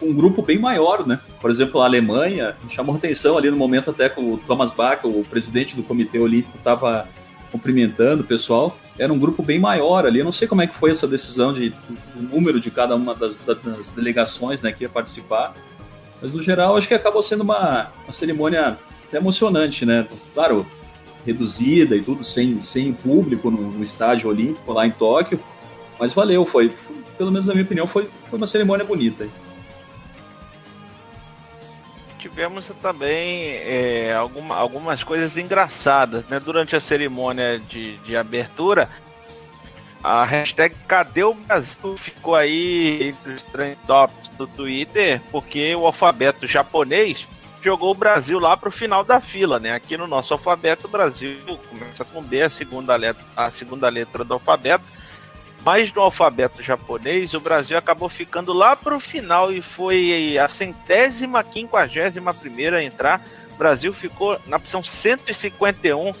com 0.00 0.06
um, 0.06 0.12
grupo 0.12 0.42
bem 0.42 0.58
maior, 0.58 1.06
né? 1.06 1.20
Por 1.40 1.50
exemplo, 1.50 1.80
a 1.80 1.84
Alemanha 1.84 2.56
chamou 2.70 2.96
atenção 2.96 3.38
ali 3.38 3.50
no 3.50 3.56
momento 3.56 3.90
até 3.90 4.08
com 4.08 4.34
o 4.34 4.38
Thomas 4.38 4.72
Bach, 4.72 5.04
o 5.04 5.24
presidente 5.24 5.76
do 5.76 5.82
Comitê 5.82 6.18
Olímpico, 6.18 6.58
estava 6.58 7.08
cumprimentando 7.52 8.22
o 8.22 8.26
pessoal 8.26 8.76
era 8.98 9.12
um 9.12 9.18
grupo 9.18 9.42
bem 9.42 9.58
maior 9.58 10.04
ali. 10.04 10.18
Eu 10.18 10.24
não 10.24 10.32
sei 10.32 10.48
como 10.48 10.60
é 10.60 10.66
que 10.66 10.74
foi 10.74 10.90
essa 10.90 11.06
decisão 11.06 11.54
de, 11.54 11.70
do 11.70 12.22
número 12.34 12.60
de 12.60 12.70
cada 12.70 12.96
uma 12.96 13.14
das, 13.14 13.38
das 13.38 13.92
delegações 13.92 14.60
né, 14.60 14.72
que 14.72 14.82
ia 14.84 14.88
participar. 14.88 15.54
Mas 16.20 16.32
no 16.32 16.42
geral, 16.42 16.76
acho 16.76 16.88
que 16.88 16.94
acabou 16.94 17.22
sendo 17.22 17.42
uma, 17.42 17.92
uma 18.04 18.12
cerimônia 18.12 18.76
emocionante, 19.12 19.86
né? 19.86 20.06
Claro, 20.34 20.66
reduzida 21.24 21.94
e 21.94 22.02
tudo, 22.02 22.24
sem, 22.24 22.58
sem 22.60 22.92
público 22.92 23.50
no, 23.50 23.70
no 23.70 23.84
estádio 23.84 24.28
olímpico 24.28 24.72
lá 24.72 24.84
em 24.84 24.90
Tóquio. 24.90 25.40
Mas 25.98 26.12
valeu, 26.12 26.44
foi, 26.46 26.68
foi, 26.68 26.96
pelo 27.16 27.32
menos 27.32 27.46
na 27.46 27.54
minha 27.54 27.64
opinião, 27.64 27.86
foi, 27.86 28.08
foi 28.28 28.38
uma 28.38 28.46
cerimônia 28.46 28.84
bonita 28.84 29.28
tivemos 32.18 32.66
também 32.82 33.52
é, 33.54 34.12
alguma, 34.12 34.56
algumas 34.56 35.02
coisas 35.02 35.36
engraçadas, 35.36 36.24
né? 36.26 36.38
Durante 36.38 36.76
a 36.76 36.80
cerimônia 36.80 37.58
de, 37.58 37.96
de 37.98 38.16
abertura, 38.16 38.90
a 40.02 40.24
hashtag 40.24 40.74
Cadê 40.86 41.24
o 41.24 41.34
Brasil 41.34 41.96
ficou 41.96 42.34
aí 42.34 43.08
entre 43.08 43.32
os 43.32 43.42
trend 43.44 43.78
tops 43.86 44.28
do 44.36 44.46
Twitter, 44.46 45.20
porque 45.30 45.74
o 45.74 45.86
alfabeto 45.86 46.46
japonês 46.46 47.26
jogou 47.62 47.90
o 47.90 47.94
Brasil 47.94 48.38
lá 48.38 48.56
para 48.56 48.68
o 48.68 48.72
final 48.72 49.02
da 49.02 49.20
fila, 49.20 49.58
né? 49.58 49.74
Aqui 49.74 49.96
no 49.96 50.06
nosso 50.06 50.32
alfabeto, 50.32 50.86
o 50.86 50.90
Brasil 50.90 51.38
começa 51.68 52.04
com 52.04 52.22
B, 52.22 52.42
a 52.42 52.50
segunda 52.50 52.94
letra, 52.94 53.24
a 53.36 53.50
segunda 53.50 53.88
letra 53.88 54.24
do 54.24 54.34
alfabeto 54.34 54.84
mas 55.68 55.92
no 55.92 56.00
alfabeto 56.00 56.62
japonês, 56.62 57.34
o 57.34 57.40
Brasil 57.40 57.76
acabou 57.76 58.08
ficando 58.08 58.54
lá 58.54 58.74
para 58.74 58.96
o 58.96 59.00
final 59.00 59.52
e 59.52 59.60
foi 59.60 60.38
a 60.38 60.48
centésima, 60.48 61.44
quinquagésima 61.44 62.32
primeira 62.32 62.78
a 62.78 62.82
entrar. 62.82 63.22
O 63.52 63.58
Brasil 63.58 63.92
ficou 63.92 64.40
na 64.46 64.56
opção 64.56 64.82
151. 64.82 66.14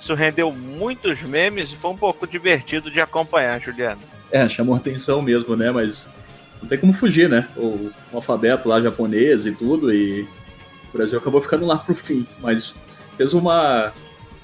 Isso 0.00 0.14
rendeu 0.14 0.50
muitos 0.54 1.20
memes 1.20 1.70
e 1.70 1.76
foi 1.76 1.90
um 1.90 1.96
pouco 1.98 2.26
divertido 2.26 2.90
de 2.90 2.98
acompanhar, 2.98 3.60
Juliano. 3.60 4.00
É, 4.32 4.48
chamou 4.48 4.74
atenção 4.74 5.20
mesmo, 5.20 5.54
né? 5.54 5.70
Mas 5.70 6.08
não 6.62 6.66
tem 6.66 6.78
como 6.78 6.94
fugir, 6.94 7.28
né? 7.28 7.46
O, 7.58 7.92
o 8.10 8.16
alfabeto 8.16 8.70
lá 8.70 8.80
japonês 8.80 9.44
e 9.44 9.52
tudo, 9.52 9.92
e 9.92 10.22
o 10.22 10.96
Brasil 10.96 11.18
acabou 11.18 11.42
ficando 11.42 11.66
lá 11.66 11.76
pro 11.76 11.94
fim. 11.94 12.26
Mas 12.40 12.74
fez 13.18 13.34
uma. 13.34 13.92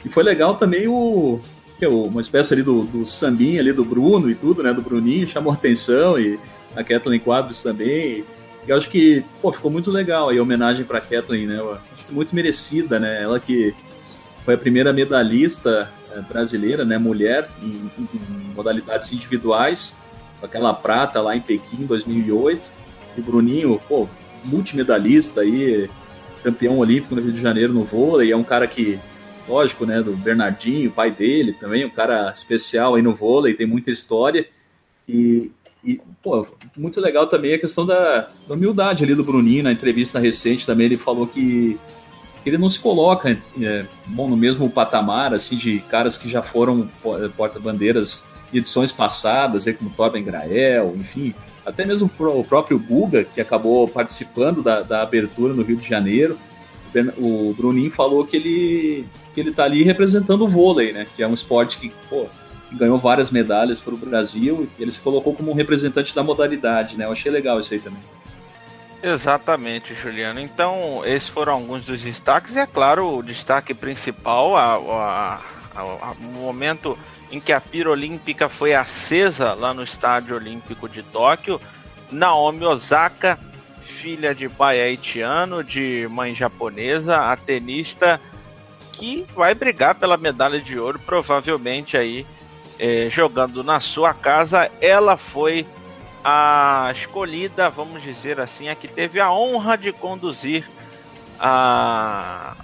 E 0.05 0.11
foi 0.11 0.23
legal 0.23 0.57
também 0.57 0.87
o, 0.87 1.41
que 1.79 1.85
é 1.85 1.89
uma 1.89 2.21
espécie 2.21 2.55
ali 2.55 2.63
do, 2.63 2.83
do 2.85 3.05
sambinha 3.05 3.61
ali 3.61 3.73
do 3.73 3.85
Bruno 3.85 4.31
e 4.31 4.35
tudo, 4.35 4.63
né? 4.63 4.73
Do 4.73 4.83
Bruninho, 4.83 5.27
chamou 5.27 5.53
atenção 5.53 6.19
e 6.19 6.39
a 6.77 6.85
Kathleen 6.85 7.21
Quadros 7.21 7.63
também. 7.63 8.25
Eu 8.67 8.77
acho 8.77 8.89
que, 8.89 9.25
pô, 9.43 9.53
ficou 9.53 9.71
muito 9.71 9.91
legal 9.91 10.29
aí 10.29 10.39
a 10.39 10.43
homenagem 10.43 10.85
para 10.85 11.01
Kathleen, 11.01 11.47
né? 11.47 11.59
Eu 11.59 11.73
acho 11.73 12.05
que 12.07 12.15
muito 12.15 12.35
merecida, 12.35 12.99
né? 12.99 13.23
Ela 13.23 13.39
que 13.39 13.75
foi 14.45 14.55
a 14.55 14.59
primeira 14.59 14.93
medalhista 14.93 15.91
eh, 16.13 16.21
brasileira, 16.21 16.85
né? 16.85 16.97
Mulher 16.97 17.49
em, 17.63 17.91
em 17.99 18.55
modalidades 18.55 19.13
individuais, 19.13 19.97
com 20.41 20.47
aquela 20.47 20.73
prata 20.73 21.21
lá 21.21 21.37
em 21.37 21.41
Pequim 21.41 21.83
em 21.83 21.87
2008. 21.87 22.63
E 23.17 23.21
o 23.21 23.23
Bruninho, 23.23 23.81
pô, 23.89 24.09
multimedalista 24.45 25.41
aí, 25.41 25.91
campeão 26.43 26.79
olímpico 26.79 27.15
no 27.15 27.23
Rio 27.23 27.33
de 27.33 27.41
Janeiro 27.41 27.73
no 27.73 27.85
vôlei, 27.85 28.31
é 28.31 28.37
um 28.37 28.45
cara 28.45 28.67
que 28.67 28.99
lógico, 29.49 29.85
né, 29.87 30.03
do 30.03 30.13
Bernardinho, 30.13 30.91
pai 30.91 31.11
dele 31.11 31.53
também, 31.53 31.85
um 31.85 31.91
cara 31.91 32.33
especial 32.35 32.95
aí 32.95 33.03
no 33.03 33.15
vôlei, 33.15 33.55
tem 33.55 33.67
muita 33.67 33.91
história. 33.91 34.47
E, 35.09 35.51
e 35.85 36.01
pô, 36.23 36.47
muito 36.77 37.01
legal 37.01 37.27
também 37.27 37.55
a 37.55 37.59
questão 37.59 37.85
da, 37.85 38.29
da, 38.49 38.55
humildade 38.55 39.05
ali 39.05 39.15
do 39.15 39.25
Bruninho, 39.25 39.65
na 39.65 39.73
entrevista 39.73 40.19
recente 40.19 40.67
também, 40.67 40.87
ele 40.87 40.97
falou 40.97 41.27
que 41.27 41.79
ele 42.45 42.59
não 42.59 42.69
se 42.69 42.79
coloca 42.79 43.39
é, 43.61 43.87
bom, 44.07 44.29
no 44.29 44.37
mesmo 44.37 44.69
patamar 44.69 45.33
assim 45.35 45.57
de 45.57 45.79
caras 45.81 46.19
que 46.19 46.29
já 46.29 46.43
foram 46.43 46.89
porta-bandeiras 47.37 48.23
de 48.53 48.59
edições 48.59 48.93
passadas, 48.93 49.65
como 49.79 49.91
Torben 49.91 50.23
Grael, 50.23 50.95
enfim, 50.97 51.35
até 51.65 51.85
mesmo 51.85 52.11
o 52.19 52.45
próprio 52.45 52.79
Guga, 52.79 53.25
que 53.25 53.41
acabou 53.41 53.89
participando 53.89 54.63
da, 54.63 54.83
da 54.83 55.03
abertura 55.03 55.55
no 55.55 55.63
Rio 55.63 55.77
de 55.77 55.89
Janeiro. 55.89 56.39
O 57.17 57.55
Bruninho 57.57 57.91
falou 57.91 58.27
que 58.27 58.37
ele 58.37 59.07
que 59.35 59.41
ele 59.41 59.51
está 59.51 59.65
ali 59.65 59.83
representando 59.83 60.43
o 60.43 60.49
vôlei, 60.49 60.93
né? 60.93 61.07
Que 61.17 61.23
é 61.23 61.27
um 61.27 61.35
esporte 61.35 61.79
que, 61.79 61.93
pô, 62.09 62.27
que 62.69 62.77
ganhou 62.77 62.99
várias 62.99 63.31
medalhas 63.31 63.81
para 63.81 63.93
o 63.93 63.97
Brasil 63.97 64.69
e 64.79 64.83
ele 64.83 64.93
se 64.93 65.01
colocou 65.01 65.35
como 65.35 65.51
um 65.51 65.55
representante 65.55 66.15
da 66.15 66.23
modalidade, 66.23 66.97
né? 66.97 67.05
Eu 67.05 67.13
achei 67.13 67.33
legal 67.33 67.59
isso 67.59 67.75
aí 67.75 67.81
também. 67.81 67.99
Exatamente, 69.03 69.95
Juliano. 69.95 70.41
Então, 70.41 71.03
esses 71.05 71.29
foram 71.29 71.55
alguns 71.55 71.85
dos 71.85 72.01
destaques. 72.01 72.55
E 72.55 72.61
é 72.61 72.67
claro, 72.67 73.19
o 73.19 73.23
destaque 73.23 73.75
principal, 73.75 74.53
o 74.55 76.23
momento 76.23 76.97
em 77.31 77.41
que 77.41 77.53
a 77.53 77.61
pira 77.61 77.91
olímpica 77.91 78.49
foi 78.49 78.73
acesa 78.73 79.53
lá 79.53 79.75
no 79.75 79.83
Estádio 79.83 80.37
Olímpico 80.37 80.89
de 80.89 81.03
Tóquio. 81.03 81.61
Naomi 82.11 82.65
Osaka, 82.65 83.39
filha 84.05 84.35
de 84.35 84.51
pai 84.51 84.83
haitiano, 84.83 85.65
de 85.65 86.07
mãe 86.11 86.35
japonesa, 86.35 87.33
a 87.33 87.35
tenista 87.39 88.21
que 88.93 89.27
vai 89.35 89.55
brigar 89.55 89.95
pela 89.95 90.19
medalha 90.19 90.61
de 90.61 90.79
ouro, 90.79 90.99
provavelmente 90.99 91.97
aí 91.97 92.27
é, 92.79 93.09
jogando 93.11 93.65
na 93.65 93.81
sua 93.81 94.13
casa. 94.13 94.71
Ela 94.79 95.17
foi 95.17 95.67
a 96.23 96.93
escolhida, 96.95 97.71
vamos 97.71 98.03
dizer 98.03 98.39
assim, 98.39 98.69
a 98.69 98.75
que 98.75 98.87
teve 98.87 99.21
a 99.21 99.33
honra 99.33 99.75
de 99.75 99.91
conduzir 99.91 100.69
a, 101.41 102.55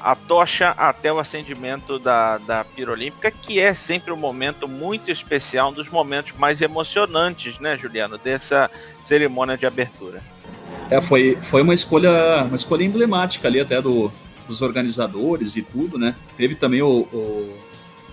a 0.00 0.16
tocha 0.16 0.70
até 0.78 1.12
o 1.12 1.18
acendimento 1.18 1.98
da, 1.98 2.38
da 2.38 2.64
pira 2.64 2.92
olímpica, 2.92 3.30
que 3.30 3.60
é 3.60 3.74
sempre 3.74 4.14
um 4.14 4.16
momento 4.16 4.66
muito 4.66 5.10
especial, 5.10 5.68
um 5.68 5.74
dos 5.74 5.90
momentos 5.90 6.32
mais 6.38 6.62
emocionantes, 6.62 7.60
né, 7.60 7.76
Juliano, 7.76 8.16
dessa 8.16 8.70
cerimônia 9.06 9.58
de 9.58 9.66
abertura. 9.66 10.22
É, 10.90 11.00
foi, 11.00 11.36
foi 11.42 11.62
uma 11.62 11.74
escolha 11.74 12.44
uma 12.44 12.56
escolha 12.56 12.84
emblemática 12.84 13.48
ali 13.48 13.60
até 13.60 13.82
do, 13.82 14.10
dos 14.46 14.62
organizadores 14.62 15.56
e 15.56 15.62
tudo, 15.62 15.98
né? 15.98 16.14
Teve 16.36 16.54
também 16.54 16.82
o, 16.82 17.08
o, 17.12 17.56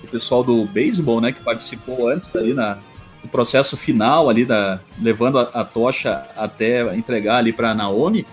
o 0.04 0.08
pessoal 0.10 0.44
do 0.44 0.66
beisebol, 0.66 1.22
né, 1.22 1.32
que 1.32 1.42
participou 1.42 2.10
antes 2.10 2.34
ali 2.36 2.54
na, 2.54 2.80
no 3.24 3.30
processo 3.30 3.78
final 3.78 4.30
ali 4.30 4.44
da 4.44 4.80
levando 5.02 5.40
a, 5.40 5.44
a 5.54 5.64
tocha 5.64 6.26
até 6.36 6.96
entregar 6.96 7.38
ali 7.38 7.54
para 7.54 7.74
Naomi 7.74 8.26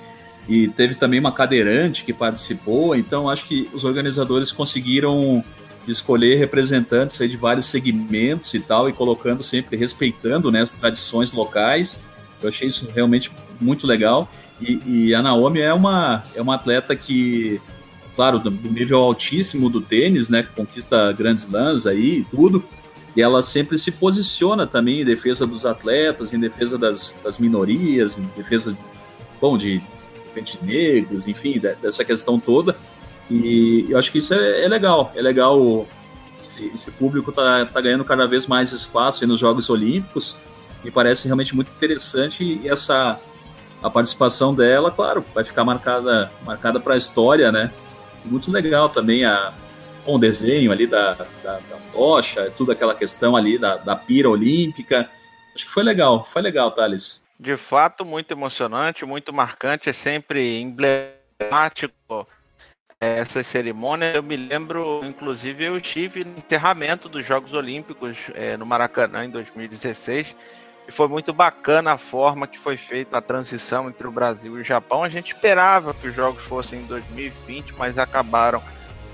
e 0.48 0.68
teve 0.68 0.94
também 0.94 1.20
uma 1.20 1.32
cadeirante 1.32 2.04
que 2.04 2.12
participou, 2.12 2.96
então 2.96 3.28
acho 3.28 3.44
que 3.44 3.68
os 3.72 3.84
organizadores 3.84 4.50
conseguiram 4.50 5.44
escolher 5.86 6.36
representantes 6.36 7.18
de 7.18 7.36
vários 7.36 7.66
segmentos 7.66 8.52
e 8.54 8.60
tal, 8.60 8.88
e 8.88 8.92
colocando 8.92 9.42
sempre, 9.42 9.76
respeitando 9.76 10.50
né, 10.50 10.62
as 10.62 10.72
tradições 10.72 11.32
locais. 11.32 12.02
Eu 12.42 12.48
achei 12.48 12.68
isso 12.68 12.88
realmente 12.94 13.30
muito 13.60 13.86
legal. 13.86 14.30
E, 14.60 14.80
e, 14.86 15.14
a 15.14 15.22
Naomi 15.22 15.60
é 15.60 15.72
uma, 15.72 16.22
é 16.34 16.42
uma 16.42 16.54
atleta 16.54 16.94
que, 16.94 17.60
claro, 18.14 18.38
do, 18.38 18.50
nível 18.50 18.98
altíssimo 18.98 19.70
do 19.70 19.80
tênis, 19.80 20.28
né, 20.28 20.42
que 20.42 20.50
conquista 20.50 21.12
grandes 21.12 21.48
lãs 21.50 21.86
aí 21.86 22.18
e 22.18 22.24
tudo, 22.24 22.62
e 23.16 23.22
ela 23.22 23.42
sempre 23.42 23.78
se 23.78 23.90
posiciona 23.90 24.66
também 24.66 25.00
em 25.00 25.04
defesa 25.04 25.46
dos 25.46 25.64
atletas, 25.64 26.34
em 26.34 26.38
defesa 26.38 26.76
das, 26.76 27.14
das 27.24 27.38
minorias, 27.38 28.18
em 28.18 28.28
defesa, 28.36 28.76
bom, 29.40 29.56
de 29.56 29.82
de 30.38 30.58
negros, 30.62 31.26
enfim, 31.26 31.58
dessa 31.58 32.04
questão 32.04 32.38
toda. 32.38 32.76
E 33.30 33.86
eu 33.88 33.98
acho 33.98 34.10
que 34.12 34.18
isso 34.18 34.32
é, 34.34 34.64
é 34.64 34.68
legal, 34.68 35.12
é 35.14 35.22
legal 35.22 35.86
esse, 36.42 36.64
esse, 36.66 36.90
público 36.92 37.32
tá, 37.32 37.64
tá 37.66 37.80
ganhando 37.80 38.04
cada 38.04 38.26
vez 38.26 38.46
mais 38.46 38.72
espaço 38.72 39.26
nos 39.26 39.40
Jogos 39.40 39.70
Olímpicos, 39.70 40.36
e 40.84 40.90
parece 40.90 41.26
realmente 41.26 41.54
muito 41.54 41.70
interessante 41.70 42.44
e 42.44 42.68
essa 42.68 43.18
a 43.82 43.88
participação 43.88 44.54
dela, 44.54 44.90
claro, 44.90 45.24
vai 45.34 45.42
ficar 45.42 45.64
marcada 45.64 46.30
marcada 46.44 46.78
para 46.78 46.94
a 46.94 46.98
história, 46.98 47.50
né? 47.50 47.72
Muito 48.24 48.50
legal 48.50 48.88
também 48.88 49.24
a 49.24 49.52
o 50.06 50.18
desenho 50.18 50.72
ali 50.72 50.86
da, 50.86 51.12
da, 51.12 51.24
da 51.44 51.76
tocha, 51.92 52.50
tudo 52.56 52.72
aquela 52.72 52.94
questão 52.94 53.36
ali 53.36 53.58
da, 53.58 53.76
da 53.76 53.94
pira 53.94 54.28
olímpica. 54.28 55.08
Acho 55.54 55.66
que 55.66 55.72
foi 55.72 55.82
legal, 55.82 56.26
foi 56.32 56.42
legal, 56.42 56.70
Thales 56.72 57.20
de 57.40 57.56
fato 57.56 58.04
muito 58.04 58.32
emocionante, 58.32 59.06
muito 59.06 59.32
marcante, 59.32 59.88
é 59.88 59.94
sempre 59.94 60.60
emblemático 60.60 62.28
essa 63.00 63.42
cerimônia. 63.42 64.12
Eu 64.14 64.22
me 64.22 64.36
lembro, 64.36 65.00
inclusive, 65.02 65.64
eu 65.64 65.78
estive 65.78 66.22
no 66.22 66.36
encerramento 66.36 67.08
dos 67.08 67.24
Jogos 67.24 67.54
Olímpicos 67.54 68.18
é, 68.34 68.58
no 68.58 68.66
Maracanã 68.66 69.24
em 69.24 69.30
2016 69.30 70.36
e 70.90 70.92
foi 70.92 71.06
muito 71.06 71.32
bacana 71.32 71.92
a 71.92 71.98
forma 71.98 72.48
que 72.48 72.58
foi 72.58 72.76
feita 72.76 73.16
a 73.16 73.22
transição 73.22 73.88
entre 73.88 74.08
o 74.08 74.10
Brasil 74.10 74.58
e 74.58 74.62
o 74.62 74.64
Japão. 74.64 75.04
A 75.04 75.08
gente 75.08 75.32
esperava 75.32 75.94
que 75.94 76.08
os 76.08 76.14
jogos 76.16 76.42
fossem 76.42 76.80
em 76.80 76.84
2020, 76.86 77.74
mas 77.78 77.96
acabaram 77.96 78.60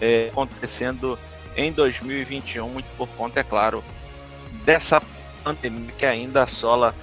é, 0.01 0.29
acontecendo 0.33 1.19
em 1.55 1.71
2021, 1.71 2.67
muito 2.67 2.87
por 2.97 3.07
conta, 3.11 3.41
é 3.41 3.43
claro, 3.43 3.85
dessa 4.65 5.03
pandemia 5.45 5.93
que 5.99 6.07
ainda 6.07 6.45
assola 6.45 6.95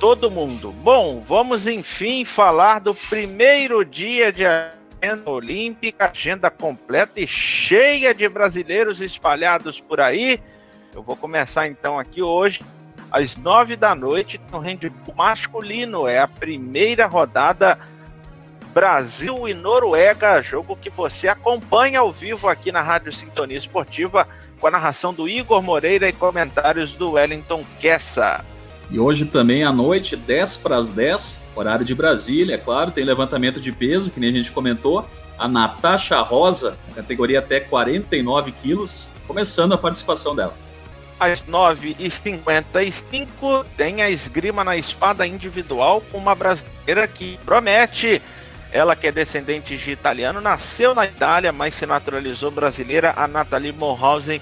todo 0.00 0.30
mundo. 0.30 0.72
Bom, 0.72 1.20
vamos 1.20 1.66
enfim 1.66 2.24
falar 2.24 2.78
do 2.78 2.94
primeiro 2.94 3.84
dia 3.84 4.32
de 4.32 4.46
agenda 4.46 5.28
olímpica, 5.28 6.10
agenda 6.10 6.50
completa 6.50 7.20
e 7.20 7.26
cheia 7.26 8.14
de 8.14 8.26
brasileiros 8.30 9.02
espalhados 9.02 9.78
por 9.78 10.00
aí. 10.00 10.40
Eu 10.94 11.02
vou 11.02 11.16
começar 11.16 11.66
então 11.68 11.98
aqui 11.98 12.22
hoje, 12.22 12.60
às 13.12 13.36
nove 13.36 13.76
da 13.76 13.94
noite, 13.94 14.40
no 14.50 14.58
handball 14.58 15.14
masculino. 15.14 16.08
É 16.08 16.18
a 16.18 16.26
primeira 16.26 17.06
rodada 17.06 17.78
Brasil 18.72 19.46
e 19.46 19.52
Noruega, 19.52 20.40
jogo 20.40 20.76
que 20.80 20.88
você 20.88 21.28
acompanha 21.28 22.00
ao 22.00 22.10
vivo 22.10 22.48
aqui 22.48 22.72
na 22.72 22.80
Rádio 22.80 23.12
Sintonia 23.12 23.58
Esportiva, 23.58 24.26
com 24.58 24.66
a 24.66 24.70
narração 24.70 25.12
do 25.12 25.28
Igor 25.28 25.62
Moreira 25.62 26.08
e 26.08 26.12
comentários 26.12 26.92
do 26.92 27.12
Wellington 27.12 27.62
Kessa. 27.78 28.42
E 28.90 28.98
hoje 28.98 29.26
também 29.26 29.62
à 29.62 29.72
noite, 29.72 30.16
10 30.16 30.56
para 30.58 30.76
as 30.76 30.90
10, 30.90 31.44
horário 31.54 31.84
de 31.84 31.94
Brasília, 31.94 32.54
é 32.54 32.58
claro, 32.58 32.90
tem 32.90 33.04
levantamento 33.04 33.60
de 33.60 33.72
peso, 33.72 34.10
que 34.10 34.20
nem 34.20 34.30
a 34.30 34.32
gente 34.32 34.50
comentou. 34.50 35.06
A 35.38 35.46
Natasha 35.46 36.20
Rosa, 36.20 36.76
categoria 36.94 37.40
até 37.40 37.60
49 37.60 38.52
quilos, 38.52 39.06
começando 39.26 39.72
a 39.72 39.78
participação 39.78 40.34
dela. 40.34 40.54
Às 41.22 41.40
9h55 41.42 43.64
tem 43.76 44.02
a 44.02 44.10
esgrima 44.10 44.64
na 44.64 44.76
espada 44.76 45.24
individual 45.24 46.02
com 46.10 46.18
uma 46.18 46.34
brasileira 46.34 47.06
que 47.06 47.38
promete. 47.44 48.20
Ela 48.72 48.96
que 48.96 49.06
é 49.06 49.12
descendente 49.12 49.76
de 49.76 49.92
italiano, 49.92 50.40
nasceu 50.40 50.96
na 50.96 51.04
Itália, 51.04 51.52
mas 51.52 51.74
se 51.74 51.86
naturalizou 51.86 52.50
brasileira, 52.50 53.14
a 53.16 53.28
Nathalie 53.28 53.70
Morhausen 53.70 54.40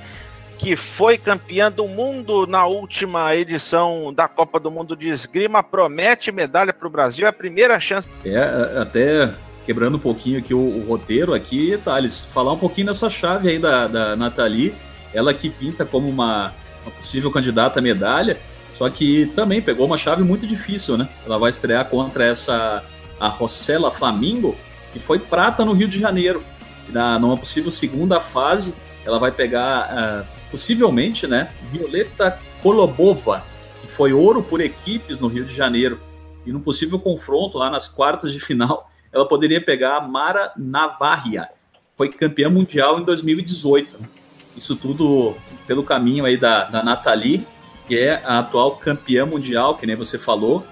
que 0.57 0.75
foi 0.75 1.19
campeã 1.19 1.71
do 1.71 1.87
mundo 1.87 2.47
na 2.47 2.67
última 2.67 3.37
edição 3.37 4.11
da 4.13 4.27
Copa 4.27 4.59
do 4.59 4.71
Mundo 4.71 4.97
de 4.97 5.11
Esgrima, 5.11 5.63
promete 5.63 6.33
medalha 6.33 6.73
para 6.73 6.87
o 6.87 6.91
Brasil, 6.91 7.27
é 7.27 7.29
a 7.29 7.33
primeira 7.33 7.79
chance. 7.81 8.09
É, 8.25 8.81
até 8.81 9.35
quebrando 9.67 9.97
um 9.97 10.01
pouquinho 10.01 10.39
aqui 10.39 10.55
o, 10.55 10.59
o, 10.59 10.85
roteiro 10.87 11.35
aqui, 11.35 11.79
Thales, 11.83 12.27
falar 12.33 12.53
um 12.53 12.59
pouquinho 12.59 12.89
nessa 12.89 13.09
chave 13.09 13.49
aí 13.49 13.59
da, 13.59 13.87
da 13.87 14.17
Nathalie, 14.17 14.75
ela 15.15 15.33
que 15.33 15.49
pinta 15.49 15.85
como 15.85 16.09
uma, 16.09 16.53
possível 16.91 17.31
candidata 17.31 17.79
à 17.79 17.83
medalha, 17.83 18.39
só 18.77 18.89
que 18.89 19.27
também 19.35 19.61
pegou 19.61 19.87
uma 19.87 19.99
chave 19.99 20.23
muito 20.23 20.47
difícil, 20.47 20.97
né? 20.97 21.09
Ela 21.25 21.39
vai 21.39 21.51
estrear 21.51 21.85
contra 21.87 22.25
essa 22.25 22.83
a 23.19 23.29
Rossella 23.29 23.91
Flamingo, 23.91 24.57
que 24.93 24.99
foi 24.99 25.19
prata 25.19 25.65
no 25.65 25.73
Rio 25.73 25.87
de 25.87 26.01
Janeiro. 26.01 26.43
Na, 26.89 27.19
numa 27.19 27.37
possível 27.37 27.71
segunda 27.71 28.19
fase, 28.19 28.75
ela 29.05 29.19
vai 29.19 29.31
pegar 29.31 30.25
uh, 30.25 30.51
possivelmente, 30.51 31.27
né, 31.27 31.53
Violeta 31.71 32.39
Kolobova, 32.63 33.45
que 33.83 33.87
foi 33.89 34.13
ouro 34.13 34.43
por 34.43 34.61
equipes 34.61 35.21
no 35.21 35.29
Rio 35.29 35.45
de 35.45 35.55
Janeiro. 35.55 36.01
E 36.47 36.51
num 36.51 36.61
possível 36.61 36.99
confronto 36.99 37.59
lá 37.59 37.71
nas 37.71 37.87
quartas 37.87 38.33
de 38.33 38.41
final, 38.41 38.91
ela 39.13 39.29
poderia 39.29 39.63
pegar 39.63 39.99
a 39.99 40.01
Mara 40.01 40.53
Navarria, 40.57 41.49
foi 41.97 42.09
campeã 42.09 42.49
mundial 42.49 42.99
em 42.99 43.05
2018. 43.05 44.20
Isso 44.57 44.77
tudo 44.77 45.37
pelo 45.67 45.83
caminho 45.83 46.25
aí 46.25 46.37
da, 46.37 46.65
da 46.65 46.83
Nathalie, 46.83 47.47
que 47.87 47.99
é 47.99 48.23
a 48.25 48.41
atual 48.41 48.73
campeã 48.77 49.27
mundial, 49.27 49.77
que 49.77 49.87
nem 49.87 49.97
você 49.97 50.19
falou. 50.19 50.67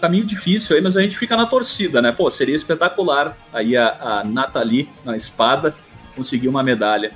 Caminho 0.00 0.24
difícil 0.24 0.76
aí, 0.76 0.82
mas 0.82 0.96
a 0.96 1.02
gente 1.02 1.16
fica 1.16 1.36
na 1.36 1.46
torcida, 1.46 2.00
né? 2.00 2.10
Pô, 2.10 2.30
seria 2.30 2.56
espetacular 2.56 3.36
aí 3.52 3.76
a, 3.76 3.96
a 4.00 4.24
Nathalie 4.24 4.88
na 5.04 5.16
espada 5.16 5.74
conseguir 6.16 6.48
uma 6.48 6.62
medalha. 6.62 7.12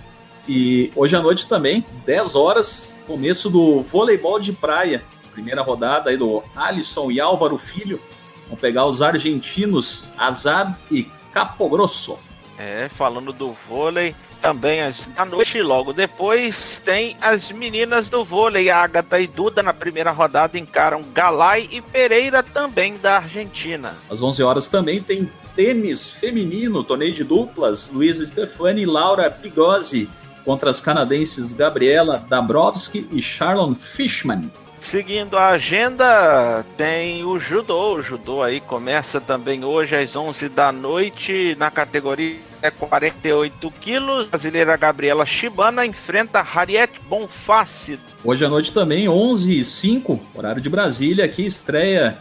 E 0.48 0.92
hoje 0.94 1.16
à 1.16 1.22
noite 1.22 1.48
também, 1.48 1.84
10 2.04 2.34
horas, 2.34 2.94
começo 3.06 3.48
do 3.48 3.80
voleibol 3.80 4.38
de 4.38 4.52
praia. 4.52 5.02
Primeira 5.32 5.62
rodada 5.62 6.10
aí 6.10 6.16
do 6.16 6.42
Alisson 6.54 7.10
e 7.10 7.20
Álvaro 7.20 7.56
Filho. 7.58 8.00
Vão 8.48 8.56
pegar 8.56 8.86
os 8.86 9.00
argentinos 9.00 10.06
Azad 10.16 10.74
e 10.90 11.08
Capogrosso. 11.32 12.18
É, 12.58 12.88
falando 12.88 13.32
do 13.32 13.56
vôlei, 13.68 14.14
também 14.44 14.78
à 15.16 15.24
noite, 15.24 15.62
logo 15.62 15.94
depois, 15.94 16.78
tem 16.84 17.16
as 17.18 17.50
meninas 17.50 18.10
do 18.10 18.22
vôlei. 18.22 18.68
A 18.68 18.82
Agatha 18.82 19.18
e 19.18 19.26
Duda 19.26 19.62
na 19.62 19.72
primeira 19.72 20.10
rodada 20.10 20.58
encaram 20.58 21.02
Galay 21.14 21.66
e 21.72 21.80
Pereira 21.80 22.42
também 22.42 22.98
da 22.98 23.16
Argentina. 23.16 23.94
Às 24.10 24.20
11 24.20 24.42
horas 24.42 24.68
também 24.68 25.02
tem 25.02 25.30
tênis 25.56 26.10
feminino, 26.10 26.84
torneio 26.84 27.14
de 27.14 27.24
duplas. 27.24 27.88
Luísa 27.90 28.26
Stefani 28.26 28.82
e 28.82 28.86
Laura 28.86 29.30
Pigozzi 29.30 30.10
contra 30.44 30.70
as 30.70 30.78
canadenses 30.78 31.50
Gabriela 31.50 32.22
Dabrowski 32.28 33.08
e 33.10 33.22
Charlon 33.22 33.74
Fishman. 33.74 34.50
Seguindo 34.82 35.38
a 35.38 35.48
agenda, 35.48 36.62
tem 36.76 37.24
o 37.24 37.38
judô. 37.38 37.94
O 37.94 38.02
judô 38.02 38.42
aí 38.42 38.60
começa 38.60 39.18
também 39.22 39.64
hoje 39.64 39.96
às 39.96 40.14
11 40.14 40.50
da 40.50 40.70
noite 40.70 41.56
na 41.58 41.70
categoria 41.70 42.36
48 42.70 43.70
quilos. 43.80 44.28
Brasileira 44.28 44.76
Gabriela 44.76 45.24
Shibana 45.24 45.86
enfrenta 45.86 46.40
Harriet 46.42 46.92
Bonfácio. 47.08 47.98
Hoje 48.24 48.44
à 48.44 48.48
noite 48.48 48.72
também, 48.72 49.08
11 49.08 49.60
e 49.60 49.64
05, 49.64 50.20
horário 50.34 50.60
de 50.60 50.68
Brasília, 50.68 51.24
aqui 51.24 51.44
estreia 51.44 52.18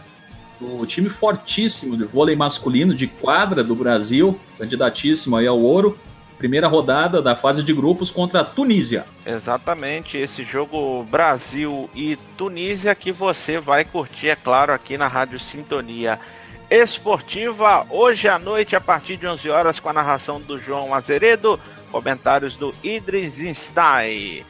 o 0.60 0.86
time 0.86 1.08
fortíssimo 1.08 1.96
de 1.96 2.04
vôlei 2.04 2.36
masculino 2.36 2.94
de 2.94 3.06
quadra 3.06 3.62
do 3.62 3.74
Brasil, 3.74 4.38
candidatíssimo 4.58 5.36
aí 5.36 5.46
ao 5.46 5.60
ouro 5.60 5.98
primeira 6.38 6.66
rodada 6.68 7.22
da 7.22 7.34
fase 7.34 7.62
de 7.62 7.72
grupos 7.72 8.10
contra 8.10 8.40
a 8.40 8.44
Tunísia. 8.44 9.04
Exatamente, 9.24 10.16
esse 10.16 10.44
jogo 10.44 11.02
Brasil 11.04 11.88
e 11.94 12.16
Tunísia 12.36 12.94
que 12.94 13.12
você 13.12 13.58
vai 13.58 13.84
curtir, 13.84 14.28
é 14.28 14.36
claro, 14.36 14.72
aqui 14.72 14.98
na 14.98 15.08
Rádio 15.08 15.38
Sintonia 15.40 16.18
Esportiva, 16.70 17.86
hoje 17.90 18.26
à 18.26 18.38
noite, 18.38 18.74
a 18.74 18.80
partir 18.80 19.16
de 19.16 19.26
11 19.26 19.48
horas, 19.50 19.78
com 19.78 19.88
a 19.88 19.92
narração 19.92 20.40
do 20.40 20.58
João 20.58 20.94
Azeredo, 20.94 21.60
comentários 21.90 22.56
do 22.56 22.74
Idris 22.82 23.34
Stein. 23.56 24.44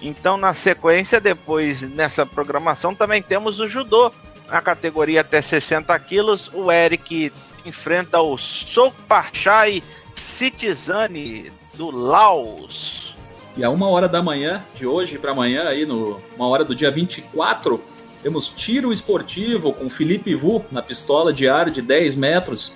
Então, 0.00 0.36
na 0.36 0.54
sequência, 0.54 1.20
depois 1.20 1.82
nessa 1.82 2.24
programação, 2.24 2.94
também 2.94 3.22
temos 3.22 3.60
o 3.60 3.68
judô, 3.68 4.12
na 4.48 4.62
categoria 4.62 5.20
até 5.20 5.42
60 5.42 5.98
quilos. 6.00 6.50
O 6.52 6.70
Eric 6.72 7.32
enfrenta 7.64 8.20
o 8.20 8.38
Sokpachai 8.38 9.82
Citizane 10.16 11.52
do 11.74 11.90
Laos. 11.90 13.16
E 13.56 13.64
a 13.64 13.70
uma 13.70 13.88
hora 13.88 14.08
da 14.08 14.22
manhã, 14.22 14.62
de 14.74 14.86
hoje 14.86 15.18
para 15.18 15.32
amanhã, 15.32 15.68
aí 15.68 15.84
no 15.84 16.20
uma 16.36 16.46
hora 16.46 16.64
do 16.64 16.74
dia 16.74 16.90
24, 16.90 17.82
temos 18.22 18.48
tiro 18.48 18.92
esportivo 18.92 19.72
com 19.72 19.88
Felipe 19.88 20.34
Vu 20.34 20.64
na 20.70 20.82
pistola 20.82 21.32
de 21.32 21.48
ar 21.48 21.70
de 21.70 21.80
10 21.82 22.14
metros. 22.16 22.72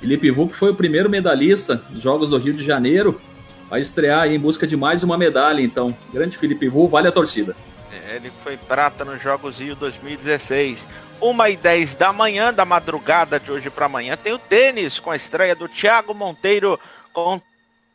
Felipe 0.00 0.30
Vu 0.30 0.48
que 0.48 0.56
foi 0.56 0.70
o 0.70 0.74
primeiro 0.74 1.08
medalhista 1.10 1.82
nos 1.90 2.02
Jogos 2.02 2.30
do 2.30 2.38
Rio 2.38 2.54
de 2.54 2.64
Janeiro, 2.64 3.20
vai 3.68 3.80
estrear 3.80 4.28
em 4.28 4.38
busca 4.38 4.66
de 4.66 4.76
mais 4.76 5.02
uma 5.02 5.16
medalha, 5.16 5.60
então. 5.60 5.96
Grande 6.12 6.36
Felipe 6.36 6.68
Vu, 6.68 6.88
vale 6.88 7.08
a 7.08 7.12
torcida. 7.12 7.56
É, 7.90 8.16
ele 8.16 8.30
foi 8.42 8.56
prata 8.56 9.04
nos 9.04 9.22
Jogos 9.22 9.58
Rio 9.58 9.74
2016. 9.76 10.86
Uma 11.20 11.48
e 11.48 11.56
10 11.56 11.94
da 11.94 12.12
manhã, 12.12 12.52
da 12.52 12.64
madrugada 12.64 13.40
de 13.40 13.50
hoje 13.50 13.70
para 13.70 13.86
amanhã, 13.86 14.16
tem 14.16 14.32
o 14.32 14.38
tênis 14.38 14.98
com 14.98 15.10
a 15.10 15.16
estreia 15.16 15.54
do 15.54 15.68
Thiago 15.68 16.12
Monteiro 16.12 16.78
com 17.12 17.40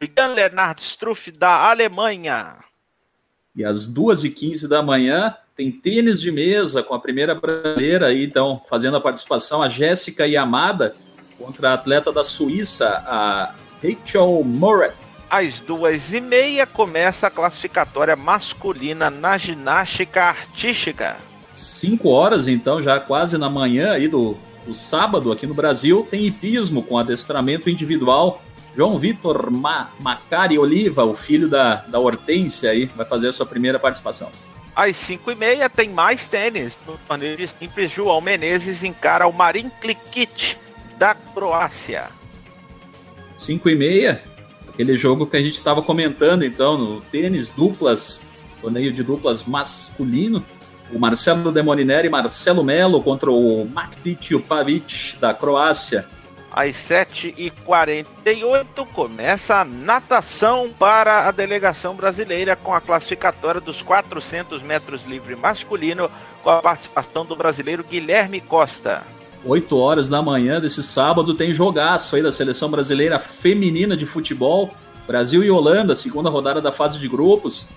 Jan 0.01 0.33
Leonard 0.33 0.81
Struff 0.81 1.31
da 1.31 1.69
Alemanha. 1.69 2.55
E 3.55 3.65
às 3.65 3.91
2h15 3.91 4.67
da 4.67 4.81
manhã 4.81 5.35
tem 5.55 5.71
tênis 5.71 6.21
de 6.21 6.31
mesa 6.31 6.81
com 6.81 6.93
a 6.93 6.99
primeira 6.99 7.35
brasileira 7.35 8.07
aí, 8.07 8.23
então, 8.23 8.61
fazendo 8.69 8.97
a 8.97 9.01
participação, 9.01 9.61
a 9.61 9.67
Jéssica 9.67 10.25
Yamada 10.25 10.93
contra 11.37 11.71
a 11.71 11.73
atleta 11.73 12.11
da 12.11 12.23
Suíça, 12.23 12.87
a 13.05 13.53
Rachel 13.83 14.41
Moret. 14.43 14.93
Às 15.29 15.59
duas 15.59 16.13
e 16.13 16.19
meia 16.19 16.65
começa 16.65 17.27
a 17.27 17.29
classificatória 17.29 18.15
masculina 18.15 19.09
na 19.09 19.37
ginástica 19.37 20.23
artística. 20.23 21.17
Cinco 21.51 22.09
horas, 22.09 22.47
então, 22.47 22.81
já 22.81 22.99
quase 22.99 23.37
na 23.37 23.49
manhã 23.49 23.91
aí 23.91 24.07
do, 24.07 24.37
do 24.65 24.73
sábado 24.73 25.31
aqui 25.31 25.45
no 25.45 25.53
Brasil, 25.53 26.07
tem 26.09 26.25
hipismo 26.25 26.81
com 26.81 26.97
adestramento 26.97 27.69
individual 27.69 28.41
João 28.79 28.97
Vitor 28.97 29.51
Ma 29.51 29.89
Macari 29.99 30.57
Oliva, 30.57 31.03
o 31.03 31.13
filho 31.13 31.49
da, 31.49 31.83
da 31.89 31.99
Hortência, 31.99 32.71
aí, 32.71 32.85
vai 32.85 33.05
fazer 33.05 33.27
a 33.27 33.33
sua 33.33 33.45
primeira 33.45 33.77
participação. 33.77 34.31
Às 34.73 34.95
5 34.95 35.31
e 35.31 35.35
meia 35.35 35.69
tem 35.69 35.89
mais 35.89 36.27
tênis. 36.27 36.73
No 36.87 36.97
torneio 36.99 37.35
de 37.35 37.45
simples, 37.45 37.91
João 37.91 38.21
Menezes 38.21 38.81
encara 38.81 39.27
o 39.27 39.33
Marin 39.33 39.69
Klikic 39.81 40.55
da 40.97 41.13
Croácia. 41.13 42.07
5 43.37 43.69
e 43.69 43.75
meia, 43.75 44.23
aquele 44.69 44.97
jogo 44.97 45.27
que 45.27 45.35
a 45.35 45.41
gente 45.41 45.55
estava 45.55 45.81
comentando 45.81 46.45
então 46.45 46.77
no 46.77 47.01
tênis 47.01 47.51
duplas, 47.51 48.21
torneio 48.61 48.93
de 48.93 49.03
duplas 49.03 49.43
masculino. 49.43 50.41
O 50.93 50.97
Marcelo 50.97 51.51
Demonineri 51.51 52.07
e 52.07 52.09
Marcelo 52.09 52.63
Melo 52.63 53.03
contra 53.03 53.29
o 53.29 53.65
Maktic 53.65 54.39
Pavic 54.47 55.17
da 55.19 55.33
Croácia 55.33 56.07
às 56.51 56.75
7h48 56.75 58.85
começa 58.93 59.55
a 59.55 59.65
natação 59.65 60.71
para 60.77 61.27
a 61.27 61.31
delegação 61.31 61.95
brasileira 61.95 62.55
com 62.55 62.73
a 62.73 62.81
classificatória 62.81 63.61
dos 63.61 63.81
400 63.81 64.61
metros 64.61 65.05
livre 65.05 65.35
masculino 65.35 66.09
com 66.43 66.49
a 66.49 66.61
participação 66.61 67.25
do 67.25 67.35
brasileiro 67.35 67.83
Guilherme 67.83 68.41
Costa. 68.41 69.03
8 69.45 69.77
horas 69.77 70.09
da 70.09 70.21
manhã 70.21 70.59
desse 70.59 70.83
sábado 70.83 71.33
tem 71.33 71.53
jogaço 71.53 72.15
aí 72.15 72.21
da 72.21 72.31
seleção 72.31 72.69
brasileira 72.69 73.19
feminina 73.19 73.95
de 73.95 74.05
futebol. 74.05 74.69
Brasil 75.07 75.43
e 75.43 75.49
Holanda, 75.49 75.95
segunda 75.95 76.29
rodada 76.29 76.61
da 76.61 76.71
fase 76.71 76.99
de 76.99 77.07
grupos. 77.07 77.67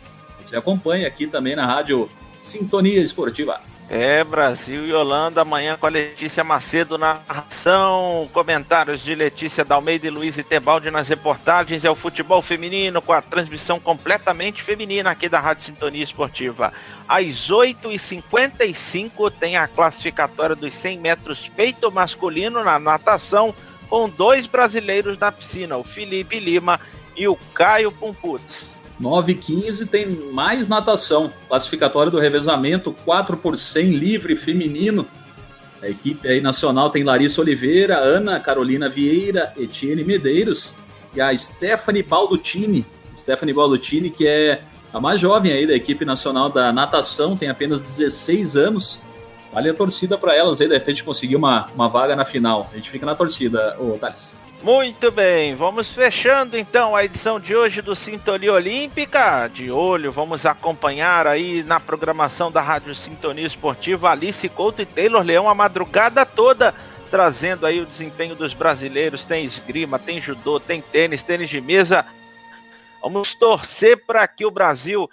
Você 0.44 0.56
acompanha 0.56 1.06
aqui 1.06 1.26
também 1.26 1.56
na 1.56 1.64
rádio 1.64 2.08
Sintonia 2.40 3.00
Esportiva. 3.00 3.60
É, 3.90 4.24
Brasil 4.24 4.86
e 4.86 4.92
Holanda, 4.92 5.42
amanhã 5.42 5.76
com 5.76 5.86
a 5.86 5.90
Letícia 5.90 6.42
Macedo 6.42 6.96
na 6.96 7.20
narração. 7.28 8.28
Comentários 8.32 9.02
de 9.02 9.14
Letícia 9.14 9.64
Dalmeida 9.64 10.06
e 10.06 10.10
Luiz 10.10 10.34
Tebaldi 10.36 10.90
nas 10.90 11.08
reportagens. 11.08 11.84
É 11.84 11.90
o 11.90 11.94
futebol 11.94 12.40
feminino 12.40 13.02
com 13.02 13.12
a 13.12 13.20
transmissão 13.20 13.78
completamente 13.78 14.62
feminina 14.62 15.10
aqui 15.10 15.28
da 15.28 15.40
Rádio 15.40 15.66
Sintonia 15.66 16.02
Esportiva. 16.02 16.72
Às 17.06 17.50
8h55 17.50 19.30
tem 19.38 19.56
a 19.56 19.68
classificatória 19.68 20.56
dos 20.56 20.72
100 20.74 20.98
metros 20.98 21.50
peito 21.54 21.92
masculino 21.92 22.64
na 22.64 22.78
natação, 22.78 23.54
com 23.90 24.08
dois 24.08 24.46
brasileiros 24.46 25.18
na 25.18 25.30
piscina, 25.30 25.76
o 25.76 25.84
Felipe 25.84 26.40
Lima 26.40 26.80
e 27.14 27.28
o 27.28 27.36
Caio 27.52 27.92
Pumputz. 27.92 28.71
9 29.02 29.32
e 29.32 29.34
15 29.34 29.86
tem 29.86 30.08
mais 30.32 30.68
natação. 30.68 31.32
Classificatório 31.48 32.12
do 32.12 32.20
revezamento 32.20 32.94
4 33.04 33.36
por 33.36 33.58
100 33.58 33.90
livre 33.90 34.36
feminino. 34.36 35.04
A 35.82 35.88
equipe 35.88 36.28
aí 36.28 36.40
nacional 36.40 36.88
tem 36.90 37.02
Larissa 37.02 37.40
Oliveira, 37.40 37.98
Ana 37.98 38.38
Carolina 38.38 38.88
Vieira, 38.88 39.52
Etienne 39.58 40.04
Medeiros 40.04 40.72
e 41.16 41.20
a 41.20 41.36
Stephanie 41.36 42.04
Baldutini. 42.04 42.86
Stephanie 43.16 43.52
Baldutini, 43.52 44.08
que 44.08 44.24
é 44.24 44.62
a 44.94 45.00
mais 45.00 45.20
jovem 45.20 45.52
aí 45.52 45.66
da 45.66 45.74
equipe 45.74 46.04
nacional 46.04 46.48
da 46.48 46.72
natação, 46.72 47.36
tem 47.36 47.48
apenas 47.48 47.80
16 47.80 48.56
anos. 48.56 49.00
Vale 49.52 49.68
a 49.68 49.74
torcida 49.74 50.16
para 50.16 50.36
elas 50.36 50.60
aí, 50.60 50.68
de 50.68 50.74
repente 50.74 51.02
conseguir 51.02 51.34
uma, 51.34 51.68
uma 51.74 51.88
vaga 51.88 52.14
na 52.14 52.24
final. 52.24 52.70
A 52.72 52.76
gente 52.76 52.88
fica 52.88 53.04
na 53.04 53.16
torcida, 53.16 53.76
ô 53.80 53.98
Thales. 53.98 54.41
Muito 54.62 55.10
bem, 55.10 55.56
vamos 55.56 55.92
fechando 55.92 56.56
então 56.56 56.94
a 56.94 57.04
edição 57.04 57.40
de 57.40 57.52
hoje 57.52 57.82
do 57.82 57.96
Sintonia 57.96 58.52
Olímpica. 58.52 59.48
De 59.48 59.72
olho, 59.72 60.12
vamos 60.12 60.46
acompanhar 60.46 61.26
aí 61.26 61.64
na 61.64 61.80
programação 61.80 62.48
da 62.48 62.60
Rádio 62.60 62.94
Sintonia 62.94 63.44
Esportiva 63.44 64.10
Alice 64.10 64.48
Couto 64.48 64.80
e 64.80 64.86
Taylor 64.86 65.24
Leão 65.24 65.50
a 65.50 65.54
madrugada 65.54 66.24
toda, 66.24 66.72
trazendo 67.10 67.66
aí 67.66 67.80
o 67.80 67.86
desempenho 67.86 68.36
dos 68.36 68.54
brasileiros. 68.54 69.24
Tem 69.24 69.44
esgrima, 69.44 69.98
tem 69.98 70.20
judô, 70.20 70.60
tem 70.60 70.80
tênis, 70.80 71.24
tênis 71.24 71.50
de 71.50 71.60
mesa. 71.60 72.06
Vamos 73.02 73.34
torcer 73.34 74.04
para 74.06 74.28
que 74.28 74.46
o 74.46 74.50
Brasil 74.50 75.10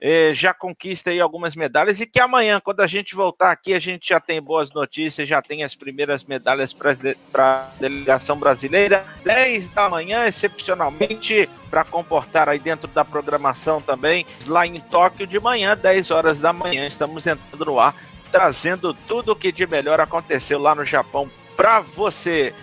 eh, 0.00 0.32
já 0.34 0.54
conquista 0.54 1.10
aí 1.10 1.20
algumas 1.20 1.54
medalhas 1.54 2.00
e 2.00 2.06
que 2.06 2.18
amanhã, 2.18 2.58
quando 2.58 2.80
a 2.80 2.86
gente 2.86 3.14
voltar 3.14 3.50
aqui, 3.50 3.74
a 3.74 3.78
gente 3.78 4.08
já 4.08 4.18
tem 4.18 4.40
boas 4.40 4.72
notícias, 4.72 5.28
já 5.28 5.42
tem 5.42 5.62
as 5.62 5.74
primeiras 5.74 6.24
medalhas 6.24 6.72
para 6.72 6.96
a 7.34 7.68
delegação 7.78 8.36
brasileira. 8.36 9.04
10 9.24 9.68
da 9.68 9.90
manhã, 9.90 10.26
excepcionalmente, 10.26 11.48
para 11.70 11.84
comportar 11.84 12.48
aí 12.48 12.58
dentro 12.58 12.88
da 12.88 13.04
programação 13.04 13.82
também, 13.82 14.24
lá 14.46 14.66
em 14.66 14.80
Tóquio 14.80 15.26
de 15.26 15.38
manhã, 15.38 15.76
10 15.76 16.10
horas 16.10 16.38
da 16.38 16.52
manhã, 16.52 16.86
estamos 16.86 17.26
entrando 17.26 17.64
no 17.66 17.78
ar, 17.78 17.94
trazendo 18.32 18.94
tudo 18.94 19.32
o 19.32 19.36
que 19.36 19.52
de 19.52 19.66
melhor 19.66 20.00
aconteceu 20.00 20.58
lá 20.58 20.74
no 20.74 20.84
Japão 20.84 21.30
para 21.56 21.80
você. 21.80 22.54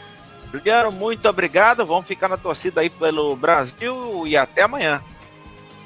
Juliano, 0.52 0.92
muito 0.92 1.28
obrigado. 1.28 1.86
Vamos 1.86 2.08
ficar 2.08 2.30
na 2.30 2.38
torcida 2.38 2.82
aí 2.82 2.90
pelo 2.90 3.36
Brasil 3.36 4.26
e 4.26 4.36
até 4.36 4.64
amanhã. 4.64 5.04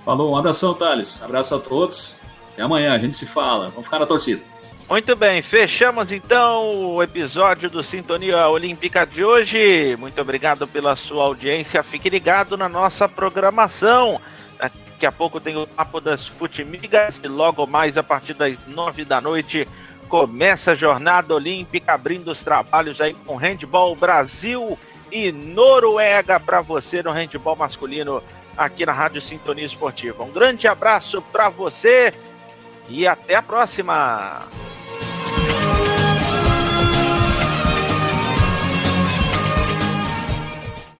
Falou, 0.06 0.32
um 0.32 0.38
abração, 0.38 0.74
Thales. 0.74 1.22
Abraço 1.22 1.56
a 1.56 1.60
todos. 1.60 2.16
E 2.58 2.62
amanhã 2.62 2.93
a 2.93 2.97
gente 2.97 3.16
se 3.16 3.26
fala. 3.26 3.68
Vamos 3.68 3.86
ficar 3.86 3.99
na 3.99 4.06
torcida. 4.06 4.41
Muito 4.89 5.16
bem, 5.16 5.41
fechamos 5.41 6.12
então 6.12 6.95
o 6.95 7.02
episódio 7.02 7.70
do 7.70 7.82
Sintonia 7.82 8.49
Olímpica 8.49 9.06
de 9.06 9.24
hoje. 9.24 9.95
Muito 9.97 10.20
obrigado 10.20 10.68
pela 10.68 10.97
sua 10.97 11.24
audiência. 11.24 11.82
Fique 11.82 12.10
ligado 12.10 12.58
na 12.58 12.68
nossa 12.68 13.08
programação. 13.08 14.20
Daqui 14.60 15.06
a 15.06 15.12
pouco 15.12 15.39
tem 15.39 15.56
o 15.56 15.66
Papo 15.66 16.02
das 16.02 16.28
Futimigas 16.28 17.22
e 17.24 17.28
logo 17.30 17.66
mais 17.66 17.97
a 17.97 18.04
partir 18.04 18.34
das 18.34 18.58
nove 18.68 19.06
da 19.06 19.22
noite 19.22 19.66
começa 20.10 20.74
a 20.74 20.76
jornada 20.76 21.34
olímpica, 21.34 21.93
abrindo 21.93 22.30
os 22.30 22.43
trabalhos 22.43 22.99
aí 22.99 23.14
com 23.14 23.38
Handball 23.38 23.95
Brasil 23.95 24.78
e 25.10 25.32
Noruega 25.32 26.38
para 26.38 26.60
você 26.60 27.02
no 27.02 27.12
handball 27.12 27.56
masculino 27.56 28.22
aqui 28.66 28.86
na 28.86 28.91
Rádio 28.91 29.22
Sintonia 29.22 29.66
Esportiva. 29.66 30.24
Um 30.24 30.32
grande 30.32 30.68
abraço 30.68 31.22
para 31.22 31.49
você 31.49 32.14
e 32.88 33.07
até 33.07 33.36
a 33.36 33.41
próxima! 33.41 34.47